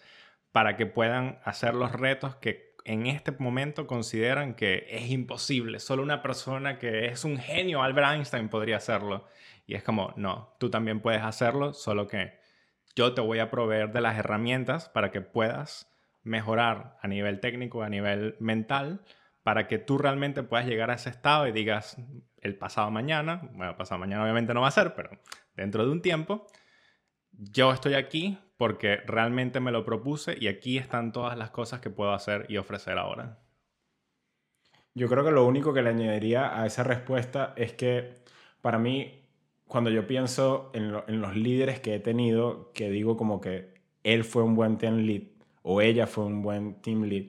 para 0.53 0.77
que 0.77 0.85
puedan 0.85 1.39
hacer 1.43 1.73
los 1.75 1.91
retos 1.91 2.37
que 2.37 2.73
en 2.85 3.05
este 3.07 3.33
momento 3.33 3.85
consideran 3.85 4.53
que 4.53 4.87
es 4.89 5.09
imposible. 5.09 5.79
Solo 5.79 6.03
una 6.03 6.21
persona 6.21 6.79
que 6.79 7.07
es 7.07 7.25
un 7.25 7.37
genio, 7.37 7.83
Albert 7.83 8.13
Einstein, 8.13 8.47
podría 8.47 8.77
hacerlo. 8.77 9.27
Y 9.67 9.75
es 9.75 9.83
como, 9.83 10.13
no, 10.15 10.55
tú 10.57 10.69
también 10.69 11.01
puedes 11.01 11.21
hacerlo, 11.21 11.73
solo 11.73 12.07
que 12.07 12.39
yo 12.95 13.13
te 13.13 13.19
voy 13.19 13.39
a 13.39 13.51
proveer 13.51 13.91
de 13.91 13.99
las 13.99 14.17
herramientas 14.17 14.87
para 14.87 15.11
que 15.11 15.19
puedas 15.19 15.91
mejorar 16.23 16.97
a 17.01 17.09
nivel 17.09 17.41
técnico, 17.41 17.83
a 17.83 17.89
nivel 17.89 18.37
mental, 18.39 19.01
para 19.43 19.67
que 19.67 19.79
tú 19.79 19.97
realmente 19.97 20.43
puedas 20.43 20.65
llegar 20.65 20.91
a 20.91 20.95
ese 20.95 21.09
estado 21.09 21.45
y 21.45 21.51
digas 21.51 21.97
el 22.45 22.55
pasado 22.55 22.91
mañana, 22.91 23.41
bueno, 23.53 23.75
pasado 23.75 23.99
mañana 23.99 24.23
obviamente 24.23 24.53
no 24.53 24.61
va 24.61 24.67
a 24.67 24.71
ser, 24.71 24.93
pero 24.93 25.09
dentro 25.55 25.83
de 25.83 25.91
un 25.91 26.01
tiempo, 26.01 26.45
yo 27.31 27.71
estoy 27.73 27.95
aquí 27.95 28.37
porque 28.55 28.97
realmente 28.97 29.59
me 29.59 29.71
lo 29.71 29.83
propuse 29.83 30.37
y 30.39 30.47
aquí 30.47 30.77
están 30.77 31.11
todas 31.11 31.37
las 31.37 31.49
cosas 31.49 31.79
que 31.81 31.89
puedo 31.89 32.13
hacer 32.13 32.45
y 32.47 32.57
ofrecer 32.57 32.99
ahora. 32.99 33.39
Yo 34.93 35.09
creo 35.09 35.25
que 35.25 35.31
lo 35.31 35.45
único 35.45 35.73
que 35.73 35.81
le 35.81 35.89
añadiría 35.89 36.61
a 36.61 36.67
esa 36.67 36.83
respuesta 36.83 37.53
es 37.57 37.73
que 37.73 38.13
para 38.61 38.77
mí, 38.77 39.27
cuando 39.67 39.89
yo 39.89 40.05
pienso 40.05 40.71
en, 40.73 40.91
los 40.91 41.35
líderes 41.35 41.79
que 41.79 41.95
he 41.95 41.99
tenido, 41.99 42.71
que 42.73 42.91
digo 42.91 43.17
como 43.17 43.41
que 43.41 43.73
él 44.03 44.23
fue 44.23 44.43
un 44.43 44.55
buen 44.55 44.77
team 44.77 44.97
lead 44.97 45.23
o 45.63 45.81
ella 45.81 46.05
fue 46.05 46.25
un 46.25 46.43
buen 46.43 46.79
team 46.81 47.03
lead, 47.05 47.25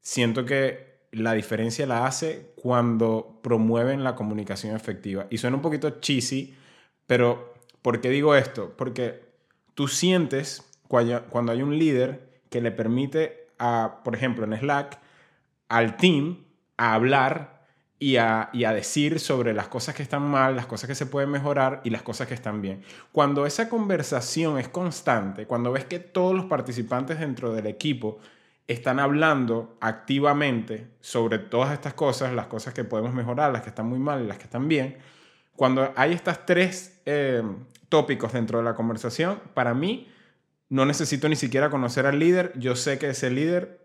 siento 0.00 0.44
que 0.44 0.93
la 1.14 1.32
diferencia 1.32 1.86
la 1.86 2.06
hace 2.06 2.52
cuando 2.56 3.40
promueven 3.42 4.04
la 4.04 4.14
comunicación 4.14 4.74
efectiva. 4.74 5.26
Y 5.30 5.38
suena 5.38 5.56
un 5.56 5.62
poquito 5.62 6.00
cheesy, 6.00 6.54
pero 7.06 7.54
¿por 7.82 8.00
qué 8.00 8.10
digo 8.10 8.34
esto? 8.34 8.74
Porque 8.76 9.22
tú 9.74 9.88
sientes 9.88 10.62
cuando 10.88 11.52
hay 11.52 11.62
un 11.62 11.78
líder 11.78 12.40
que 12.50 12.60
le 12.60 12.70
permite, 12.70 13.48
a, 13.58 14.00
por 14.04 14.14
ejemplo, 14.14 14.44
en 14.44 14.56
Slack, 14.56 14.98
al 15.68 15.96
team 15.96 16.44
hablar 16.76 17.66
y 17.98 18.16
a, 18.16 18.50
y 18.52 18.64
a, 18.64 18.72
decir 18.72 19.18
sobre 19.18 19.54
las 19.54 19.68
cosas 19.68 19.94
que 19.94 20.02
están 20.02 20.22
mal, 20.22 20.54
las 20.54 20.66
cosas 20.66 20.88
que 20.88 20.94
se 20.94 21.06
pueden 21.06 21.30
mejorar 21.30 21.80
y 21.84 21.90
las 21.90 22.02
cosas 22.02 22.28
que 22.28 22.34
están 22.34 22.60
bien. 22.60 22.82
Cuando 23.12 23.46
esa 23.46 23.68
conversación 23.68 24.58
es 24.58 24.68
constante, 24.68 25.46
cuando 25.46 25.72
ves 25.72 25.84
que 25.84 25.98
todos 25.98 26.34
los 26.34 26.46
participantes 26.46 27.18
dentro 27.18 27.52
del 27.52 27.66
equipo 27.66 28.18
están 28.66 28.98
hablando 28.98 29.76
activamente 29.80 30.88
sobre 31.00 31.38
todas 31.38 31.72
estas 31.72 31.94
cosas, 31.94 32.32
las 32.32 32.46
cosas 32.46 32.72
que 32.72 32.84
podemos 32.84 33.12
mejorar, 33.12 33.52
las 33.52 33.62
que 33.62 33.68
están 33.68 33.86
muy 33.86 33.98
mal 33.98 34.22
y 34.22 34.26
las 34.26 34.38
que 34.38 34.44
están 34.44 34.68
bien, 34.68 34.98
cuando 35.56 35.92
hay 35.96 36.12
estas 36.12 36.46
tres 36.46 37.00
eh, 37.04 37.42
tópicos 37.88 38.32
dentro 38.32 38.58
de 38.58 38.64
la 38.64 38.74
conversación, 38.74 39.40
para 39.52 39.74
mí 39.74 40.10
no 40.68 40.86
necesito 40.86 41.28
ni 41.28 41.36
siquiera 41.36 41.70
conocer 41.70 42.06
al 42.06 42.18
líder, 42.18 42.52
yo 42.58 42.74
sé 42.74 42.98
que 42.98 43.10
ese 43.10 43.30
líder 43.30 43.80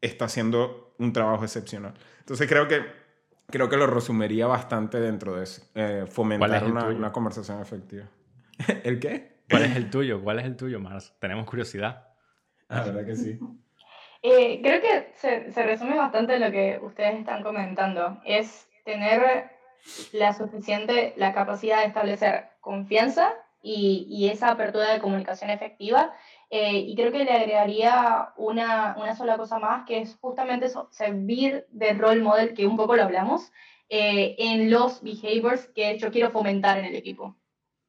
está 0.00 0.24
haciendo 0.24 0.94
un 0.98 1.12
trabajo 1.12 1.44
excepcional. 1.44 1.94
Entonces 2.20 2.48
creo 2.48 2.66
que, 2.66 2.80
creo 3.46 3.68
que 3.68 3.76
lo 3.76 3.86
resumiría 3.86 4.46
bastante 4.46 4.98
dentro 5.00 5.36
de 5.36 5.44
eso, 5.44 5.62
eh, 5.74 6.06
fomentar 6.08 6.64
una, 6.64 6.86
una, 6.86 7.12
conversación 7.12 7.60
efectiva. 7.60 8.06
¿El 8.84 8.98
qué? 8.98 9.42
¿Cuál 9.48 9.64
es 9.64 9.76
el 9.76 9.90
tuyo? 9.90 10.20
¿Cuál 10.22 10.40
es 10.40 10.46
el 10.46 10.56
tuyo, 10.56 10.80
Mars? 10.80 11.14
Tenemos 11.20 11.46
curiosidad. 11.46 12.08
La 12.68 12.84
verdad 12.84 13.06
que 13.06 13.16
sí. 13.16 13.38
Eh, 14.22 14.60
creo 14.62 14.80
que 14.80 15.12
se, 15.14 15.52
se 15.52 15.62
resume 15.62 15.96
bastante 15.96 16.38
lo 16.38 16.50
que 16.50 16.78
ustedes 16.82 17.20
están 17.20 17.42
comentando. 17.42 18.20
Es 18.24 18.68
tener 18.84 19.50
la 20.12 20.32
suficiente, 20.32 21.14
la 21.16 21.32
capacidad 21.32 21.80
de 21.80 21.86
establecer 21.86 22.48
confianza 22.60 23.34
y, 23.62 24.06
y 24.08 24.28
esa 24.28 24.50
apertura 24.50 24.92
de 24.92 25.00
comunicación 25.00 25.50
efectiva. 25.50 26.12
Eh, 26.50 26.78
y 26.78 26.96
creo 26.96 27.12
que 27.12 27.24
le 27.24 27.32
agregaría 27.32 28.30
una, 28.36 28.96
una, 28.98 29.14
sola 29.14 29.36
cosa 29.36 29.58
más, 29.58 29.84
que 29.86 30.00
es 30.00 30.16
justamente 30.20 30.66
eso, 30.66 30.88
servir 30.90 31.66
de 31.70 31.92
role 31.92 32.22
model, 32.22 32.54
que 32.54 32.66
un 32.66 32.76
poco 32.76 32.96
lo 32.96 33.02
hablamos, 33.02 33.52
eh, 33.90 34.34
en 34.38 34.70
los 34.70 35.02
behaviors 35.02 35.66
que 35.74 35.98
yo 35.98 36.10
quiero 36.10 36.30
fomentar 36.30 36.78
en 36.78 36.86
el 36.86 36.96
equipo. 36.96 37.36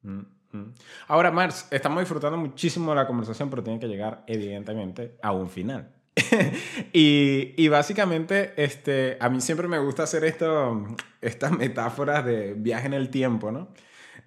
Mm, 0.01 0.21
mm. 0.51 0.73
Ahora, 1.07 1.31
Mars, 1.31 1.69
estamos 1.71 1.99
disfrutando 1.99 2.37
muchísimo 2.37 2.91
de 2.91 2.97
la 2.97 3.07
conversación, 3.07 3.49
pero 3.49 3.63
tiene 3.63 3.79
que 3.79 3.87
llegar, 3.87 4.23
evidentemente, 4.27 5.17
a 5.21 5.31
un 5.31 5.49
final. 5.49 5.98
y, 6.93 7.53
y, 7.57 7.67
básicamente, 7.67 8.53
este, 8.57 9.17
a 9.19 9.29
mí 9.29 9.41
siempre 9.41 9.67
me 9.67 9.79
gusta 9.79 10.03
hacer 10.03 10.23
esto, 10.25 10.85
estas 11.21 11.51
metáforas 11.51 12.25
de 12.25 12.53
viaje 12.53 12.87
en 12.87 12.93
el 12.93 13.09
tiempo, 13.09 13.51
¿no? 13.51 13.69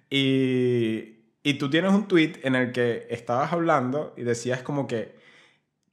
Y, 0.09 1.15
y 1.43 1.55
tú 1.55 1.69
tienes 1.69 1.91
un 1.91 2.07
tweet 2.07 2.33
en 2.43 2.55
el 2.55 2.71
que 2.71 3.07
estabas 3.09 3.51
hablando 3.51 4.13
y 4.17 4.23
decías 4.23 4.61
como 4.61 4.87
que 4.87 5.15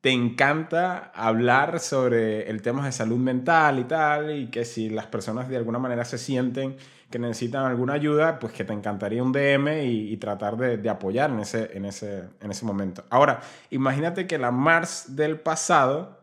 te 0.00 0.10
encanta 0.10 1.10
hablar 1.14 1.80
sobre 1.80 2.48
el 2.48 2.62
tema 2.62 2.86
de 2.86 2.92
salud 2.92 3.18
mental 3.18 3.78
y 3.78 3.84
tal, 3.84 4.36
y 4.36 4.46
que 4.46 4.64
si 4.64 4.88
las 4.88 5.06
personas 5.06 5.48
de 5.48 5.56
alguna 5.56 5.78
manera 5.78 6.04
se 6.04 6.18
sienten 6.18 6.76
que 7.10 7.18
necesitan 7.18 7.64
alguna 7.64 7.94
ayuda, 7.94 8.38
pues 8.38 8.52
que 8.52 8.64
te 8.64 8.72
encantaría 8.72 9.22
un 9.22 9.32
DM 9.32 9.82
y, 9.84 10.16
tratar 10.16 10.56
de, 10.56 10.76
de, 10.76 10.88
apoyar 10.88 11.30
en 11.30 11.40
ese, 11.40 11.76
en, 11.76 11.84
ese, 11.84 12.28
en 12.40 12.50
ese 12.50 12.64
momento. 12.64 13.04
Ahora, 13.10 13.40
imagínate 13.70 14.26
que 14.26 14.38
la 14.38 14.52
Mars 14.52 15.16
del 15.16 15.38
pasado 15.40 16.20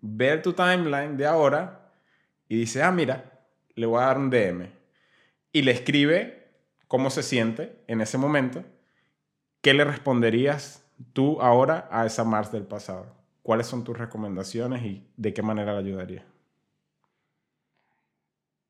ve 0.00 0.38
tu 0.38 0.52
timeline 0.52 1.16
de 1.16 1.26
ahora 1.26 1.90
y 2.48 2.56
dice, 2.56 2.82
ah, 2.82 2.92
mira, 2.92 3.40
le 3.74 3.86
voy 3.86 4.00
a 4.00 4.06
dar 4.06 4.18
un 4.18 4.30
DM. 4.30 4.68
Y 5.52 5.62
le 5.62 5.72
escribe 5.72 6.48
cómo 6.86 7.10
se 7.10 7.22
siente 7.22 7.82
en 7.88 8.00
ese 8.00 8.16
momento. 8.16 8.64
¿Qué 9.60 9.74
le 9.74 9.84
responderías 9.84 10.84
tú 11.12 11.40
ahora 11.40 11.88
a 11.90 12.06
esa 12.06 12.24
Mars 12.24 12.52
del 12.52 12.64
pasado? 12.64 13.06
¿Cuáles 13.42 13.66
son 13.66 13.84
tus 13.84 13.98
recomendaciones 13.98 14.82
y 14.84 15.06
de 15.16 15.34
qué 15.34 15.42
manera 15.42 15.72
la 15.72 15.80
ayudaría? 15.80 16.29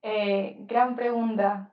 Eh, 0.02 0.56
gran 0.60 0.96
pregunta. 0.96 1.70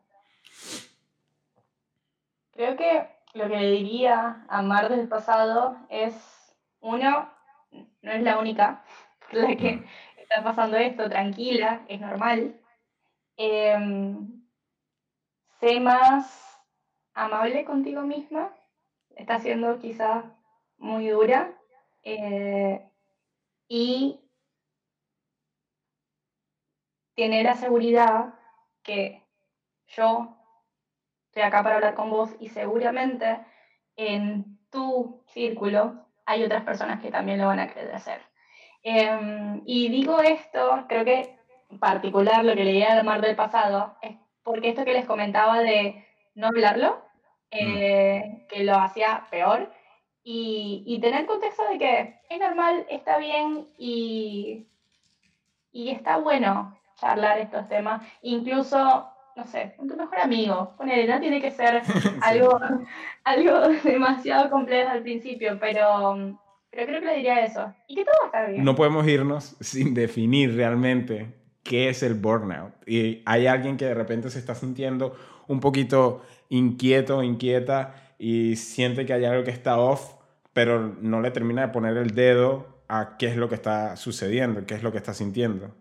Creo 2.51 2.75
que 2.75 3.07
lo 3.33 3.47
que 3.47 3.57
le 3.57 3.71
diría 3.71 4.45
a 4.49 4.61
Mar 4.61 4.89
del 4.89 5.07
pasado 5.07 5.77
es, 5.89 6.15
uno, 6.79 7.29
no 8.01 8.11
es 8.11 8.21
la 8.23 8.39
única 8.39 8.83
la 9.31 9.55
que 9.55 9.83
está 10.17 10.43
pasando 10.43 10.77
esto, 10.77 11.09
tranquila, 11.09 11.85
es 11.87 12.01
normal. 12.01 12.59
Em, 13.37 14.43
sé 15.59 15.79
más 15.79 16.59
amable 17.13 17.65
contigo 17.65 18.01
misma, 18.01 18.53
está 19.15 19.39
siendo 19.39 19.79
quizás 19.79 20.25
muy 20.77 21.07
dura. 21.09 21.53
Eh, 22.03 22.81
y 23.67 24.26
tener 27.17 27.45
la 27.45 27.55
seguridad 27.55 28.35
que 28.83 29.23
yo 29.87 30.37
estoy 31.25 31.41
acá 31.41 31.63
para 31.63 31.75
hablar 31.75 31.95
con 31.95 32.11
vos 32.11 32.29
y 32.39 32.49
seguramente 32.49 33.39
en 33.95 34.59
tu 34.69 35.23
círculo 35.25 36.05
hay 36.27 36.43
otras 36.43 36.63
personas 36.63 37.01
que 37.01 37.09
también 37.09 37.39
lo 37.39 37.47
van 37.47 37.59
a 37.59 37.73
querer 37.73 37.93
hacer. 37.95 38.21
Em, 38.83 39.63
y 39.65 39.89
digo 39.89 40.21
esto, 40.21 40.85
creo 40.87 41.03
que 41.03 41.35
en 41.71 41.79
particular 41.79 42.45
lo 42.45 42.55
que 42.55 42.63
leía 42.63 42.95
de 42.95 43.03
Mar 43.03 43.21
del 43.21 43.35
pasado, 43.35 43.97
es 44.01 44.15
porque 44.43 44.69
esto 44.69 44.85
que 44.85 44.93
les 44.93 45.05
comentaba 45.05 45.59
de 45.59 46.05
no 46.35 46.47
hablarlo, 46.47 47.01
eh, 47.49 48.43
mm. 48.43 48.47
que 48.47 48.63
lo 48.63 48.75
hacía 48.75 49.25
peor, 49.31 49.71
y, 50.23 50.83
y 50.85 50.99
tener 50.99 51.25
contexto 51.25 51.67
de 51.67 51.79
que 51.79 52.19
es 52.29 52.39
normal, 52.39 52.85
está 52.89 53.17
bien 53.17 53.67
y, 53.77 54.67
y 55.71 55.89
está 55.89 56.17
bueno 56.17 56.77
charlar 56.97 57.39
estos 57.39 57.67
temas. 57.67 58.01
Incluso 58.21 59.07
no 59.37 59.45
sé, 59.45 59.73
con 59.77 59.87
tu 59.87 59.95
mejor 59.95 60.19
amigo. 60.19 60.73
Ponele, 60.77 61.07
no 61.07 61.19
tiene 61.19 61.39
que 61.39 61.51
ser 61.51 61.83
algo, 62.21 62.59
algo 63.23 63.59
demasiado 63.83 64.49
complejo 64.49 64.89
al 64.89 65.03
principio, 65.03 65.57
pero, 65.59 66.39
pero 66.71 66.87
creo 66.87 66.99
que 66.99 67.05
le 67.05 67.15
diría 67.17 67.45
eso. 67.45 67.73
Y 67.87 67.95
que 67.95 68.03
todo 68.03 68.15
va 68.19 68.23
a 68.23 68.25
estar 68.25 68.51
bien. 68.51 68.65
No 68.65 68.75
podemos 68.75 69.07
irnos 69.07 69.55
sin 69.59 69.93
definir 69.93 70.55
realmente 70.55 71.35
qué 71.63 71.89
es 71.89 72.01
el 72.01 72.15
burnout. 72.15 72.73
Y 72.87 73.21
hay 73.25 73.45
alguien 73.45 73.77
que 73.77 73.85
de 73.85 73.93
repente 73.93 74.29
se 74.31 74.39
está 74.39 74.55
sintiendo 74.55 75.15
un 75.47 75.59
poquito 75.59 76.23
inquieto, 76.49 77.21
inquieta 77.21 77.93
y 78.17 78.55
siente 78.55 79.05
que 79.05 79.13
hay 79.13 79.25
algo 79.25 79.43
que 79.43 79.51
está 79.51 79.77
off, 79.77 80.15
pero 80.53 80.95
no 80.99 81.21
le 81.21 81.29
termina 81.29 81.61
de 81.61 81.67
poner 81.67 81.95
el 81.97 82.15
dedo 82.15 82.65
a 82.87 83.17
qué 83.17 83.27
es 83.27 83.35
lo 83.35 83.49
que 83.49 83.55
está 83.55 83.95
sucediendo, 83.97 84.65
qué 84.65 84.73
es 84.73 84.81
lo 84.81 84.91
que 84.91 84.97
está 84.97 85.13
sintiendo. 85.13 85.75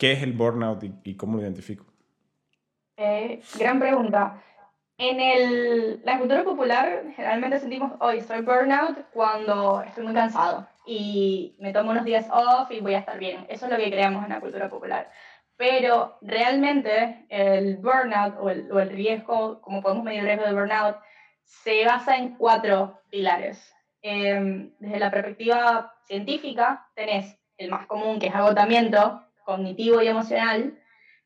¿Qué 0.00 0.12
es 0.12 0.22
el 0.22 0.32
burnout 0.32 0.82
y, 1.04 1.14
cómo 1.14 1.36
lo 1.36 1.42
identifico? 1.42 1.84
Eh, 2.96 3.42
gran 3.58 3.78
pregunta. 3.78 4.42
En 4.96 5.20
el, 5.20 6.00
la 6.04 6.18
cultura 6.18 6.42
popular 6.42 7.02
generalmente 7.14 7.58
sentimos, 7.58 7.92
hoy 8.00 8.22
soy 8.22 8.40
burnout 8.40 8.96
cuando 9.12 9.82
estoy 9.82 10.04
muy 10.04 10.14
cansado 10.14 10.66
y 10.86 11.54
me 11.58 11.74
tomo 11.74 11.90
unos 11.90 12.06
días 12.06 12.26
off 12.30 12.70
y 12.70 12.80
voy 12.80 12.94
a 12.94 13.00
estar 13.00 13.18
bien. 13.18 13.44
Eso 13.50 13.66
es 13.66 13.72
lo 13.72 13.76
que 13.76 13.90
creamos 13.90 14.24
en 14.24 14.30
la 14.30 14.40
cultura 14.40 14.70
popular. 14.70 15.10
Pero 15.58 16.16
realmente 16.22 17.26
el 17.28 17.76
burnout 17.76 18.36
o 18.40 18.48
el, 18.48 18.72
o 18.72 18.80
el 18.80 18.88
riesgo, 18.88 19.60
como 19.60 19.82
podemos 19.82 20.04
medir 20.04 20.20
el 20.20 20.26
riesgo 20.28 20.46
de 20.46 20.54
burnout, 20.54 20.96
se 21.44 21.84
basa 21.84 22.16
en 22.16 22.36
cuatro 22.36 23.02
pilares. 23.10 23.70
Em, 24.00 24.72
desde 24.78 24.98
la 24.98 25.10
perspectiva 25.10 25.92
científica, 26.06 26.88
tenés 26.94 27.38
el 27.58 27.68
más 27.68 27.86
común, 27.86 28.18
que 28.18 28.28
es 28.28 28.34
agotamiento 28.34 29.26
cognitivo 29.44 30.02
y 30.02 30.08
emocional, 30.08 30.78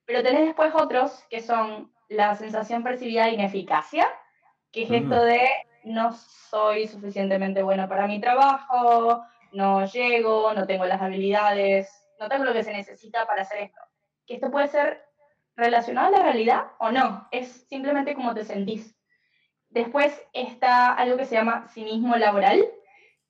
pero 0.04 0.22
tenés 0.22 0.46
después 0.46 0.72
otros 0.74 1.24
que 1.30 1.40
son 1.40 1.92
la 2.08 2.34
sensación 2.34 2.82
percibida 2.82 3.24
de 3.24 3.32
ineficacia, 3.32 4.06
que 4.70 4.84
es 4.84 4.90
esto 4.90 5.22
de 5.22 5.48
no 5.84 6.12
soy 6.12 6.86
suficientemente 6.88 7.62
bueno 7.62 7.88
para 7.88 8.06
mi 8.06 8.20
trabajo, 8.20 9.24
no 9.52 9.84
llego, 9.86 10.52
no 10.52 10.66
tengo 10.66 10.84
las 10.84 11.00
habilidades, 11.00 11.88
no 12.18 12.28
tengo 12.28 12.44
lo 12.44 12.52
que 12.52 12.64
se 12.64 12.72
necesita 12.72 13.26
para 13.26 13.42
hacer 13.42 13.62
esto. 13.62 13.80
Que 14.26 14.34
esto 14.34 14.50
puede 14.50 14.68
ser 14.68 15.04
relacionado 15.56 16.08
a 16.08 16.18
la 16.18 16.24
realidad 16.24 16.66
o 16.78 16.90
no, 16.90 17.28
es 17.30 17.66
simplemente 17.68 18.14
como 18.14 18.34
te 18.34 18.44
sentís. 18.44 18.96
Después 19.68 20.20
está 20.32 20.92
algo 20.92 21.16
que 21.16 21.24
se 21.24 21.34
llama 21.34 21.68
cinismo 21.68 22.16
laboral, 22.16 22.64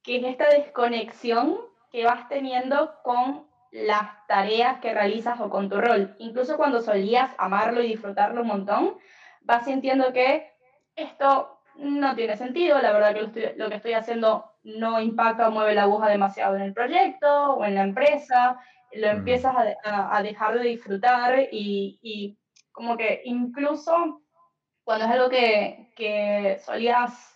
que 0.03 0.19
es 0.19 0.25
esta 0.25 0.49
desconexión 0.49 1.59
que 1.91 2.05
vas 2.05 2.29
teniendo 2.29 2.95
con 3.03 3.47
las 3.75 4.25
tareas 4.29 4.79
que 4.79 4.95
realizas 4.95 5.41
o 5.41 5.51
con 5.51 5.69
tu 5.69 5.81
rol. 5.81 6.15
Incluso 6.19 6.57
cuando 6.57 6.81
solías 6.81 7.35
amarlo 7.39 7.83
y 7.83 7.89
disfrutarlo 7.89 8.43
un 8.43 8.47
montón, 8.47 8.97
vas 9.41 9.65
sintiendo 9.65 10.13
que 10.13 10.53
esto 10.95 11.59
no 11.75 12.15
tiene 12.15 12.37
sentido, 12.37 12.81
la 12.81 12.93
verdad 12.93 13.15
que 13.15 13.55
lo, 13.57 13.69
que 13.69 13.75
estoy 13.75 13.95
haciendo 13.95 14.45
no 14.63 15.01
impacta 15.01 15.49
o 15.49 15.51
mueve 15.51 15.75
la 15.75 15.83
aguja 15.83 16.09
demasiado 16.09 16.55
en 16.55 16.63
el 16.63 16.73
proyecto 16.73 17.55
o 17.55 17.65
en 17.65 17.75
la 17.75 17.83
empresa, 17.83 18.61
lo 18.93 19.09
empiezas 19.09 19.53
a, 19.85 20.23
dejar 20.23 20.57
de 20.57 20.69
disfrutar 20.69 21.49
y, 21.51 21.99
y 22.01 22.39
como 22.71 22.97
que 22.97 23.23
incluso 23.25 24.23
cuando 24.85 25.07
es 25.07 25.11
algo 25.11 25.29
que, 25.29 25.93
que 25.97 26.61
solías 26.65 27.35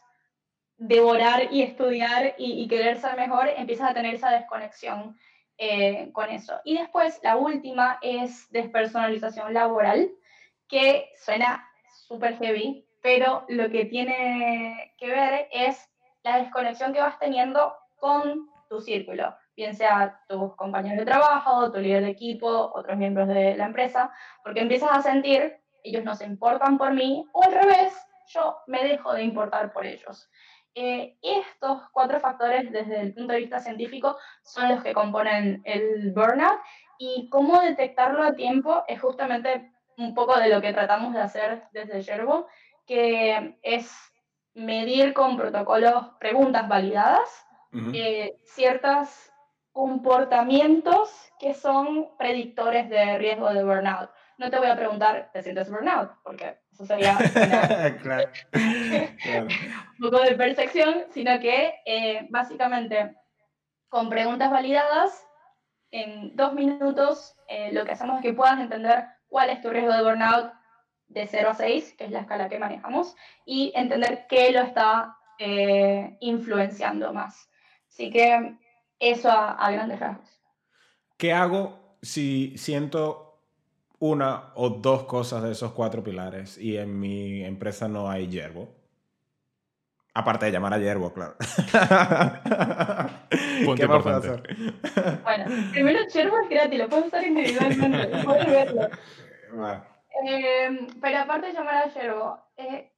devorar 0.76 1.52
y 1.52 1.62
estudiar 1.62 2.36
y, 2.38 2.68
querer 2.68 3.00
ser 3.00 3.16
mejor, 3.16 3.48
empiezas 3.48 3.90
a 3.90 3.94
tener 3.94 4.14
esa 4.14 4.30
desconexión 4.30 5.16
eh, 5.58 6.10
con 6.12 6.30
eso. 6.30 6.60
Y 6.64 6.78
después, 6.78 7.20
la 7.22 7.36
última 7.36 7.98
es 8.00 8.50
despersonalización 8.50 9.52
laboral, 9.52 10.10
que 10.68 11.10
suena 11.24 11.68
súper 12.06 12.38
heavy, 12.38 12.86
pero 13.02 13.44
lo 13.48 13.70
que 13.70 13.84
tiene 13.84 14.94
que 14.98 15.08
ver 15.08 15.48
es 15.52 15.90
la 16.22 16.38
desconexión 16.38 16.92
que 16.92 17.00
vas 17.00 17.18
teniendo 17.18 17.74
con 17.96 18.48
tu 18.68 18.80
círculo, 18.80 19.34
bien 19.56 19.74
sea 19.74 20.20
tus 20.28 20.54
compañeros 20.56 20.98
de 20.98 21.06
trabajo, 21.06 21.72
tu 21.72 21.78
líder 21.78 22.04
de 22.04 22.10
equipo, 22.10 22.70
otros 22.74 22.98
miembros 22.98 23.28
de 23.28 23.56
la 23.56 23.66
empresa, 23.66 24.12
porque 24.42 24.60
empiezas 24.60 24.90
a 24.92 25.02
sentir 25.02 25.58
ellos 25.82 26.04
no 26.04 26.14
se 26.14 26.26
importan 26.26 26.78
por 26.78 26.92
mí, 26.92 27.26
o 27.32 27.42
al 27.42 27.52
revés, 27.52 27.94
yo 28.28 28.58
me 28.66 28.84
dejo 28.84 29.14
de 29.14 29.22
importar 29.22 29.72
por 29.72 29.86
ellos. 29.86 30.30
Eh, 30.74 31.16
estos 31.22 31.88
cuatro 31.92 32.20
factores 32.20 32.70
desde 32.70 33.00
el 33.00 33.14
punto 33.14 33.32
de 33.32 33.40
vista 33.40 33.58
científico 33.58 34.16
son 34.42 34.68
los 34.68 34.82
que 34.82 34.92
componen 34.92 35.60
el 35.64 36.12
burnout 36.12 36.60
y 36.98 37.28
cómo 37.30 37.60
detectarlo 37.60 38.22
a 38.22 38.34
tiempo 38.34 38.84
es 38.86 39.00
justamente 39.00 39.72
un 39.96 40.14
poco 40.14 40.38
de 40.38 40.48
lo 40.48 40.60
que 40.60 40.72
tratamos 40.72 41.14
de 41.14 41.20
hacer 41.20 41.64
desde 41.72 42.02
Yerbo, 42.02 42.46
que 42.86 43.58
es 43.62 43.92
medir 44.54 45.14
con 45.14 45.36
protocolos 45.36 46.10
preguntas 46.20 46.68
validadas 46.68 47.46
eh, 47.92 48.38
ciertos 48.44 49.32
comportamientos 49.72 51.32
que 51.38 51.54
son 51.54 52.16
predictores 52.16 52.88
de 52.88 53.18
riesgo 53.18 53.52
de 53.52 53.64
burnout 53.64 54.10
no 54.38 54.50
te 54.50 54.58
voy 54.58 54.68
a 54.68 54.76
preguntar, 54.76 55.30
¿te 55.32 55.42
sientes 55.42 55.68
burnout? 55.68 56.12
Porque 56.22 56.60
eso 56.78 56.86
sería 56.86 57.18
un 59.98 60.10
poco 60.10 60.20
de 60.20 60.36
percepción, 60.36 61.06
sino 61.10 61.40
que 61.40 61.74
eh, 61.84 62.26
básicamente 62.30 63.16
con 63.88 64.08
preguntas 64.08 64.50
validadas, 64.50 65.26
en 65.90 66.36
dos 66.36 66.52
minutos 66.52 67.34
eh, 67.48 67.72
lo 67.72 67.84
que 67.84 67.92
hacemos 67.92 68.18
es 68.18 68.22
que 68.22 68.32
puedas 68.32 68.60
entender 68.60 69.06
cuál 69.26 69.50
es 69.50 69.60
tu 69.60 69.70
riesgo 69.70 69.92
de 69.92 70.02
burnout 70.02 70.52
de 71.08 71.26
0 71.26 71.50
a 71.50 71.54
6, 71.54 71.94
que 71.96 72.04
es 72.04 72.10
la 72.10 72.20
escala 72.20 72.48
que 72.48 72.58
manejamos, 72.58 73.16
y 73.44 73.72
entender 73.74 74.26
qué 74.28 74.52
lo 74.52 74.60
está 74.60 75.16
eh, 75.38 76.16
influenciando 76.20 77.12
más. 77.12 77.48
Así 77.88 78.10
que 78.10 78.56
eso 79.00 79.30
a, 79.30 79.52
a 79.52 79.70
grandes 79.72 79.98
rasgos. 79.98 80.28
¿Qué 81.16 81.32
hago 81.32 81.96
si 82.02 82.56
siento 82.56 83.27
una 84.00 84.52
o 84.54 84.70
dos 84.70 85.04
cosas 85.04 85.42
de 85.42 85.52
esos 85.52 85.72
cuatro 85.72 86.02
pilares 86.02 86.58
y 86.58 86.76
en 86.76 86.98
mi 86.98 87.44
empresa 87.44 87.88
no 87.88 88.10
hay 88.10 88.28
yerbo. 88.28 88.68
Aparte 90.14 90.46
de 90.46 90.52
llamar 90.52 90.74
a 90.74 90.78
yerbo, 90.78 91.12
claro. 91.12 91.36
¿Qué 93.76 93.86
más 93.86 94.02
puedo 94.02 94.16
hacer? 94.16 94.42
Bueno, 95.22 95.44
primero 95.72 96.00
yerbo 96.12 96.38
es 96.40 96.48
gratis, 96.48 96.78
lo 96.78 96.88
puedes 96.88 97.06
usar 97.06 97.24
individualmente, 97.24 98.08
puedes 98.24 98.46
verlo. 98.46 98.88
Em, 100.24 100.88
pero 101.00 101.18
aparte 101.18 101.48
de 101.48 101.52
llamar 101.52 101.76
a 101.76 101.88
yerbo, 101.88 102.38
eh, 102.56 102.90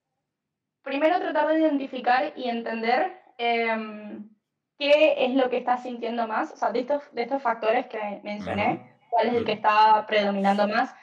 primero 0.82 1.18
tratar 1.18 1.48
de 1.48 1.60
identificar 1.60 2.32
y 2.36 2.48
entender 2.48 3.20
em, 3.36 4.30
qué 4.78 5.26
es 5.26 5.34
lo 5.34 5.50
que 5.50 5.58
estás 5.58 5.82
sintiendo 5.82 6.26
más, 6.26 6.52
o 6.52 6.56
sea, 6.56 6.72
de 6.72 6.80
estos, 6.80 7.02
de 7.12 7.22
estos 7.22 7.42
factores 7.42 7.86
que 7.86 8.20
mencioné 8.22 8.98
cuál 9.10 9.28
es 9.28 9.34
el 9.34 9.44
que 9.44 9.52
está 9.52 10.06
predominando 10.06 10.66
más. 10.68 10.94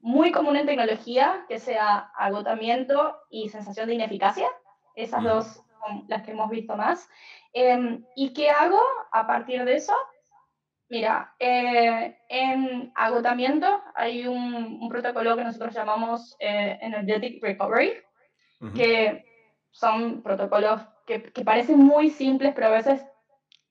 Muy 0.00 0.30
común 0.30 0.56
en 0.56 0.66
tecnología 0.66 1.44
que 1.48 1.58
sea 1.58 2.12
agotamiento 2.16 3.16
y 3.30 3.48
sensación 3.48 3.88
de 3.88 3.94
ineficacia. 3.94 4.48
Esas 4.94 5.22
dos 5.24 5.46
son 5.46 6.04
las 6.08 6.22
que 6.22 6.32
hemos 6.32 6.50
visto 6.50 6.76
más. 6.76 7.08
Em, 7.52 8.04
¿Y 8.14 8.32
qué 8.32 8.50
hago 8.50 8.80
a 9.10 9.26
partir 9.26 9.64
de 9.64 9.76
eso? 9.76 9.94
Mira, 10.90 11.34
eh, 11.38 12.18
en 12.28 12.92
agotamiento 12.94 13.82
hay 13.94 14.26
un, 14.26 14.88
protocolo 14.88 15.36
que 15.36 15.44
nosotros 15.44 15.74
llamamos 15.74 16.36
eh, 16.40 16.78
Energetic 16.80 17.42
Recovery, 17.42 17.92
que 18.74 19.24
son 19.70 20.22
protocolos 20.22 20.80
que, 21.06 21.22
que, 21.22 21.44
parecen 21.44 21.78
muy 21.78 22.10
simples, 22.10 22.52
pero 22.54 22.68
a 22.68 22.70
veces 22.70 23.04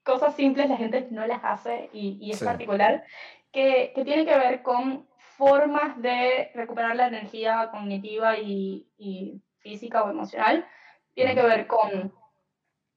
cosas 0.04 0.34
simples 0.36 0.70
la 0.70 0.76
gente 0.76 1.08
no 1.10 1.26
las 1.26 1.40
hace 1.42 1.90
y, 1.92 2.18
y 2.20 2.30
es 2.30 2.42
particular 2.42 3.04
que, 3.52 3.92
que 3.94 4.04
tiene 4.04 4.24
que 4.24 4.38
ver 4.38 4.62
con 4.62 5.08
formas 5.38 6.00
de 6.02 6.50
recuperar 6.54 6.96
la 6.96 7.06
energía 7.06 7.70
cognitiva 7.70 8.38
y, 8.38 8.88
y, 8.98 9.40
física 9.60 10.02
o 10.02 10.10
emocional. 10.10 10.66
Tiene 11.14 11.34
que 11.34 11.42
ver 11.42 11.66
con 11.66 12.12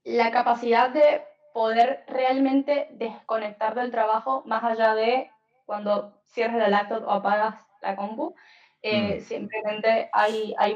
la 0.04 0.32
capacidad 0.32 0.89
de 0.89 1.24
poder 1.54 2.04
realmente 2.08 2.88
desconectar 2.91 3.76
del 3.76 3.91
trabajo 3.91 4.43
más 4.45 4.64
allá 4.64 4.95
de 4.95 5.30
cuando 5.66 6.22
cierres 6.26 6.58
la 6.58 6.70
laptop 6.70 7.04
o 7.06 7.12
apagas 7.12 7.56
la 7.82 7.95
compu. 7.95 8.36
Eh, 8.82 9.18
mm. 9.18 9.22
Simplemente 9.22 10.10
hay, 10.14 10.56
hay 10.58 10.76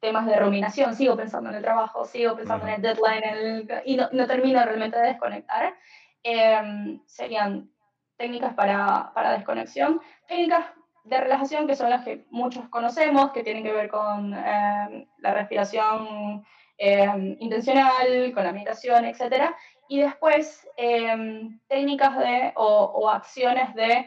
temas 0.00 0.26
de 0.26 0.36
ruminación, 0.36 0.94
sigo 0.94 1.16
pensando 1.16 1.50
en 1.50 1.56
el 1.56 1.62
trabajo, 1.62 2.04
sigo 2.04 2.36
pensando 2.36 2.66
en 2.66 2.74
el 2.74 2.82
deadline 2.82 3.82
y 3.84 3.96
no, 3.96 4.08
no, 4.12 4.26
termino 4.26 4.64
realmente 4.64 4.98
de 4.98 5.08
desconectar. 5.08 5.74
Eh, 6.22 7.00
serían 7.06 7.70
técnicas 8.16 8.54
para, 8.54 9.12
para 9.14 9.32
desconexión, 9.32 10.00
técnicas 10.26 10.66
de 11.04 11.20
relajación 11.20 11.66
que 11.66 11.76
son 11.76 11.90
las 11.90 12.04
que 12.04 12.24
muchos 12.30 12.68
conocemos, 12.68 13.32
que 13.32 13.42
tienen 13.42 13.62
que 13.62 13.72
ver 13.72 13.88
con 13.88 14.32
eh, 14.32 15.06
la 15.18 15.34
respiración 15.34 16.44
eh, 16.78 17.36
intencional, 17.40 18.32
con 18.32 18.44
la 18.44 18.52
meditación, 18.52 19.04
etc. 19.04 19.50
Y 19.88 20.00
después 20.00 20.66
eh, 20.76 21.50
técnicas 21.68 22.18
de, 22.18 22.52
o, 22.56 22.84
o, 22.94 23.10
acciones 23.10 23.74
de, 23.74 24.06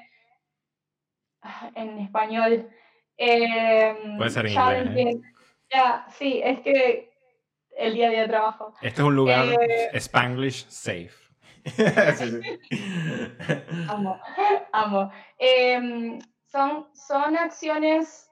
en 1.75 1.99
español, 1.99 2.69
Puede 3.17 4.29
ser 4.29 4.47
inglés. 4.47 4.87
¿eh? 4.95 5.21
Ya, 5.73 6.05
sí, 6.09 6.39
es 6.43 6.59
que 6.61 7.09
el 7.77 7.93
día 7.93 8.07
a 8.07 8.11
día 8.11 8.21
de 8.21 8.27
trabajo. 8.27 8.73
Este 8.81 9.01
es 9.01 9.07
un 9.07 9.15
lugar 9.15 9.45
eh, 9.47 9.89
Spanglish 9.93 10.67
safe. 10.69 11.26
amo, 13.89 14.19
amo. 14.71 15.11
Em, 15.37 16.19
son, 16.45 16.87
son 16.93 17.37
acciones 17.37 18.29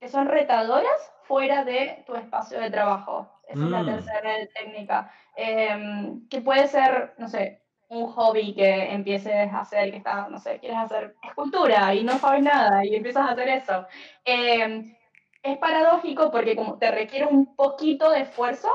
que 0.00 0.08
son 0.08 0.28
retadoras 0.28 1.12
fuera 1.24 1.64
de 1.64 2.04
tu 2.06 2.14
espacio 2.14 2.60
de 2.60 2.70
trabajo. 2.70 3.28
Esa 3.48 3.64
es 3.64 3.70
la 3.70 3.82
mm. 3.82 3.86
tercera 3.86 4.46
técnica. 4.54 5.12
Em, 5.36 6.28
que 6.28 6.40
puede 6.40 6.68
ser, 6.68 7.14
no 7.18 7.28
sé, 7.28 7.62
un 7.88 8.06
hobby 8.08 8.54
que 8.54 8.92
empieces 8.92 9.52
a 9.52 9.60
hacer, 9.60 9.90
que 9.90 9.98
está, 9.98 10.28
no 10.28 10.38
sé, 10.38 10.58
quieres 10.58 10.78
hacer 10.78 11.16
escultura 11.22 11.94
y 11.94 12.04
no 12.04 12.18
sabes 12.18 12.42
nada 12.42 12.84
y 12.84 12.94
empiezas 12.94 13.26
a 13.26 13.32
hacer 13.32 13.48
eso. 13.48 13.86
Em, 14.24 14.94
es 15.42 15.58
paradójico 15.58 16.30
porque 16.30 16.56
como 16.56 16.78
te 16.78 16.90
requiere 16.90 17.26
un 17.26 17.56
poquito 17.56 18.10
de 18.10 18.22
esfuerzo, 18.22 18.68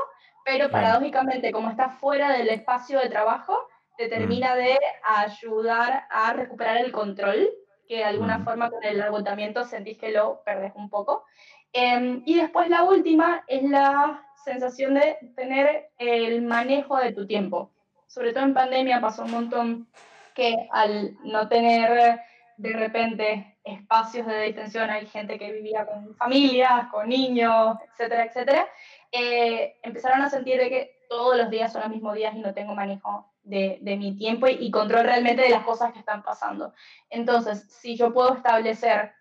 pero 0.44 0.70
paradójicamente 0.70 1.50
como 1.50 1.70
estás 1.70 1.98
fuera 1.98 2.30
del 2.32 2.48
espacio 2.50 3.00
de 3.00 3.08
trabajo, 3.08 3.58
te 3.96 4.08
termina 4.08 4.54
mm. 4.54 4.58
de 4.58 4.78
ayudar 5.02 6.04
a 6.10 6.32
recuperar 6.32 6.76
el 6.78 6.92
control, 6.92 7.50
que 7.88 7.96
de 7.96 8.04
alguna 8.04 8.38
mm. 8.38 8.44
forma 8.44 8.70
con 8.70 8.84
el 8.84 9.00
agotamiento 9.00 9.64
sentís 9.64 9.98
que 9.98 10.12
lo 10.12 10.42
perdés 10.44 10.72
un 10.74 10.90
poco. 10.90 11.24
Em, 11.72 12.22
y 12.24 12.36
después 12.36 12.68
la 12.68 12.84
última 12.84 13.42
es 13.48 13.62
la 13.62 14.22
sensación 14.44 14.94
de 14.94 15.16
tener 15.34 15.90
el 15.98 16.42
manejo 16.42 16.96
de 16.98 17.12
tu 17.12 17.26
tiempo. 17.26 17.72
Sobre 18.06 18.32
todo 18.32 18.44
en 18.44 18.54
pandemia 18.54 19.00
pasó 19.00 19.24
un 19.24 19.32
montón 19.32 19.88
que 20.34 20.68
al 20.70 21.16
no 21.24 21.48
tener 21.48 22.20
de 22.56 22.72
repente 22.72 23.56
espacios 23.64 24.26
de 24.26 24.42
distensión, 24.42 24.90
hay 24.90 25.06
gente 25.06 25.38
que 25.38 25.52
vivía 25.52 25.86
con 25.86 26.14
familias, 26.16 26.88
con 26.90 27.08
niños, 27.08 27.76
etcétera, 27.90 28.24
etcétera, 28.26 28.68
eh, 29.16 29.78
empezaron 29.84 30.22
a 30.22 30.28
sentir 30.28 30.58
de 30.58 30.68
que 30.68 31.06
todos 31.08 31.36
los 31.36 31.48
días 31.48 31.72
son 31.72 31.82
los 31.82 31.90
mismos 31.90 32.16
días 32.16 32.34
y 32.34 32.40
no 32.40 32.52
tengo 32.52 32.74
manejo 32.74 33.32
de, 33.44 33.78
de, 33.80 33.96
mi 33.96 34.16
tiempo 34.16 34.48
y, 34.48 34.70
control 34.72 35.04
realmente 35.04 35.42
de 35.42 35.50
las 35.50 35.62
cosas 35.62 35.92
que 35.92 36.00
están 36.00 36.24
pasando. 36.24 36.74
Entonces, 37.10 37.64
si 37.70 37.96
yo 37.96 38.12
puedo 38.12 38.34
establecer 38.34 39.12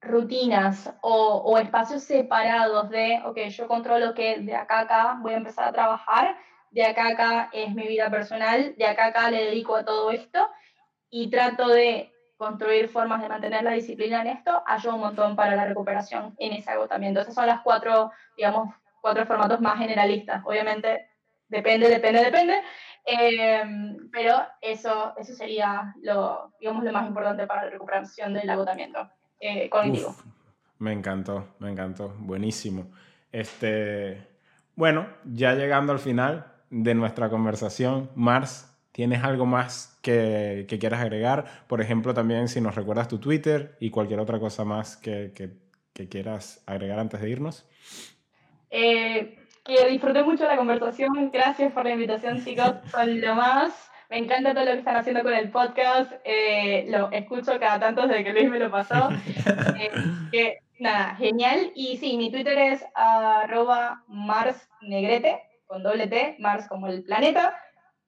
rutinas 0.00 0.94
o, 1.00 1.42
o, 1.44 1.58
espacios 1.58 2.04
separados 2.04 2.88
de, 2.90 3.20
ok, 3.24 3.38
yo 3.48 3.66
controlo 3.66 4.14
que 4.14 4.38
de 4.38 4.54
acá 4.54 4.78
a 4.78 4.82
acá 4.82 5.18
voy 5.20 5.32
a 5.32 5.38
empezar 5.38 5.64
a 5.64 5.72
trabajar, 5.72 6.36
de 6.70 6.84
acá 6.84 7.08
acá 7.08 7.50
es 7.52 7.74
mi 7.74 7.88
vida 7.88 8.08
personal, 8.10 8.76
de 8.76 8.86
acá 8.86 9.06
acá 9.06 9.28
le 9.30 9.46
dedico 9.46 9.74
a 9.74 9.84
todo 9.84 10.12
esto 10.12 10.48
y 11.10 11.30
trato 11.30 11.68
de 11.68 12.12
construir 12.36 12.88
formas 12.88 13.22
de 13.22 13.28
mantener 13.28 13.64
la 13.64 13.72
disciplina 13.72 14.20
en 14.20 14.28
esto, 14.28 14.62
ayuda 14.66 14.94
un 14.94 15.00
montón 15.00 15.34
para 15.34 15.56
la 15.56 15.64
recuperación 15.64 16.34
en 16.38 16.52
ese 16.52 16.70
agotamiento. 16.70 17.20
Esas 17.20 17.34
son 17.34 17.46
las 17.46 17.62
cuatro, 17.62 18.12
digamos, 18.36 18.74
cuatro 19.04 19.26
formatos 19.26 19.60
más 19.60 19.78
generalistas. 19.78 20.42
Obviamente, 20.46 21.10
depende, 21.46 21.90
depende, 21.90 22.24
depende, 22.24 22.54
em, 23.04 24.10
pero 24.10 24.38
eso, 24.62 25.12
eso 25.18 25.34
sería 25.34 25.94
lo, 26.00 26.54
digamos, 26.58 26.82
lo 26.84 26.90
más 26.90 27.06
importante 27.06 27.46
para 27.46 27.64
la 27.64 27.70
recuperación 27.70 28.32
del 28.32 28.48
agotamiento 28.48 29.10
eh, 29.38 29.68
cognitivo. 29.68 30.16
me 30.78 30.92
encantó, 30.92 31.48
me 31.58 31.70
encantó, 31.70 32.14
buenísimo. 32.18 32.90
Este, 33.30 34.26
bueno, 34.74 35.06
ya 35.22 35.52
llegando 35.52 35.92
al 35.92 35.98
final 35.98 36.46
de 36.70 36.94
nuestra 36.94 37.28
conversación, 37.28 38.08
Mars, 38.14 38.70
¿Tienes 38.90 39.24
algo 39.24 39.44
más 39.44 39.98
que, 40.02 40.66
que, 40.68 40.78
quieras 40.78 41.00
agregar? 41.00 41.64
Por 41.66 41.80
ejemplo, 41.80 42.14
también 42.14 42.46
si 42.46 42.60
nos 42.60 42.76
recuerdas 42.76 43.08
tu 43.08 43.18
Twitter 43.18 43.76
y 43.80 43.90
cualquier 43.90 44.20
otra 44.20 44.38
cosa 44.38 44.64
más 44.64 44.96
que, 44.96 45.32
que, 45.34 46.08
quieras 46.08 46.62
agregar 46.64 47.00
antes 47.00 47.20
de 47.20 47.28
irnos. 47.28 47.66
Eh, 48.76 49.38
que 49.64 49.88
disfruté 49.88 50.24
mucho 50.24 50.48
la 50.48 50.56
conversación. 50.56 51.30
Gracias 51.30 51.72
por 51.72 51.84
la 51.84 51.92
invitación, 51.92 52.44
chicos. 52.44 52.72
Son 52.90 53.20
lo 53.20 53.36
más. 53.36 53.88
Me 54.10 54.18
encanta 54.18 54.52
todo 54.52 54.64
lo 54.64 54.72
que 54.72 54.78
están 54.78 54.96
haciendo 54.96 55.22
con 55.22 55.32
el 55.32 55.48
podcast. 55.52 56.12
Eh, 56.24 56.84
lo 56.88 57.08
escucho 57.12 57.58
cada 57.60 57.78
tanto 57.78 58.08
desde 58.08 58.24
que 58.24 58.32
Luis 58.32 58.50
me 58.50 58.58
lo 58.58 58.70
pasó. 58.70 59.10
Eh, 59.78 59.90
que, 60.30 60.58
nada, 60.78 61.14
genial. 61.16 61.70
Y 61.74 61.98
sí, 61.98 62.16
mi 62.16 62.30
Twitter 62.30 62.56
es 62.58 62.84
arroba 62.94 64.02
marsnegrete, 64.08 65.40
con 65.66 65.82
doble 65.82 66.06
T, 66.06 66.36
Mars 66.38 66.66
como 66.68 66.88
el 66.88 67.04
planeta 67.04 67.56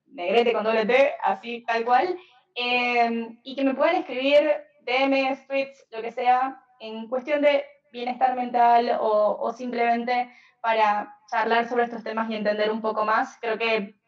negrete 0.07 0.53
con 0.53 0.65
doble 0.65 0.87
T, 0.87 1.13
así 1.23 1.65
tal 1.67 1.85
cual, 1.85 2.17
y 2.55 3.55
que 3.55 3.65
me 3.65 3.75
puedan 3.75 3.97
escribir 3.97 4.51
DMs, 4.83 5.47
tweets, 5.47 5.87
lo 5.91 6.01
que 6.01 6.13
sea, 6.13 6.59
en 6.81 7.09
cuestión 7.09 7.43
de 7.43 7.65
bienestar 7.93 8.35
mental 8.37 8.97
o, 9.01 9.37
o 9.39 9.53
simplemente 9.53 10.31
para 10.61 11.19
charlar 11.31 11.69
sobre 11.69 11.85
estos 11.85 12.03
temas 12.03 12.31
y 12.31 12.35
entender 12.35 12.71
un 12.71 12.81
poco 12.81 13.05
más. 13.05 13.39
Creo 13.41 13.59
que 13.59 13.99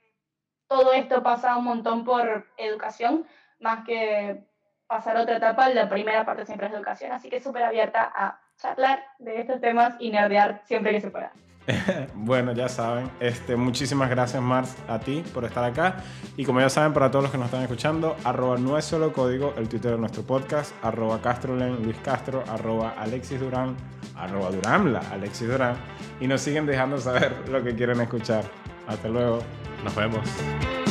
todo 0.69 0.93
esto 0.93 1.23
pasa 1.23 1.57
un 1.57 1.65
montón 1.65 2.05
por 2.05 2.47
educación, 2.57 3.27
más 3.61 3.85
que 3.85 4.45
pasar 4.87 5.17
otra 5.17 5.37
etapa, 5.37 5.69
la 5.69 5.89
primera 5.89 6.25
parte 6.25 6.47
siempre 6.47 6.69
es 6.69 6.73
educación, 6.73 7.13
así 7.13 7.29
que 7.29 7.41
súper 7.41 7.63
abierta 7.63 8.11
a 8.15 8.41
charlar 8.59 9.03
de 9.19 9.41
estos 9.41 9.61
temas 9.61 9.95
y 9.99 10.11
nerdear 10.11 10.63
siempre 10.67 10.93
que 10.93 11.01
se 11.01 11.11
pueda. 11.11 11.33
bueno, 12.15 12.53
ya 12.53 12.69
saben. 12.69 13.11
Este, 13.21 13.57
muchísimas 13.57 14.09
gracias, 14.09 14.43
Mars, 14.43 14.77
a 14.89 14.99
ti 14.99 15.23
por 15.35 15.45
estar 15.45 15.65
acá. 15.65 15.97
Y 16.37 16.45
como 16.45 16.61
ya 16.61 16.71
saben, 16.71 16.93
para 16.93 17.11
todos 17.11 17.25
los 17.25 17.33
que 17.33 17.39
nos 17.39 17.47
están 17.47 17.63
escuchando, 17.63 18.17
arroba 18.25 18.57
no 18.57 18.79
es 18.79 18.85
solo 18.85 19.13
código, 19.13 19.55
el 19.57 19.69
Twitter 19.69 19.93
de 19.93 19.99
nuestro 19.99 20.23
podcast, 20.23 20.73
arroba 20.83 21.21
Castrolen, 21.21 21.83
Luis 21.83 21.97
Castro, 21.99 22.43
arroba 22.49 22.95
Alexis 22.99 23.41
Durán, 23.41 23.77
arroba 24.17 24.51
Duramla, 24.51 25.01
Alexis 25.13 25.49
Durán. 25.49 25.77
Y 26.21 26.27
nos 26.27 26.41
siguen 26.41 26.67
dejando 26.67 26.99
saber 26.99 27.49
lo 27.49 27.63
que 27.63 27.75
quieren 27.75 28.01
escuchar. 28.01 28.45
Hasta 28.87 29.09
luego. 29.09 29.41
Nos 29.85 29.95
vemos. 29.95 30.88